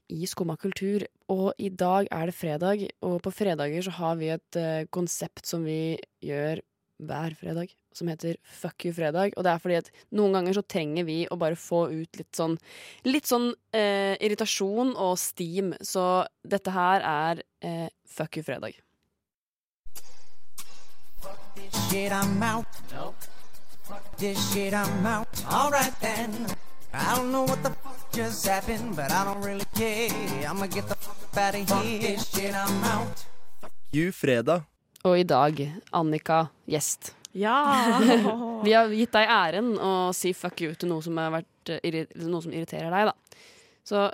i 0.08 0.26
Skumma 0.26 0.56
kultur. 0.60 1.04
Og 1.32 1.52
i 1.60 1.68
dag 1.68 2.08
er 2.12 2.30
det 2.30 2.34
fredag, 2.36 2.84
og 3.04 3.20
på 3.24 3.32
fredager 3.34 3.84
så 3.84 3.92
har 3.98 4.16
vi 4.20 4.30
et 4.32 4.56
uh, 4.58 4.84
konsept 4.94 5.46
som 5.48 5.64
vi 5.68 5.98
gjør 6.24 6.62
hver 6.98 7.34
fredag, 7.38 7.72
som 7.94 8.10
heter 8.10 8.36
Fuck 8.42 8.86
you 8.86 8.92
fredag. 8.94 9.34
Og 9.36 9.46
det 9.46 9.52
er 9.52 9.62
fordi 9.62 9.78
at 9.78 9.90
noen 10.14 10.34
ganger 10.36 10.58
så 10.58 10.64
trenger 10.66 11.06
vi 11.08 11.20
å 11.30 11.38
bare 11.40 11.58
få 11.58 11.86
ut 11.92 12.18
litt 12.20 12.34
sånn 12.36 12.58
Litt 13.06 13.28
sånn 13.30 13.52
eh, 13.76 14.16
irritasjon 14.20 14.94
og 14.96 15.16
steam. 15.20 15.72
Så 15.80 16.26
dette 16.42 16.74
her 16.74 17.04
er 17.06 17.42
eh, 17.62 17.88
Fuck 18.08 18.40
you 18.40 18.46
fredag. 18.46 18.78
shit, 21.88 22.12
I'm 22.12 22.42
out. 22.42 22.66
Nope. 22.92 23.14
Fuck 23.84 24.16
this 24.18 24.52
shit, 24.52 24.74
I'm 24.74 25.06
out. 25.06 25.28
Alright 25.50 25.94
then. 26.00 26.46
I 26.92 27.16
don't 27.16 27.32
know 27.32 27.44
what 27.44 27.62
the 27.62 27.70
fuck 27.70 28.12
just 28.12 28.46
happened, 28.46 28.96
but 28.96 29.10
I 29.10 29.24
don't 29.24 29.42
really 29.42 29.64
care. 29.74 30.10
I'ma 30.48 30.66
get 30.66 30.88
the 30.88 30.94
fuck 30.94 31.36
out 31.36 31.54
of 31.54 31.60
here. 31.60 31.66
Fuck 31.66 32.00
this 32.00 32.28
shit, 32.30 32.54
I'm 32.54 32.84
out. 32.84 33.24
You 33.92 34.12
fredag. 34.12 34.64
Og 35.08 35.16
i 35.16 35.24
dag, 35.24 35.60
Annika, 35.96 36.46
gjest. 36.68 37.14
ja. 37.32 37.56
Vi 38.66 38.74
har 38.74 38.90
gitt 38.92 39.14
deg 39.14 39.30
æren 39.32 39.70
å 39.80 39.92
si 40.16 40.34
fuck 40.36 40.60
you 40.60 40.74
til 40.76 40.90
noe 40.92 41.04
som, 41.04 41.16
har 41.16 41.32
vært, 41.32 41.72
eh, 41.78 42.02
noe 42.26 42.44
som 42.44 42.52
irriterer 42.52 42.92
deg, 42.92 43.08
da. 43.08 43.44
Så 43.88 44.08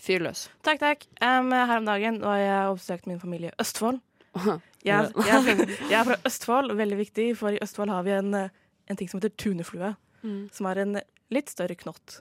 fyr 0.00 0.22
løs. 0.22 0.44
Takk, 0.66 0.78
takk. 0.82 1.06
Um, 1.18 1.50
her 1.50 1.80
om 1.80 1.88
dagen 1.88 2.20
var 2.22 2.38
jeg 2.38 2.76
oppsøkt 2.76 3.10
min 3.10 3.18
familie 3.22 3.50
i 3.50 3.58
Østfold. 3.62 4.02
Jeg, 4.80 5.10
jeg, 5.12 5.64
jeg 5.90 5.96
er 5.98 6.06
fra 6.06 6.14
Østfold, 6.24 6.72
veldig 6.72 6.96
viktig, 6.96 7.24
for 7.36 7.52
i 7.52 7.58
Østfold 7.60 7.90
har 7.92 8.06
vi 8.06 8.14
en, 8.16 8.30
en 8.32 8.96
ting 8.96 9.10
som 9.10 9.18
heter 9.18 9.34
tuneflue. 9.36 9.90
Mm. 10.24 10.46
Som 10.56 10.68
er 10.70 10.80
en 10.80 10.96
litt 11.36 11.52
større 11.52 11.76
knott. 11.76 12.14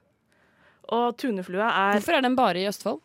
Og 0.92 1.16
tuneflue 1.22 1.64
er 1.64 1.96
Hvorfor 1.96 2.18
er 2.18 2.26
den 2.26 2.36
bare 2.36 2.60
i 2.60 2.68
Østfold? 2.68 3.00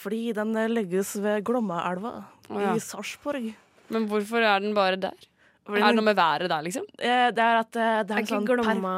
fordi 0.00 0.30
den 0.36 0.54
eh, 0.56 0.70
legges 0.70 1.14
ved 1.20 1.44
Glommaelva 1.46 2.12
oh, 2.48 2.60
ja. 2.62 2.74
i 2.74 2.82
Sarpsborg. 2.82 3.50
Men 3.90 4.06
hvorfor 4.10 4.42
er 4.42 4.62
den 4.64 4.74
bare 4.76 4.98
der? 5.00 5.26
Fordi 5.66 5.82
Er 5.84 5.92
det 5.92 5.98
noe 6.00 6.06
med 6.08 6.16
været 6.18 6.48
der, 6.50 6.62
liksom? 6.66 6.86
Eh, 6.98 7.30
Det 7.30 7.44
er 7.44 7.58
at 7.60 7.76
eh, 7.76 8.02
det 8.02 8.10
er 8.10 8.18
Er 8.18 8.24
en 8.24 8.26
sånn 8.30 8.46
Glomma 8.48 8.94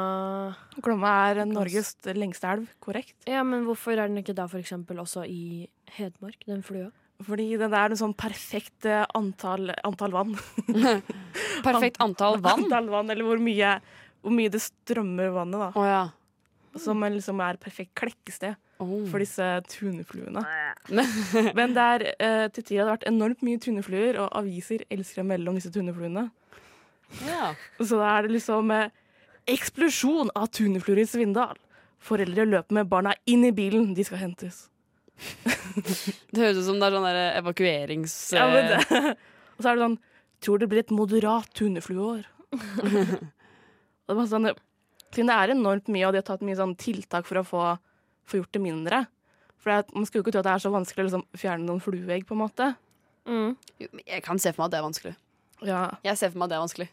Glomma 0.81 1.12
er 1.31 1.44
Norges 1.50 1.94
lengste 2.16 2.48
elv, 2.48 2.68
korrekt? 2.81 3.14
Ja, 3.28 3.42
men 3.42 3.66
hvorfor 3.66 3.92
er 3.92 4.09
den 4.09 4.22
ikke 4.22 4.35
da 4.35 4.46
eksempel 4.46 5.00
også 5.02 5.26
i 5.28 5.68
Hedmark, 5.98 6.38
den 6.46 6.62
flua? 6.62 6.90
Fordi 7.22 7.50
det 7.59 7.68
er 7.68 7.92
en 7.92 7.98
sånn 7.98 8.14
perfekt 8.16 8.87
eh, 8.88 9.05
antall, 9.14 9.70
antall 9.85 10.14
vann. 10.14 10.33
Perfekt 11.66 12.00
antall 12.02 12.40
vann? 12.42 12.64
Antall 12.64 12.88
vann, 12.90 13.11
Eller 13.11 13.26
hvor 13.28 13.38
mye, 13.42 13.76
hvor 14.22 14.35
mye 14.35 14.50
det 14.50 14.62
strømmer 14.64 15.31
vannet, 15.35 15.61
da. 15.61 15.70
Å 15.76 15.87
ja. 15.87 16.02
Som 16.81 17.05
liksom 17.05 17.40
er 17.44 17.61
perfekt 17.61 17.92
klekkested 18.00 18.57
Oh. 18.83 19.05
for 19.11 19.23
disse 19.23 19.47
tunefluene. 19.71 20.42
Men 21.59 21.77
det 21.77 21.85
er 21.95 22.05
eh, 22.12 22.47
til 22.53 22.64
tider 22.64 22.83
har 22.83 22.88
det 22.88 22.97
vært 22.97 23.11
enormt 23.12 23.45
mye 23.47 23.61
tunefluer, 23.62 24.18
og 24.23 24.33
aviser 24.42 24.85
elsker 24.92 25.23
å 25.23 25.29
melde 25.29 25.53
om 25.53 25.59
disse 25.59 25.73
tunefluene. 25.75 26.29
ja. 27.29 27.53
Så 27.79 28.01
da 28.01 28.16
er 28.16 28.27
det 28.27 28.37
liksom 28.38 28.73
eh, 28.75 28.90
eksplosjon 29.53 30.33
av 30.38 30.51
tunefluer 30.55 31.03
i 31.03 31.09
Svindal. 31.09 31.59
Foreldre 32.03 32.47
løper 32.49 32.81
med 32.81 32.90
barna 32.90 33.14
inn 33.31 33.45
i 33.47 33.55
bilen, 33.55 33.92
de 33.95 34.07
skal 34.07 34.25
hentes. 34.25 34.66
Det 36.33 36.40
høres 36.40 36.59
ut 36.59 36.66
som 36.66 36.81
det 36.81 36.88
er 36.88 36.95
sånn 36.97 37.07
der 37.07 37.21
evakuerings... 37.38 38.14
Ja, 38.35 38.49
men 38.51 38.73
det. 38.73 39.12
Og 39.57 39.62
så 39.62 39.71
er 39.71 39.79
det 39.79 39.85
sånn 39.87 40.01
Tror 40.42 40.59
det 40.59 40.66
blir 40.73 40.83
et 40.83 40.90
moderat 40.90 41.47
tuneflueår. 41.55 42.25
Det 42.51 44.16
var 44.18 44.27
sånn, 44.27 44.49
siden 45.14 45.29
det 45.31 45.37
er 45.38 45.53
enormt 45.55 45.87
mye, 45.92 46.09
og 46.09 46.16
de 46.16 46.18
har 46.18 46.27
tatt 46.27 46.42
mye 46.42 46.59
sånn 46.59 46.73
tiltak 46.81 47.29
for 47.29 47.38
å 47.38 47.45
få, 47.47 47.66
få 48.29 48.41
gjort 48.41 48.55
det 48.57 48.63
mindre. 48.63 49.05
For 49.63 49.85
Man 49.95 50.07
skulle 50.07 50.23
jo 50.23 50.27
ikke 50.27 50.35
tro 50.35 50.43
at 50.43 50.49
det 50.49 50.55
er 50.57 50.65
så 50.65 50.73
vanskelig 50.75 51.05
å 51.05 51.09
liksom, 51.09 51.27
fjerne 51.39 51.69
noen 51.69 51.83
flueegg, 51.83 52.27
på 52.27 52.35
en 52.37 52.43
måte. 52.43 52.73
Mm. 53.29 53.53
Jo, 53.79 53.89
men 53.93 54.03
Jeg 54.07 54.25
kan 54.27 54.41
se 54.43 54.53
for 54.53 54.63
meg 54.63 54.71
at 54.71 54.75
det 54.75 54.81
er 54.81 54.89
vanskelig. 54.89 55.15
Ja. 55.63 55.83
Jeg 56.03 56.19
ser 56.19 56.33
for 56.33 56.43
meg 56.43 56.49
at 56.49 56.53
det 56.53 56.59
er 56.59 56.65
vanskelig. 56.67 56.89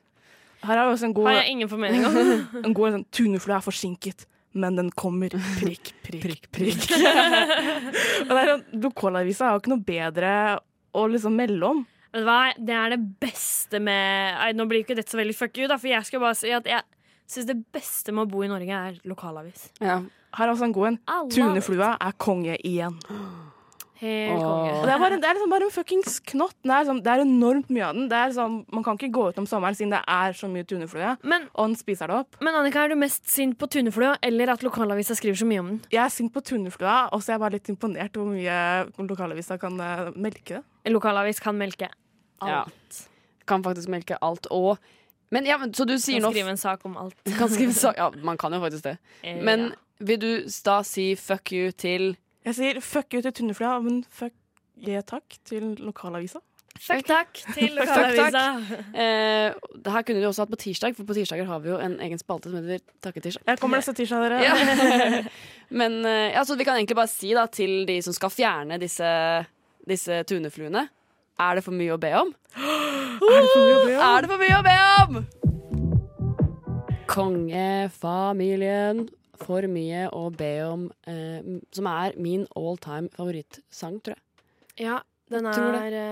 Her 0.60 0.76
er 0.76 0.89
også 0.92 1.08
en 1.08 1.15
god, 1.15 1.30
Har 1.30 1.39
jeg 1.39 1.56
ingen 1.56 1.70
formening 1.72 2.06
om. 2.06 2.18
en 2.65 2.76
god 2.76 2.98
sånn, 2.98 3.06
Tuneflue 3.15 3.56
er 3.56 3.63
forsinket, 3.63 4.26
men 4.60 4.80
den 4.80 4.89
kommer. 4.92 5.34
Prikk, 5.60 5.94
prikk, 6.06 6.50
prikk. 6.54 6.89
og 8.28 8.34
det 8.34 8.42
er 8.42 8.52
sånn, 8.54 8.65
Lokalavisa 8.84 9.48
er 9.48 9.56
jo 9.56 9.63
ikke 9.63 9.74
noe 9.74 9.88
bedre 9.88 10.34
å 11.00 11.08
liksom 11.10 11.38
melde 11.39 11.74
om. 11.74 11.82
Vet 12.10 12.24
du 12.24 12.28
hva, 12.28 12.39
det 12.58 12.74
er 12.74 12.96
det 12.96 13.02
beste 13.22 13.78
med 13.86 14.38
Nei, 14.39 14.54
Nå 14.58 14.65
blir 14.65 14.82
ikke 14.82 14.96
dette 14.98 15.13
så 15.13 15.20
veldig 15.20 15.36
fuck 15.38 15.60
you, 15.62 15.68
da, 15.70 15.78
for 15.78 15.92
jeg 15.92 16.08
skal 16.08 16.24
bare 16.24 16.38
si 16.39 16.50
at 16.58 16.65
jeg 16.70 16.82
syns 17.30 17.46
det 17.46 17.60
beste 17.70 18.13
med 18.15 18.26
å 18.26 18.32
bo 18.32 18.42
i 18.42 18.50
Norge 18.50 18.80
er 18.89 18.98
lokalavis. 19.08 19.68
Ja. 19.78 20.00
Her 20.38 20.48
er 20.48 20.54
også 20.54 20.68
en 20.70 20.74
god 20.74 20.88
en. 20.94 21.00
Tuneflua 21.34 21.96
er 22.00 22.12
konge 22.22 22.58
igjen. 22.65 22.98
Helt 24.00 24.39
konge. 24.39 24.70
Og 24.80 24.86
det 24.88 24.92
er, 24.94 25.00
bare, 25.02 25.15
det 25.20 25.28
er 25.28 25.36
liksom 25.36 25.52
bare 25.52 25.65
en 25.68 25.72
fuckings 25.76 26.20
knott. 26.32 26.54
Det 26.63 26.72
er, 26.72 26.86
sånn, 26.88 27.02
det 27.04 27.12
er 27.12 27.24
enormt 27.26 27.68
mye 27.74 27.84
av 27.89 27.98
den. 27.98 28.06
Det 28.08 28.15
er 28.15 28.32
sånn, 28.38 28.54
man 28.72 28.86
kan 28.86 28.96
ikke 28.96 29.10
gå 29.18 29.26
ut 29.34 29.42
om 29.42 29.48
sommeren 29.50 29.76
siden 29.76 29.92
det 29.92 30.00
er 30.08 30.38
så 30.39 30.48
mye 30.48 30.63
tuneflue, 30.70 31.18
Men, 31.28 31.50
og 31.52 31.68
den 31.68 31.76
spiser 31.82 32.08
det 32.08 32.15
opp. 32.22 32.38
men 32.39 32.56
Annika, 32.56 32.86
er 32.86 32.94
du 32.94 32.96
mest 33.02 33.28
sint 33.28 33.58
på 33.60 33.68
tuneflua 33.68 34.13
eller 34.24 34.54
at 34.54 34.63
lokalavisa 34.63 35.18
skriver 35.20 35.36
så 35.42 35.50
mye 35.50 35.60
om 35.65 35.74
den? 35.74 35.82
Jeg 35.92 36.00
er 36.06 36.13
sint 36.15 36.32
på 36.32 36.39
tuneflua, 36.48 37.10
og 37.12 37.20
så 37.26 37.34
er 37.34 37.36
jeg 37.36 37.44
bare 37.44 37.58
litt 37.58 37.74
imponert 37.76 38.15
hvor 38.15 38.30
mye 38.32 38.56
lokalavisa 39.10 39.60
kan 39.60 39.76
eh, 39.84 40.06
melke. 40.15 40.63
En 40.88 40.96
lokalavis 40.96 41.44
kan 41.44 41.60
melke 41.60 41.89
Ja. 42.39 42.62
alt. 42.63 43.04
Kan 43.50 43.63
faktisk 43.68 43.89
melke 43.92 44.15
alt. 44.24 44.48
Og 44.56 44.78
men, 45.30 45.46
ja, 45.46 45.58
men, 45.58 45.74
Så 45.74 45.86
du 45.86 45.98
sier 46.00 46.22
Kan 46.22 46.30
nå 46.30 46.32
skrive 46.32 46.50
en 46.56 46.58
sak 46.58 46.86
om 46.88 46.96
alt. 46.98 47.20
kan 47.38 47.50
skrive 47.52 47.74
sak 47.76 47.98
Ja, 48.00 48.08
man 48.24 48.38
kan 48.39 48.54
jo 48.56 48.62
faktisk 48.63 48.84
det. 48.88 48.96
Eh, 49.28 49.44
Men 49.44 49.60
ja. 49.74 49.76
Vil 49.99 50.19
du 50.21 50.29
da 50.65 50.81
si 50.88 51.15
fuck 51.19 51.51
you 51.55 51.71
til 51.71 52.15
Jeg 52.45 52.55
sier 52.55 52.79
fuck 52.81 53.13
you 53.13 53.21
til 53.21 53.33
Tunneflya, 53.35 53.79
men 53.83 54.03
fuck 54.09 54.31
yeah, 54.79 55.01
takk 55.03 55.23
til 55.45 55.73
lokalavisa. 55.83 56.39
Fuck 56.79 57.03
takk 57.09 57.33
til 57.57 57.73
lokalavisa. 57.79 58.43
eh, 58.95 59.51
Det 59.83 59.91
her 59.91 60.01
kunne 60.07 60.21
du 60.23 60.27
også 60.29 60.41
hatt 60.45 60.53
på 60.53 60.59
tirsdag, 60.62 60.95
for 60.95 61.03
på 61.09 61.13
tirsdager 61.17 61.45
har 61.49 61.59
vi 61.59 61.69
jo 61.73 61.77
en 61.83 61.97
egen 61.99 62.17
spalte 62.21 62.47
som 62.49 62.55
heter 62.63 62.79
Takketirsdag. 63.03 63.43
Jeg 63.51 63.59
kommer 63.59 63.77
neste 63.81 63.93
tirsdag, 63.97 64.19
dere. 64.23 64.39
Ja. 64.47 64.53
Men 65.81 65.91
eh, 66.07 66.31
ja, 66.38 66.41
så 66.47 66.55
vi 66.55 66.63
kan 66.63 66.75
egentlig 66.79 66.95
bare 66.95 67.12
si 67.12 67.33
da 67.35 67.43
til 67.51 67.83
de 67.89 67.99
som 68.05 68.13
skal 68.15 68.31
fjerne 68.31 68.79
disse, 68.79 69.03
disse 69.89 70.23
tunefluene 70.31 70.85
Er 71.39 71.55
det 71.59 71.63
for 71.67 71.73
mye 71.75 71.91
å 71.97 71.99
be 71.99 72.13
om? 72.15 72.31
Er 73.19 73.43
det 73.43 73.51
for 73.51 73.67
mye 73.67 73.75
å 73.75 73.83
be 73.83 73.99
om? 73.99 74.01
Er 74.15 74.21
det 74.23 74.29
for 74.31 74.39
mye 74.39 74.55
å 74.55 74.63
be 74.63 74.79
om? 75.03 75.12
Kongefamilien. 77.09 79.09
For 79.39 79.67
mye 79.71 80.08
å 80.15 80.28
be 80.36 80.54
om. 80.67 80.88
Eh, 81.10 81.60
som 81.75 81.89
er 81.91 82.17
min 82.19 82.45
all 82.60 82.78
time 82.82 83.12
favorittsang, 83.15 83.99
tror 84.04 84.17
jeg. 84.17 84.23
Ja, 84.86 85.02
den 85.32 85.49
er 85.49 85.89
det. 85.93 86.08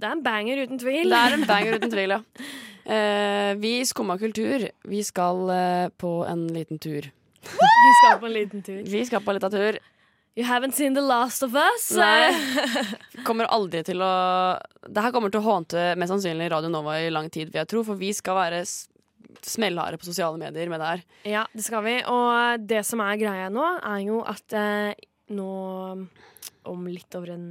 Det 0.00 0.08
er 0.08 0.16
en 0.16 0.24
banger, 0.24 0.64
uten 0.64 0.80
tvil. 0.80 1.12
Det 1.12 1.20
er 1.20 1.36
en 1.36 1.46
banger 1.48 1.78
uten 1.80 1.92
tvil, 1.92 2.18
ja. 2.18 2.20
Eh, 2.90 3.52
vi 3.60 3.74
i 3.78 3.84
Skumma 3.86 4.16
kultur, 4.18 4.64
vi 4.88 5.02
skal 5.04 5.50
eh, 5.52 5.90
på 6.00 6.08
en 6.26 6.46
liten 6.50 6.80
tur. 6.80 7.04
Vi 7.44 7.90
skal 8.00 8.16
på 8.18 8.26
en 8.26 8.32
liten 8.32 8.62
tur. 8.66 8.80
Vi 8.88 9.02
skal 9.06 9.20
på 9.22 9.30
en 9.30 9.36
liten 9.36 9.52
tur. 9.52 9.78
You 10.34 10.46
haven't 10.48 10.74
seen 10.74 10.94
The 10.94 11.04
Last 11.04 11.42
of 11.42 11.54
Us? 11.54 11.90
Nei. 11.94 12.32
Kommer 13.28 13.50
aldri 13.52 13.82
til 13.86 14.00
å 14.02 14.10
Det 14.88 15.02
her 15.04 15.12
kommer 15.12 15.30
til 15.30 15.42
å 15.42 15.46
hånte 15.48 15.90
mest 16.00 16.14
sannsynlig 16.14 16.48
Radio 16.50 16.70
Nova 16.72 16.96
i 17.02 17.10
lang 17.12 17.28
tid, 17.30 17.50
vil 17.52 17.60
jeg 17.60 17.70
tro, 17.70 17.82
for 17.86 18.00
vi 18.00 18.12
skal 18.16 18.38
være 18.40 18.62
smellharde 19.48 20.00
på 20.00 20.08
sosiale 20.08 20.40
medier 20.40 20.68
med 20.72 20.82
det 20.82 20.88
her. 20.90 21.04
Ja, 21.28 21.44
det 21.54 21.64
skal 21.64 21.84
vi. 21.86 21.96
Og 22.10 22.66
det 22.68 22.82
som 22.88 23.02
er 23.04 23.20
greia 23.20 23.48
nå, 23.52 23.66
er 23.80 24.00
jo 24.04 24.20
at 24.28 24.56
eh, 24.56 25.06
nå 25.36 25.52
om 26.70 26.90
litt 26.90 27.14
over 27.16 27.36
en 27.36 27.46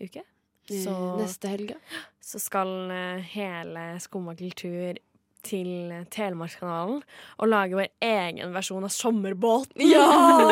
uke 0.00 0.22
så, 0.64 0.90
Eh, 0.90 1.16
Neste 1.20 1.50
helg, 1.52 1.74
ja. 1.74 2.04
så 2.24 2.40
skal 2.40 2.70
eh, 2.90 3.24
hele 3.34 3.82
Skumma 4.00 4.32
kultur 4.38 4.96
til 5.44 5.92
Telemarkskanalen 6.08 7.02
og 7.36 7.50
lage 7.50 7.76
vår 7.76 7.90
egen 8.00 8.54
versjon 8.54 8.86
av 8.86 8.92
Sommerbåten. 8.94 9.76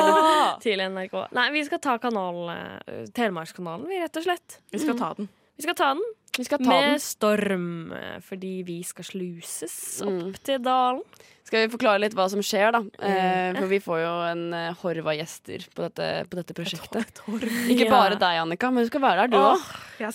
til 0.64 0.83
NRK. 0.85 1.16
Nei, 1.33 1.46
vi 1.55 1.62
skal 1.64 1.81
ta 1.81 1.96
kanal, 2.02 2.42
eh, 2.52 3.07
Telemarkskanalen, 3.16 3.88
vi, 3.88 4.02
rett 4.05 4.20
og 4.20 4.26
slett. 4.26 4.59
Vi 4.74 4.83
skal 4.83 5.00
ta 5.00 5.14
den. 5.16 5.31
Vi 5.57 5.64
skal 5.64 5.78
ta 5.81 5.94
den 5.96 6.05
Vi 6.38 6.45
skal 6.45 6.59
ta 6.59 6.71
med 6.71 6.90
den. 6.92 7.01
storm, 7.01 7.92
eh, 7.92 8.21
fordi 8.25 8.62
vi 8.66 8.83
skal 8.83 9.05
sluses 9.05 10.01
opp 10.03 10.09
Mm. 10.12 10.35
til 10.42 10.59
dalen. 10.64 11.03
Skal 11.53 11.67
vi 11.67 11.73
forklare 11.75 12.01
litt 12.01 12.15
hva 12.17 12.25
som 12.33 12.41
skjer, 12.41 12.71
da? 12.73 12.79
Eh, 13.05 13.51
for 13.59 13.69
vi 13.69 13.77
får 13.85 13.99
jo 14.01 14.12
en 14.25 14.45
eh, 14.57 14.79
horv 14.81 15.11
av 15.12 15.19
gjester 15.19 15.67
på 15.69 15.85
dette, 15.85 16.07
på 16.33 16.38
dette 16.38 16.55
prosjektet. 16.57 17.21
Ikke 17.69 17.91
bare 17.93 18.17
deg, 18.17 18.38
Annika, 18.41 18.71
men 18.73 18.87
du 18.87 18.88
skal 18.88 19.03
være 19.05 19.27
der, 19.27 19.35
du 19.35 19.37
òg. 19.37 19.67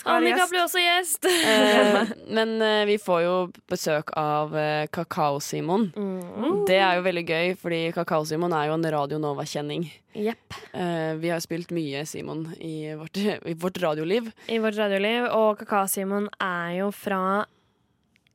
Annika 0.10 0.40
gjest. 0.42 0.50
blir 0.56 0.64
også 0.64 0.82
gjest. 0.82 1.30
Eh, 1.48 2.10
men 2.34 2.56
eh, 2.64 2.82
vi 2.90 2.96
får 3.00 3.22
jo 3.22 3.36
besøk 3.70 4.10
av 4.18 4.56
Kakao-Simon. 4.94 5.92
Mm. 5.94 6.64
Det 6.68 6.80
er 6.82 6.98
jo 6.98 7.06
veldig 7.06 7.24
gøy, 7.28 7.54
fordi 7.62 7.80
Kakao-Simon 7.96 8.56
er 8.58 8.72
jo 8.72 8.78
en 8.80 8.90
Radio 8.98 9.20
Nova-kjenning. 9.22 9.86
Eh, 10.18 11.14
vi 11.22 11.30
har 11.30 11.44
spilt 11.44 11.70
mye 11.76 12.02
Simon 12.10 12.48
i 12.58 12.96
vårt, 12.98 13.18
i 13.52 13.54
vårt 13.54 13.78
radioliv. 13.84 14.32
I 14.50 14.58
vårt 14.64 14.78
radioliv. 14.82 15.30
Og 15.38 15.62
Kakao-Simon 15.62 16.32
er 16.42 16.80
jo 16.80 16.90
fra 16.96 17.46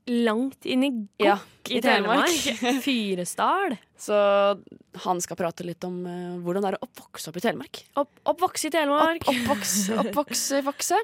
langt 0.06 0.66
inn 0.66 0.84
i 0.84 0.90
Gokk 0.90 1.24
Ja, 1.24 1.38
i, 1.68 1.80
Telemark. 1.82 2.28
Fyresdal. 2.84 3.76
Så 4.02 4.16
han 5.04 5.20
skal 5.22 5.38
prate 5.38 5.62
litt 5.66 5.84
om 5.86 6.00
uh, 6.02 6.38
hvordan 6.42 6.64
det 6.64 6.72
er 6.72 6.76
å 6.80 6.86
oppvokse 6.88 7.30
opp 7.30 7.38
i 7.38 7.42
Telemark. 7.44 7.82
Opp, 8.00 8.10
oppvokse 8.32 8.66
i 8.66 8.72
Telemark. 8.74 9.22
Opp, 9.22 9.30
oppvokse, 9.30 9.98
oppvokse, 10.02 10.62
vokse. 10.66 10.98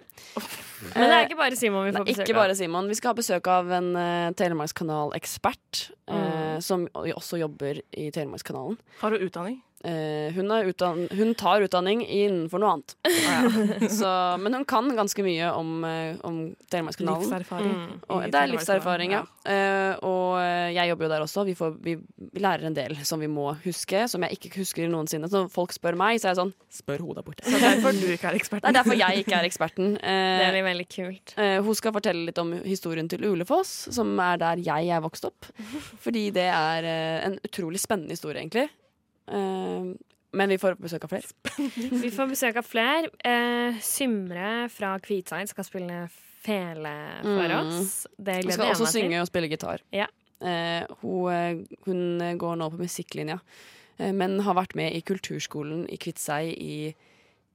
Men 0.97 1.07
det 1.07 1.21
er 1.21 1.29
ikke 1.29 1.39
bare 1.39 1.59
Simon 1.59 1.87
vi 1.87 1.95
får 1.95 2.09
besøk 2.09 2.25
ikke 2.25 2.35
av. 2.35 2.43
bare 2.43 2.59
Simon. 2.59 2.91
Vi 2.91 2.99
skal 2.99 3.13
ha 3.13 3.19
besøk 3.21 3.53
av 3.55 3.71
en 3.79 3.93
uh, 3.95 4.35
Telemarkskanal-ekspert. 4.39 5.87
mm. 6.11 6.19
uh, 6.19 6.59
som 6.65 6.89
også 6.91 7.39
jobber 7.39 7.83
i 7.95 8.11
Telemarkskanalen. 8.11 8.79
Har 8.99 9.15
du 9.15 9.23
utdanning? 9.23 9.61
Uh, 9.79 10.35
hun, 10.35 10.49
er 10.51 10.67
utdann 10.67 11.05
hun 11.15 11.37
tar 11.39 11.63
utdanning 11.63 12.01
innenfor 12.03 12.59
noe 12.59 12.73
annet. 12.75 12.97
Så, 13.99 14.11
men 14.43 14.57
hun 14.59 14.65
kan 14.67 14.89
ganske 14.97 15.23
mye 15.23 15.53
om, 15.55 15.85
uh, 15.87 16.19
om 16.27 16.41
Telemarkskanalen. 16.67 17.29
Livserfaring. 17.29 17.77
Mm. 17.77 17.93
Og 18.11 18.25
det 18.27 18.41
er 18.41 18.51
livserfaring, 18.51 19.15
ja. 19.15 19.23
Uh, 19.47 19.95
og 20.09 20.41
eh, 20.43 20.73
jeg 20.75 20.91
jobber 20.91 21.07
jo 21.07 21.13
der 21.13 21.23
også. 21.25 21.45
Vi, 21.47 21.55
får, 21.59 21.77
vi, 21.85 21.95
vi 22.35 22.43
lærer 22.43 22.67
en 22.69 22.77
del 22.77 22.88
som 23.05 23.21
vi 23.21 23.27
må 23.27 23.51
huske, 23.65 24.09
som 24.09 24.23
jeg 24.23 24.37
ikke 24.39 24.51
husker 24.61 24.89
noensinne. 24.89 25.29
Så 25.29 25.43
når 25.45 25.51
folk 25.51 25.73
spør 25.73 25.97
meg, 25.97 26.21
så 26.21 26.29
er 26.29 26.35
jeg 26.35 26.41
sånn 26.41 26.55
Spør 26.71 26.99
hodet 27.07 27.25
borte. 27.27 27.45
Så 27.45 27.51
det 27.57 27.63
er 27.63 27.77
derfor 27.81 27.93
du 28.01 28.07
ikke 28.15 28.29
er 28.33 28.39
eksperten. 28.39 28.65
Det 28.65 28.69
er 28.69 28.79
derfor 28.83 28.99
jeg 28.99 29.23
ikke 29.25 29.37
er 29.39 29.49
eksperten. 29.49 29.97
Eh, 30.03 30.39
Det 30.43 30.51
blir 30.55 30.67
veldig 30.69 30.89
kult. 30.97 31.35
Eh, 31.39 31.59
hun 31.65 31.75
skal 31.75 31.93
fortelle 31.97 32.25
litt 32.29 32.39
om 32.39 32.53
historien 32.65 33.09
til 33.09 33.25
Ulefoss, 33.29 33.73
som 33.95 34.13
er 34.21 34.37
der 34.39 34.57
jeg 34.65 34.89
er 34.95 35.01
vokst 35.05 35.25
opp. 35.29 35.47
Fordi 36.05 36.31
det 36.37 36.49
er 36.53 36.85
eh, 36.89 37.27
en 37.29 37.39
utrolig 37.45 37.81
spennende 37.83 38.15
historie, 38.17 38.41
egentlig. 38.43 38.69
Eh, 39.31 39.93
men 40.39 40.49
vi 40.53 40.59
får 40.61 40.77
besøk 40.77 41.05
av 41.07 41.13
flere. 41.15 41.29
Vi 42.05 42.11
får 42.13 42.29
besøk 42.35 42.59
av 42.61 42.67
flere. 42.69 43.09
Eh, 43.25 43.79
Symre 43.81 44.69
fra 44.71 44.97
Kviteseid 45.01 45.49
skal 45.49 45.65
spille 45.65 46.03
fele 46.45 46.93
for 47.25 47.49
Mm. 47.49 47.55
oss. 47.59 48.07
Det 48.17 48.37
gleder 48.45 48.53
skal 48.55 48.67
jeg 48.69 48.75
også 48.77 48.85
meg 48.85 48.93
til. 48.93 49.03
synge 49.03 49.21
og 49.21 49.27
spille 49.27 49.49
gitar. 49.51 49.81
Ja. 49.93 50.07
Eh, 50.41 50.85
hun, 51.03 51.31
eh, 51.33 51.63
hun 51.87 52.39
går 52.39 52.57
nå 52.61 52.71
på 52.71 52.79
musikklinja, 52.79 53.41
eh, 53.99 54.13
men 54.13 54.39
har 54.47 54.55
vært 54.55 54.77
med 54.79 54.95
i 54.95 55.01
kulturskolen 55.03 55.87
i 55.91 55.97
Kviteseid 55.97 56.53
i 56.59 56.95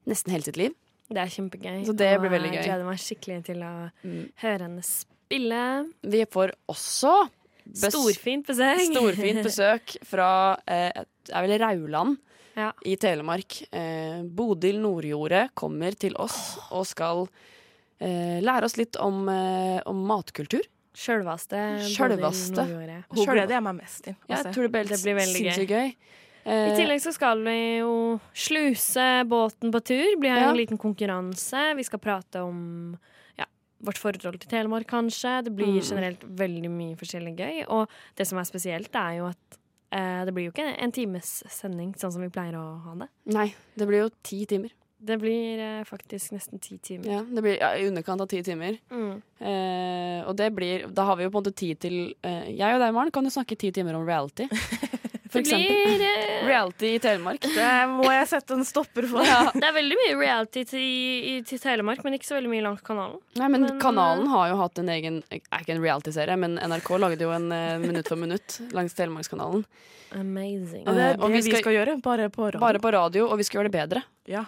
nesten 0.07 0.31
hele 0.33 0.43
sitt 0.43 0.57
liv. 0.59 0.73
Det 1.09 1.17
er 1.21 1.31
kjempegøy. 1.31 1.85
Så 1.85 1.95
det 1.95 2.09
blir 2.19 2.31
veldig 2.31 2.49
gøy. 2.51 2.57
Jeg 2.59 2.65
gleder 2.67 2.85
meg 2.87 2.99
skikkelig 2.99 3.43
til 3.45 3.57
å 3.63 3.91
Mm. 4.03 4.31
høre 4.41 4.59
henne 4.67 4.83
spille. 4.83 5.91
Vi 6.03 6.25
får 6.25 6.51
også 6.67 7.29
bes- 7.69 7.91
Storfint 7.93 8.45
besøk. 8.47 8.79
storfint 8.91 9.43
besøk 9.43 9.97
fra 10.05 10.57
eh, 10.67 10.91
det 11.25 11.33
er 11.33 11.47
vel 11.47 11.59
Rauland 11.59 12.17
Ja. 12.57 12.71
i 12.85 12.95
Telemark. 12.95 13.63
Eh, 13.71 14.23
Bodil 14.23 14.79
Nordjordet 14.79 15.51
kommer 15.55 15.95
til 15.97 16.13
oss 16.17 16.57
og 16.71 16.85
skal 16.85 17.27
eh, 18.01 18.41
lære 18.41 18.63
oss 18.63 18.75
litt 18.77 18.95
om, 18.97 19.27
om 19.29 20.05
matkultur. 20.07 20.61
Sjølvaste. 20.93 21.59
Sjølvaste. 21.89 22.65
Hun 23.09 23.25
gleder 23.25 23.55
jeg 23.57 23.63
meg 23.65 23.75
mest 23.79 24.03
til. 24.05 24.15
Ja, 24.29 24.41
jeg 24.43 24.53
tror 24.53 24.67
det 24.67 24.71
blir, 24.75 24.83
Det 24.91 24.99
blir 25.03 25.15
veldig 25.17 25.39
sinnssykt 25.41 25.69
gøy. 25.73 25.95
I 26.43 26.49
Eh, 26.51 26.75
tillegg 26.75 26.99
så 26.99 27.13
skal 27.15 27.39
vi 27.39 27.77
jo 27.79 28.19
sluse 28.35 29.23
båten 29.31 29.71
på 29.71 29.79
tur. 29.81 30.17
Blir 30.19 30.35
Ja. 30.35 30.49
en 30.49 30.57
liten 30.57 30.77
konkurranse. 30.77 31.73
Vi 31.77 31.83
skal 31.83 31.99
prate 31.99 32.41
om 32.43 32.97
ja, 33.39 33.45
vårt 33.81 33.97
forhold 33.97 34.39
til 34.41 34.49
Telemark, 34.49 34.85
kanskje. 34.85 35.41
Det 35.45 35.55
blir 35.55 35.67
Mm. 35.79 35.81
generelt 35.81 36.19
veldig 36.19 36.69
mye 36.69 36.95
forskjellig 36.97 37.35
gøy. 37.37 37.65
Og 37.69 37.87
det 38.17 38.27
som 38.27 38.37
er 38.39 38.43
spesielt, 38.43 38.93
er 38.93 39.17
jo 39.19 39.25
at 39.27 39.57
eh, 39.93 40.25
det 40.25 40.33
blir 40.33 40.45
jo 40.45 40.51
ikke 40.51 40.75
en 40.81 40.91
times 40.91 41.43
sending 41.47 41.93
sånn 41.95 42.11
som 42.11 42.21
vi 42.21 42.27
pleier 42.27 42.55
å 42.55 42.81
ha 42.83 42.95
det. 42.95 43.07
Nei, 43.27 43.53
det 43.77 43.87
blir 43.87 44.01
jo 44.03 44.09
ti 44.21 44.45
timer. 44.45 44.71
Det 45.03 45.17
blir 45.19 45.59
eh, 45.59 45.83
faktisk 45.83 46.31
nesten 46.31 46.61
ti 46.63 46.77
timer. 46.79 47.09
Ja, 47.11 47.21
det 47.27 47.41
blir 47.43 47.57
ja, 47.59 47.73
i 47.75 47.87
underkant 47.89 48.21
av 48.23 48.27
ti 48.31 48.39
timer. 48.43 48.77
Mm. 48.89 49.21
Eh, 49.43 50.19
og 50.29 50.35
det 50.39 50.47
blir 50.55 50.85
Da 50.95 51.03
har 51.09 51.17
vi 51.19 51.25
jo 51.25 51.31
på 51.33 51.41
en 51.41 51.43
måte 51.43 51.55
tid 51.59 51.79
til 51.83 51.95
eh, 52.23 52.45
Jeg 52.55 52.77
og 52.77 52.79
deg, 52.79 52.93
Maren, 52.95 53.11
kan 53.11 53.27
jo 53.27 53.33
snakke 53.35 53.57
ti 53.59 53.71
timer 53.75 53.97
om 53.99 54.05
reality. 54.07 54.47
For 55.33 55.41
Det 55.41 55.49
eksempel. 55.49 55.97
blir 55.97 56.01
eh, 56.05 56.45
Reality 56.45 56.89
i 56.93 56.99
Telemark. 57.01 57.41
Det 57.41 57.67
må 57.89 58.05
jeg 58.13 58.27
sette 58.29 58.53
en 58.53 58.61
stopper 58.69 59.07
for. 59.09 59.25
Det 59.25 59.63
er 59.65 59.73
veldig 59.73 59.95
mye 59.97 60.17
reality 60.19 60.61
til, 60.69 60.83
i, 60.83 61.31
til 61.49 61.57
Telemark, 61.63 62.03
men 62.05 62.13
ikke 62.19 62.27
så 62.29 62.35
veldig 62.37 62.51
mye 62.51 62.61
langs 62.67 62.83
kanalen. 62.85 63.17
Nei, 63.41 63.47
men, 63.49 63.65
Men, 63.65 63.79
kanalen 63.81 64.27
har 64.29 64.51
jo 64.51 64.59
hatt 64.61 64.77
en 64.83 64.91
egen 64.93 65.17
Er 65.33 65.63
ikke 65.63 65.73
en 65.73 65.81
reality-serie, 65.81 66.37
men 66.37 66.59
NRK 66.61 66.91
lagde 67.01 67.25
jo 67.25 67.33
en 67.33 67.49
eh, 67.55 67.79
Minutt 67.81 68.11
for 68.13 68.21
minutt 68.21 68.59
langs 68.77 68.93
Telemarkskanalen. 68.99 69.65
Amazing. 70.13 70.85
Og 70.85 70.93
det 70.93 71.01
er 71.07 71.15
Eh, 71.15 71.23
og 71.23 71.25
det 71.25 71.33
vi 71.33 71.41
vi 71.41 71.49
skal- 71.49 71.63
skal, 71.65 71.73
gjøre, 71.79 71.97
bare 72.05 72.29
på 72.29 72.45
radio. 72.51 72.59
Bare 72.61 72.79
på 72.85 72.91
radio, 72.93 73.25
og 73.33 73.37
vi 73.41 73.43
skal 73.49 73.63
gjøre 73.63 73.71
det 73.71 73.79
bedre. 73.79 74.03
Ja. 74.29 74.45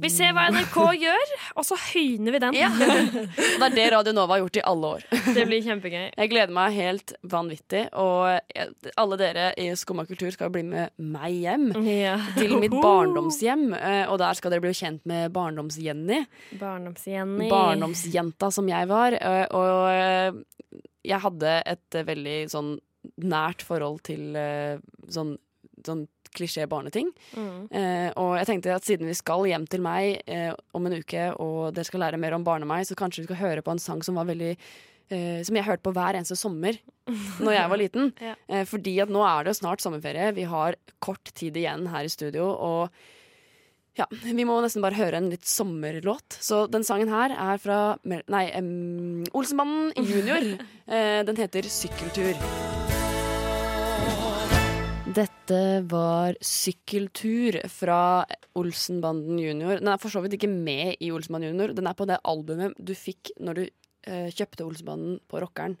Vi 0.00 0.08
ser 0.08 0.32
hva 0.32 0.46
NRK 0.48 0.76
gjør, 1.02 1.32
og 1.60 1.66
så 1.68 1.76
høyner 1.76 2.32
vi 2.32 2.40
den. 2.40 2.56
Ja. 2.56 2.70
det 2.78 3.66
er 3.66 3.74
det 3.76 3.86
Radio 3.92 4.14
Nova 4.16 4.36
har 4.38 4.40
gjort 4.44 4.56
i 4.56 4.64
alle 4.70 4.92
år. 4.96 5.04
Det 5.36 5.44
blir 5.48 5.60
kjempegøy. 5.66 6.06
Jeg 6.16 6.30
gleder 6.32 6.54
meg 6.56 6.76
helt 6.78 7.12
vanvittig, 7.28 7.82
og 8.00 8.40
alle 9.02 9.18
dere 9.20 9.50
i 9.60 9.66
Skumma 9.76 10.06
kultur 10.08 10.32
skal 10.32 10.52
bli 10.54 10.62
med 10.64 10.94
meg 10.96 11.36
hjem. 11.42 11.66
Ja. 11.88 12.14
Til 12.38 12.56
mitt 12.62 12.72
barndomshjem, 12.72 13.66
eh, 13.76 14.04
og 14.08 14.16
der 14.22 14.38
skal 14.38 14.54
dere 14.54 14.64
bli 14.64 14.72
kjent 14.76 15.04
med 15.08 15.28
Barndoms-Jenny. 15.36 16.22
Barndoms-Jenny. 16.60 17.50
Barndomsjenta 17.52 18.48
som 18.54 18.68
jeg 18.72 18.88
var. 18.90 19.18
eh, 19.20 19.44
Og 19.52 19.84
eh, 19.92 20.80
jeg 21.04 21.20
hadde 21.24 21.54
et 21.66 22.00
veldig 22.06 22.38
sånn 22.52 22.74
nært 23.26 23.64
forhold 23.66 24.04
til 24.06 24.36
sånn, 25.10 25.32
sånn 25.82 26.04
klisjé 26.34 26.66
barneting. 26.70 27.10
Mm. 27.36 27.58
Eh, 27.70 28.08
og 28.20 28.36
jeg 28.40 28.48
tenkte 28.48 28.76
at 28.76 28.86
siden 28.86 29.10
vi 29.10 29.18
skal 29.18 29.44
hjem 29.50 29.66
til 29.70 29.84
meg 29.84 30.22
eh, 30.26 30.52
om 30.76 30.88
en 30.88 30.96
uke, 30.98 31.28
og 31.42 31.74
dere 31.76 31.88
skal 31.88 32.04
lære 32.06 32.20
mer 32.22 32.36
om 32.38 32.46
barne-meg, 32.46 32.86
så 32.88 32.98
kanskje 32.98 33.24
vi 33.24 33.30
skal 33.30 33.42
høre 33.42 33.64
på 33.64 33.74
en 33.74 33.82
sang 33.82 34.02
som 34.06 34.18
var 34.20 34.28
veldig 34.30 34.52
eh, 34.56 35.40
som 35.46 35.58
jeg 35.58 35.66
hørte 35.68 35.84
på 35.86 35.94
hver 35.96 36.18
eneste 36.18 36.38
sommer 36.38 36.78
Når 37.42 37.56
jeg 37.56 37.70
var 37.72 37.80
liten. 37.80 38.12
Ja. 38.22 38.36
Eh, 38.46 38.62
fordi 38.68 38.94
at 39.02 39.10
nå 39.12 39.24
er 39.26 39.42
det 39.42 39.52
jo 39.52 39.60
snart 39.62 39.82
sommerferie. 39.82 40.30
Vi 40.36 40.46
har 40.46 40.78
kort 41.02 41.32
tid 41.34 41.58
igjen 41.58 41.88
her 41.90 42.06
i 42.06 42.12
studio. 42.12 42.46
Og 42.54 43.98
ja, 43.98 44.06
vi 44.22 44.46
må 44.48 44.56
nesten 44.64 44.84
bare 44.84 44.96
høre 44.96 45.18
en 45.20 45.30
litt 45.32 45.48
sommerlåt. 45.48 46.38
Så 46.40 46.64
den 46.72 46.86
sangen 46.86 47.12
her 47.12 47.34
er 47.34 47.60
fra 47.60 47.80
Nei, 48.06 48.46
um, 48.56 49.24
Olsenbanden 49.36 49.92
junior. 49.98 50.52
Eh, 50.92 51.22
den 51.24 51.38
heter 51.38 51.62
'Sykkeltur'. 51.62 52.71
Dette 55.12 55.82
var 55.90 56.36
'Sykkeltur' 56.40 57.60
fra 57.68 58.24
Olsenbanden 58.56 59.38
junior. 59.38 59.80
Den 59.80 59.88
er 59.92 60.00
for 60.00 60.08
så 60.08 60.22
vidt 60.24 60.38
ikke 60.38 60.48
med 60.48 60.96
i 61.00 61.10
Olsenbanden 61.12 61.50
junior. 61.52 61.74
Den 61.76 61.86
er 61.90 61.96
på 61.98 62.06
det 62.08 62.20
albumet 62.24 62.76
du 62.78 62.94
fikk 62.96 63.32
når 63.40 63.58
du 63.58 63.62
uh, 64.08 64.28
kjøpte 64.32 64.64
Olsenbanden 64.64 65.18
på 65.28 65.40
rockeren. 65.42 65.76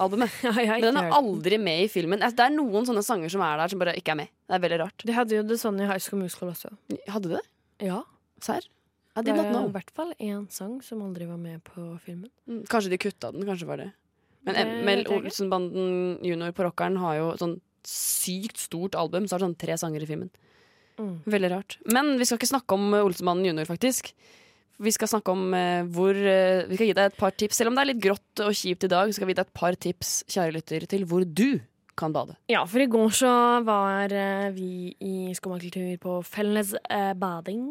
Albumet. 0.00 0.30
Ja, 0.42 0.78
Men 0.78 0.86
den 0.86 1.00
er 1.02 1.12
aldri 1.12 1.58
med 1.60 1.84
i 1.84 1.88
filmen. 1.92 2.22
Altså, 2.22 2.36
Det 2.36 2.46
er 2.46 2.54
noen 2.56 2.86
sånne 2.88 3.02
sanger 3.04 3.28
som 3.34 3.42
er 3.44 3.58
der, 3.60 3.68
som 3.68 3.82
bare 3.82 3.96
ikke 3.98 4.14
er 4.14 4.20
med. 4.22 4.30
Det 4.48 4.56
er 4.56 4.62
veldig 4.64 4.78
rart. 4.80 5.04
De 5.04 5.16
hadde 5.16 5.36
jo 5.36 5.42
det 5.42 5.58
sånn 5.60 5.80
i 5.82 5.88
High 5.90 6.00
School 6.00 6.22
Musical 6.22 6.52
også. 6.54 6.72
Hadde 7.12 7.28
de 7.28 7.36
det? 7.36 7.42
Ja. 7.90 7.98
Serr? 8.40 8.64
I 9.12 9.20
Det 9.26 9.34
var 9.36 9.50
i 9.52 9.72
hvert 9.74 9.90
fall 9.92 10.14
én 10.16 10.46
sang 10.48 10.78
som 10.80 11.02
aldri 11.04 11.26
var 11.28 11.36
med 11.36 11.60
på 11.66 11.98
filmen. 12.00 12.30
Mm, 12.48 12.62
Kanskje 12.64 12.94
de 12.94 12.98
kutta 13.02 13.32
den, 13.34 13.44
kanskje 13.44 13.68
var 13.68 13.82
det. 13.82 13.90
Men 14.48 14.56
Mel. 14.86 15.04
Olsenbanden 15.12 16.16
junior 16.24 16.54
på 16.56 16.64
rockeren 16.64 16.96
har 16.96 17.18
jo 17.18 17.28
sånn 17.36 17.58
sykt 17.88 18.60
stort 18.62 18.96
album, 18.98 19.26
så 19.26 19.36
har 19.36 19.42
det 19.42 19.48
sånn 19.50 19.60
tre 19.60 19.78
sanger 19.80 20.04
i 20.04 20.08
filmen. 20.08 20.30
Mm. 21.00 21.16
Veldig 21.24 21.50
rart. 21.50 21.78
Men 21.90 22.14
vi 22.20 22.28
skal 22.28 22.38
ikke 22.38 22.52
snakke 22.52 22.76
om 22.76 22.94
Olsemannen 23.00 23.46
jr., 23.46 23.54
junior, 23.54 23.70
faktisk. 23.70 24.12
Vi 24.82 24.92
skal 24.94 25.10
snakke 25.10 25.34
om 25.34 25.52
eh, 25.54 25.84
hvor 25.94 26.16
eh, 26.16 26.64
Vi 26.66 26.78
skal 26.78 26.88
gi 26.88 26.94
deg 26.96 27.10
et 27.10 27.18
par 27.18 27.34
tips. 27.38 27.60
Selv 27.60 27.70
om 27.70 27.76
det 27.76 27.84
er 27.84 27.90
litt 27.92 28.02
grått 28.02 28.42
og 28.42 28.56
kjipt 28.56 28.86
i 28.88 28.90
dag, 28.90 29.12
skal 29.14 29.28
vi 29.28 29.34
gi 29.34 29.38
deg 29.38 29.46
et 29.46 29.60
par 29.60 29.76
tips, 29.78 30.14
kjære 30.32 30.56
lytter, 30.56 30.88
til 30.90 31.06
hvor 31.08 31.26
du 31.26 31.60
kan 31.98 32.14
bade. 32.14 32.36
Ja, 32.50 32.64
for 32.68 32.82
i 32.82 32.88
går 32.90 33.12
så 33.14 33.32
var 33.66 34.12
eh, 34.16 34.48
vi 34.56 34.94
i 35.04 35.32
Skomakultur 35.36 35.96
på 36.02 36.18
felles 36.26 36.74
eh, 36.88 37.12
bading 37.18 37.66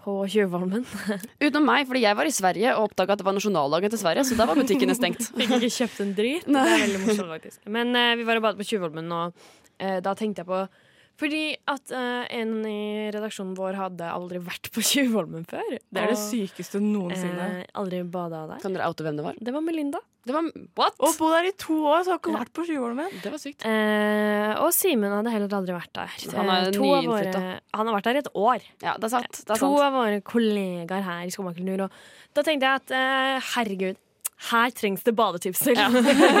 på 0.00 0.14
Tjuvholmen. 0.30 0.84
Utenom 1.44 1.66
meg, 1.68 1.86
fordi 1.88 2.04
jeg 2.04 2.18
var 2.18 2.28
i 2.28 2.34
Sverige 2.34 2.76
og 2.76 2.90
oppdaga 2.90 3.16
at 3.16 3.22
det 3.22 3.26
var 3.26 3.36
nasjonaldagen 3.36 3.94
til 3.94 4.00
Sverige, 4.02 4.24
så 4.28 4.38
da 4.38 4.46
var 4.50 4.60
butikkene 4.60 4.96
stengt. 4.96 5.28
Fikk 5.40 5.56
ikke 5.58 5.72
kjøpt 5.78 6.00
en 6.04 6.14
drit. 6.16 6.48
Det 6.48 6.64
er 6.64 6.82
veldig 6.86 7.02
morsomt, 7.06 7.30
faktisk. 7.36 7.60
Men 7.76 7.94
eh, 7.98 8.14
vi 8.20 8.26
var 8.28 8.40
og 8.40 8.46
badet 8.48 8.60
på 8.60 8.68
Tjuvholmen, 8.68 9.12
og 9.14 9.46
eh, 9.78 10.00
da 10.04 10.14
tenkte 10.18 10.44
jeg 10.44 10.50
på 10.50 10.64
Fordi 11.20 11.42
at 11.70 11.92
uh, 11.94 12.24
en 12.34 12.56
i 12.66 13.10
redaksjonen 13.14 13.54
vår 13.54 13.76
hadde 13.78 14.08
aldri 14.10 14.40
vært 14.42 14.70
på 14.74 14.82
Tjuvholmen 14.88 15.44
før. 15.46 15.76
Det 15.78 16.02
er 16.02 16.10
det 16.10 16.18
sykeste 16.18 16.80
noensinne. 16.82 17.46
eh, 17.62 17.70
aldri 17.78 18.00
bada 18.10 18.46
der. 18.50 18.58
Kan 18.64 18.74
dere 18.74 18.88
oute 18.90 19.06
hvem 19.06 19.20
det 19.20 19.24
var? 19.28 19.38
Det 19.38 19.54
var 19.54 19.62
Melinda. 19.62 20.00
Det 20.24 20.32
var 20.32 20.46
What? 20.80 20.94
Og 21.04 21.14
bo 21.20 21.28
der 21.30 21.50
i 21.50 21.52
to 21.60 21.74
år, 21.84 22.00
så 22.06 22.14
har 22.14 22.18
ikke 22.18 22.32
Ja. 22.32 22.38
vært 22.40 22.52
på 22.56 22.64
Tjuvholmen. 22.66 23.10
Det 23.22 23.30
var 23.30 23.38
sykt. 23.42 23.64
Eh, 23.68 24.54
og 24.64 24.72
Simen 24.72 25.12
hadde 25.12 25.30
heller 25.30 25.52
aldri 25.60 25.74
vært 25.76 25.92
der. 26.00 26.10
Han 26.34 26.48
er 26.48 26.68
Eh, 26.70 26.78
våre- 26.80 27.02
nyinnflytta. 27.04 27.42
Han 27.74 27.86
har 27.86 27.94
vært 28.00 28.08
der 28.08 28.14
i 28.18 28.22
et 28.24 28.32
år. 28.34 28.60
Ja, 28.82 28.94
det 28.96 29.04
er 29.04 29.14
sant. 29.14 29.30
Det 29.44 29.50
er 29.50 29.60
to 29.60 29.68
sant. 29.76 29.84
av 29.86 29.92
våre 29.92 30.20
kollegaer 30.24 31.02
her 31.04 31.22
i 31.26 31.30
Skummakultur. 31.30 31.84
Og 31.86 31.90
da 32.34 32.42
tenkte 32.42 32.66
jeg 32.66 32.80
at 32.82 32.90
eh, 32.90 33.40
herregud, 33.54 33.96
her 34.50 34.74
trengs 34.76 35.04
det 35.06 35.14
badetips 35.16 35.62
til. 35.64 35.78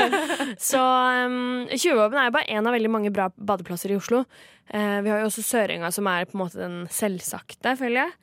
så 0.70 0.82
um, 1.24 1.64
Tjuvholmen 1.72 2.18
er 2.20 2.28
jo 2.28 2.36
bare 2.36 2.50
én 2.52 2.66
av 2.66 2.74
veldig 2.74 2.90
mange 2.92 3.12
bra 3.14 3.30
badeplasser 3.34 3.94
i 3.94 3.98
Oslo. 3.98 4.24
Uh, 4.72 5.00
vi 5.04 5.12
har 5.12 5.22
jo 5.22 5.30
også 5.30 5.44
Sørenga, 5.46 5.92
som 5.94 6.08
er 6.10 6.28
på 6.28 6.36
en 6.36 6.44
måte 6.44 6.60
den 6.60 6.78
selvsagte, 6.92 7.76
føler 7.80 8.04
jeg. 8.04 8.14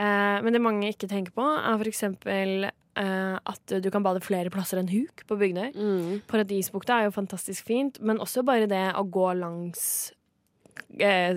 Uh, 0.00 0.40
men 0.44 0.54
det 0.56 0.64
mange 0.64 0.90
ikke 0.90 1.10
tenker 1.10 1.34
på, 1.36 1.46
er 1.46 1.80
for 1.80 1.90
eksempel 1.90 2.70
eh, 2.98 3.36
at 3.36 3.74
du 3.82 3.90
kan 3.92 4.04
bade 4.04 4.22
flere 4.24 4.52
plasser 4.52 4.80
enn 4.80 4.90
Huk 4.90 5.24
på 5.28 5.38
Bygdøy. 5.40 5.74
Mm. 5.74 6.22
Paradisbukta 6.30 6.98
er 6.98 7.08
jo 7.08 7.16
fantastisk 7.16 7.68
fint, 7.68 8.00
men 8.02 8.20
også 8.22 8.44
bare 8.46 8.70
det 8.70 8.86
å 8.98 9.04
gå 9.06 9.28
langs 9.38 10.12
eh, 10.98 11.34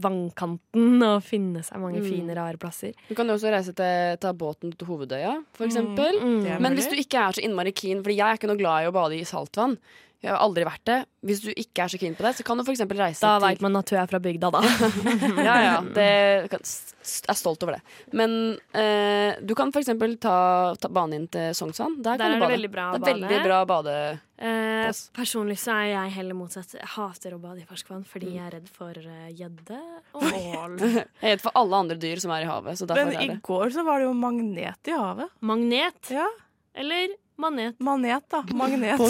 vannkanten 0.00 1.02
og 1.02 1.22
finne 1.26 1.62
seg 1.66 1.80
mange 1.82 2.00
Mm. 2.00 2.08
fine, 2.08 2.34
rare 2.36 2.56
plasser. 2.56 2.92
Du 3.08 3.14
kan 3.14 3.26
jo 3.28 3.34
også 3.34 3.50
reise 3.52 3.74
til, 3.74 4.16
ta 4.20 4.32
båten 4.32 4.72
til 4.76 4.86
Hovedøya, 4.86 5.44
for 5.52 5.66
eksempel. 5.66 6.18
Mm. 6.20 6.60
Men 6.60 6.74
hvis 6.74 6.88
du 6.88 6.96
ikke 6.96 7.18
er 7.20 7.32
så 7.32 7.42
innmari 7.44 7.72
keen, 7.74 8.02
Fordi 8.02 8.16
jeg 8.16 8.26
er 8.30 8.38
ikke 8.38 8.48
noe 8.48 8.56
glad 8.60 8.84
i 8.84 8.88
å 8.90 8.92
bade 8.92 9.18
i 9.18 9.24
saltvann. 9.24 9.78
Jeg 10.24 10.32
har 10.32 10.40
aldri 10.40 10.64
vært 10.64 10.84
det. 10.88 10.98
Hvis 11.24 11.40
du 11.44 11.50
ikke 11.52 11.84
er 11.84 11.92
så 11.92 11.98
keen 12.00 12.14
på 12.16 12.24
det, 12.24 12.30
så 12.38 12.44
kan 12.46 12.56
du 12.56 12.64
eksempel 12.72 13.00
reise 13.00 13.20
Da 13.20 13.34
til 13.36 13.44
veit 13.44 13.62
man 13.64 13.76
at 13.80 13.90
du 13.90 13.96
er 14.00 14.08
fra 14.08 14.20
bygda, 14.24 14.50
da. 14.54 14.60
Ja, 15.46 15.56
ja. 15.60 15.74
Det 15.84 16.08
kan, 16.52 16.62
jeg 16.64 17.28
er 17.28 17.36
stolt 17.36 17.64
over 17.66 17.76
det. 17.76 17.82
Men 18.16 18.36
eh, 18.72 19.36
du 19.44 19.52
kan 19.58 19.72
eksempel 19.82 20.16
ta, 20.22 20.36
ta 20.80 20.88
bane 20.88 21.18
inn 21.18 21.26
til 21.32 21.52
Sognsvann. 21.56 21.98
Der, 22.00 22.16
Der 22.16 22.24
kan 22.24 22.24
er 22.24 22.32
du 22.32 22.38
det 22.38 22.44
bade. 22.46 22.54
veldig 22.56 22.70
bra 22.72 22.86
det 22.94 23.00
er 23.02 23.10
veldig 23.12 23.28
bade. 23.28 23.42
bra 23.44 23.58
bade. 23.68 23.96
Eh, 24.44 25.02
personlig 25.16 25.58
så 25.60 25.74
er 25.76 25.90
jeg 25.92 26.14
heller 26.16 26.38
motsatt. 26.38 26.72
Jeg 26.78 26.90
hater 26.96 27.36
å 27.36 27.40
bade 27.42 27.60
i 27.60 27.66
ferskvann 27.68 28.06
fordi 28.08 28.32
jeg 28.38 28.46
er 28.46 28.56
redd 28.56 28.70
for 28.72 28.96
gjedde 28.96 29.80
uh, 29.80 30.16
og 30.20 30.38
ål. 30.40 30.78
Jeg 30.94 31.04
er 31.20 31.34
redd 31.36 31.44
for 31.44 31.60
alle 31.60 31.82
andre 31.84 31.98
dyr 32.00 32.22
som 32.24 32.32
er 32.34 32.46
i 32.46 32.48
havet. 32.48 32.80
Så 32.80 32.88
Men 32.96 33.12
i 33.20 33.28
går 33.44 33.76
så 33.76 33.84
var 33.86 34.00
det 34.00 34.08
jo 34.08 34.16
magnet 34.16 34.90
i 34.90 34.96
havet. 34.96 35.30
Magnet. 35.44 36.00
Ja, 36.12 36.26
Eller 36.74 37.12
manet. 37.40 37.76
Manet, 37.80 38.24
da. 38.30 38.42
Magnet. 38.54 39.00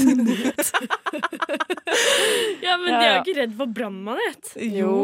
Ja, 2.64 2.76
men 2.80 2.88
Ja, 2.92 2.98
de 2.98 3.04
er 3.06 3.12
jo 3.14 3.20
ikke 3.22 3.34
redd 3.38 3.52
for 3.58 3.70
brannmanet. 3.70 4.52
Jo. 4.56 4.94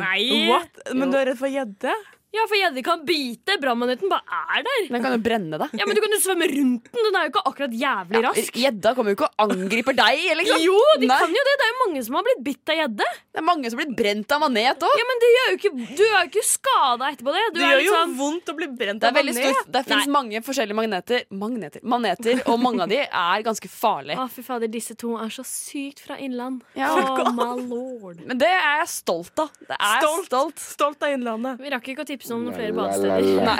Nei. 0.00 0.48
What? 0.50 0.80
Men 0.94 1.12
du 1.12 1.16
er 1.20 1.30
redd 1.30 1.38
for 1.40 1.48
gjedde? 1.52 1.94
Ja, 2.34 2.42
for 2.48 2.58
gjedde 2.60 2.82
kan 2.84 3.04
bite. 3.08 3.54
Brannmaneten 3.62 4.10
bare 4.10 4.20
er 4.58 4.62
der. 4.66 4.82
Den 4.92 5.02
kan 5.02 5.14
jo 5.16 5.20
brenne 5.24 5.58
deg. 5.62 5.70
Ja, 5.80 5.86
Men 5.88 5.96
du 5.96 6.00
kan 6.04 6.12
jo 6.12 6.18
svømme 6.20 6.48
rundt 6.50 6.88
den. 6.92 7.04
Den 7.08 7.16
er 7.16 7.24
jo 7.24 7.30
ikke 7.32 7.42
akkurat 7.48 7.72
jævlig 7.80 8.20
rask. 8.26 8.58
Gjedda 8.62 8.92
kommer 8.94 9.14
jo 9.14 9.16
ikke 9.16 9.28
og 9.30 9.44
angriper 9.54 9.96
deg, 9.96 10.20
liksom. 10.42 10.60
Jo, 10.60 10.76
de 11.00 11.08
Nei. 11.08 11.18
kan 11.22 11.32
jo 11.32 11.44
det. 11.48 11.54
Det 11.58 11.64
er 11.66 11.72
jo 11.72 11.78
mange 11.86 12.02
som 12.04 12.18
har 12.18 12.26
blitt 12.28 12.42
bitt 12.44 12.72
av 12.74 12.76
gjedde. 12.82 13.06
Det 13.32 13.40
er 13.40 13.46
mange 13.48 13.70
som 13.72 13.78
har 13.80 13.86
blitt 13.86 13.96
brent 14.02 14.34
av 14.36 14.42
manet 14.44 14.84
òg. 14.88 14.96
Ja, 15.00 15.06
men 15.08 15.22
det 15.24 15.30
gjør 15.34 15.48
jo 15.48 15.56
ikke, 15.58 15.72
du 15.96 16.02
er 16.04 16.12
jo 16.18 16.28
ikke 16.28 16.44
skada 16.50 17.08
etterpå 17.14 17.34
det. 17.38 17.44
Du 17.48 17.58
Det 17.58 17.64
er 17.64 17.72
gjør 17.72 17.80
jo 17.86 17.94
liksom 17.96 18.14
vondt 18.20 18.52
å 18.52 18.56
bli 18.60 18.68
brent 18.82 19.00
Det 19.00 19.08
av 19.08 19.18
manet. 19.18 19.40
stort. 19.40 19.72
Det 19.78 19.84
fins 19.88 20.06
mange 20.18 20.42
forskjellige 20.44 20.78
magneter. 20.82 21.24
Magneter. 21.32 21.80
Maneter, 21.82 22.42
og 22.52 22.60
mange 22.60 22.84
av 22.84 22.92
de 22.92 23.00
er 23.08 23.42
ganske 23.48 23.68
farlige. 23.72 24.18
Å, 24.20 24.28
fy 24.36 24.42
fader, 24.44 24.68
disse 24.68 24.94
to 25.00 25.16
er 25.16 25.32
så 25.32 25.46
sykt 25.48 26.04
fra 26.04 26.20
innland. 26.20 26.60
Ja. 26.76 26.92
Oh, 26.92 27.32
my 27.32 27.48
lord. 27.64 28.20
Men 28.28 28.36
det 28.38 28.52
er 28.52 28.82
jeg 28.84 28.92
stolt 28.98 29.32
av. 29.46 29.50
Det 29.64 29.76
er 29.80 30.00
Stolt. 30.04 30.26
stolt. 30.28 30.58
Stolt 30.60 31.02
av 31.02 31.16
Innlandet. 31.16 31.58
Vi 31.62 31.70
rakk 31.72 31.88
ikke 31.94 32.04
å 32.04 32.08
tipse 32.18 32.34
om 32.34 32.42
noen 32.44 32.54
flere 32.56 32.72
badesteder. 32.74 33.44
Nei. 33.46 33.58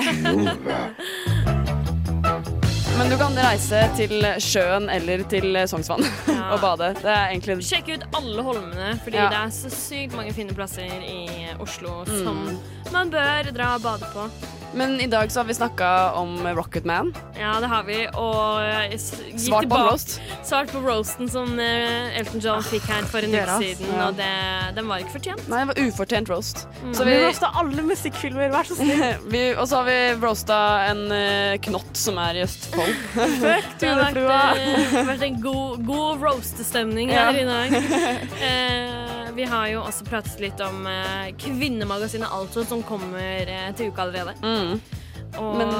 Men 2.98 3.12
du 3.12 3.14
kan 3.20 3.36
reise 3.38 3.78
til 3.94 4.24
sjøen 4.42 4.88
eller 4.90 5.20
til 5.30 5.54
Sognsvann 5.70 6.02
Ja. 6.32 6.48
og 6.56 6.58
bade. 6.64 6.88
Det 6.98 7.06
er 7.12 7.28
egentlig 7.30 7.60
Sjekk 7.68 7.92
ut 7.94 8.04
alle 8.18 8.42
holmene, 8.42 8.88
fordi 9.04 9.20
Ja. 9.20 9.28
det 9.30 9.38
er 9.44 9.52
så 9.54 9.70
sykt 9.70 10.16
mange 10.18 10.32
fine 10.34 10.54
plasser 10.56 10.90
i 11.06 11.46
Oslo 11.62 12.00
Mm. 12.08 12.24
som 12.24 12.58
man 12.92 13.10
bør 13.14 13.52
dra 13.54 13.74
og 13.76 13.82
bade 13.86 14.06
på. 14.14 14.26
Men 14.74 15.00
i 15.00 15.06
dag 15.06 15.32
så 15.32 15.40
har 15.40 15.44
vi 15.48 15.54
snakka 15.54 16.12
om 16.12 16.48
Rocket 16.56 16.84
Man. 16.84 17.14
Ja, 17.38 17.54
det 17.60 17.66
har 17.70 17.82
vi. 17.88 17.96
Og 18.20 18.60
eh, 18.62 18.90
gikk 18.92 19.40
Svart 19.40 19.68
på 19.70 19.78
roast. 19.80 20.18
Svart 20.44 20.72
på 20.72 20.82
roasten 20.84 21.30
som 21.32 21.54
eh, 21.62 22.18
Elton 22.20 22.42
John 22.44 22.62
fikk 22.66 22.84
her 22.90 23.06
for 23.08 23.24
en 23.24 23.32
uke 23.34 23.56
siden, 23.62 23.88
Ja. 23.94 24.08
og 24.10 24.18
det, 24.18 24.28
den 24.76 24.90
var 24.90 25.00
ikke 25.02 25.14
fortjent. 25.16 25.44
Nei, 25.48 25.62
det 25.64 25.70
var 25.72 25.80
ufortjent 25.88 26.30
roast. 26.32 26.66
Mm. 26.82 26.92
Så 26.94 27.06
Vi 27.08 27.14
vi, 27.16 27.22
roasta 27.24 27.50
alle 27.62 27.86
musikkfilmer, 27.88 28.52
vær 28.52 28.68
så 28.68 28.76
snill. 28.78 29.02
og 29.60 29.64
så 29.70 29.80
har 29.80 29.88
vi 29.88 29.98
roasta 30.22 30.58
en 30.90 31.04
eh, 31.16 31.56
knott 31.68 31.96
som 31.98 32.20
er 32.28 32.42
i 32.42 32.44
Østfold. 32.44 32.94
Fuck 33.42 33.72
Det 33.80 33.88
har 33.94 34.02
vært, 34.20 34.98
vært 35.08 35.26
en 35.30 35.40
god, 35.42 35.84
god 35.88 36.26
roastestemning 36.28 37.14
Ja. 37.14 37.30
i 37.32 37.46
dag. 37.48 37.78
Eh, 38.48 39.17
vi 39.38 39.44
har 39.46 39.68
jo 39.70 39.82
også 39.86 40.04
pratet 40.08 40.40
litt 40.42 40.60
om 40.66 40.86
eh, 40.90 41.28
kvinnemagasinet 41.38 42.32
Altså, 42.34 42.64
som 42.66 42.80
kommer 42.82 43.46
eh, 43.46 43.68
til 43.78 43.92
uka 43.92 44.02
allerede. 44.02 44.34
Mm. 44.42 44.80
Og 45.38 45.58
Men 45.60 45.70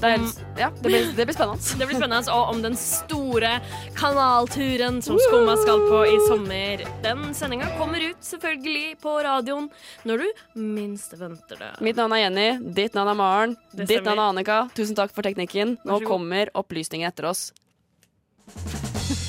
det, 0.00 0.08
er, 0.08 0.22
ja, 0.56 0.68
det, 0.70 0.86
blir, 0.86 1.10
det 1.16 1.26
blir 1.26 1.36
spennende. 1.36 1.60
det 1.80 1.88
blir 1.90 1.98
spennende. 1.98 2.22
Og 2.32 2.52
om 2.54 2.62
den 2.64 2.78
store 2.80 3.50
kanalturen 3.98 5.02
som 5.04 5.18
Skumma 5.26 5.56
skal 5.60 5.84
på 5.90 6.00
i 6.08 6.14
sommer. 6.28 6.84
Den 7.04 7.26
sendinga 7.36 7.68
kommer 7.76 8.00
ut 8.00 8.24
selvfølgelig 8.24 8.96
på 9.02 9.18
radioen 9.26 9.68
når 10.08 10.24
du 10.24 10.62
minst 10.62 11.12
venter 11.20 11.60
det. 11.60 11.72
Mitt 11.84 12.00
navn 12.00 12.16
er 12.16 12.24
Jenny, 12.24 12.48
ditt 12.80 12.96
navn 12.96 13.12
er 13.12 13.20
Maren, 13.20 13.58
ditt 13.74 14.00
navn 14.00 14.16
er 14.16 14.24
Annika. 14.30 14.62
Tusen 14.78 14.96
takk 14.96 15.12
for 15.12 15.26
teknikken. 15.26 15.76
Nå 15.84 16.00
kommer 16.08 16.52
opplysningen 16.56 17.12
etter 17.12 17.28
oss. 17.34 17.50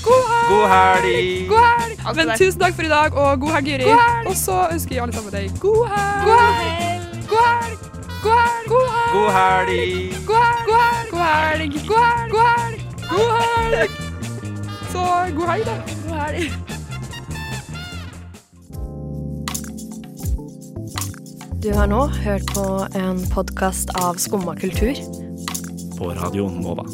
God 0.05 0.23
helg! 0.29 0.49
God 0.49 0.67
helg! 0.69 1.47
God 1.49 1.63
helg. 1.65 2.15
Men 2.15 2.37
tusen 2.37 2.59
takk 2.61 2.75
for 2.77 2.85
i 2.85 2.89
dag, 2.91 3.13
og 3.17 3.39
god 3.41 3.51
helg, 3.57 3.67
Juri. 3.73 3.85
Og 4.29 4.35
så 4.37 4.57
ønsker 4.71 4.95
vi 4.95 5.01
alle 5.01 5.13
sammen 5.13 5.33
deg 5.33 5.59
god 5.59 5.87
helg! 5.95 6.25
God 6.29 6.39
helg! 6.45 7.79
God 8.25 8.37
helg! 8.41 8.67
God 8.69 8.89
helg! 9.33 9.73
God 10.29 10.43
helg! 10.45 10.69
God 11.09 11.25
helg! 11.25 11.73
God 11.89 12.03
helg! 12.05 12.79
God 13.09 13.31
helg! 13.39 13.91
Så 14.91 15.01
god 15.35 15.47
helg, 15.49 15.65
da. 15.65 15.75
God 16.05 16.15
helg. 16.21 16.53
Du 21.65 21.73
har 21.73 21.87
nå 21.89 22.05
hørt 22.21 22.45
på 22.53 22.65
en 22.93 23.23
podkast 23.33 23.89
av 23.97 24.21
Skumma 24.21 24.53
kultur. 24.55 24.93
På 25.97 26.13
radioen 26.13 26.61
Nova. 26.61 26.85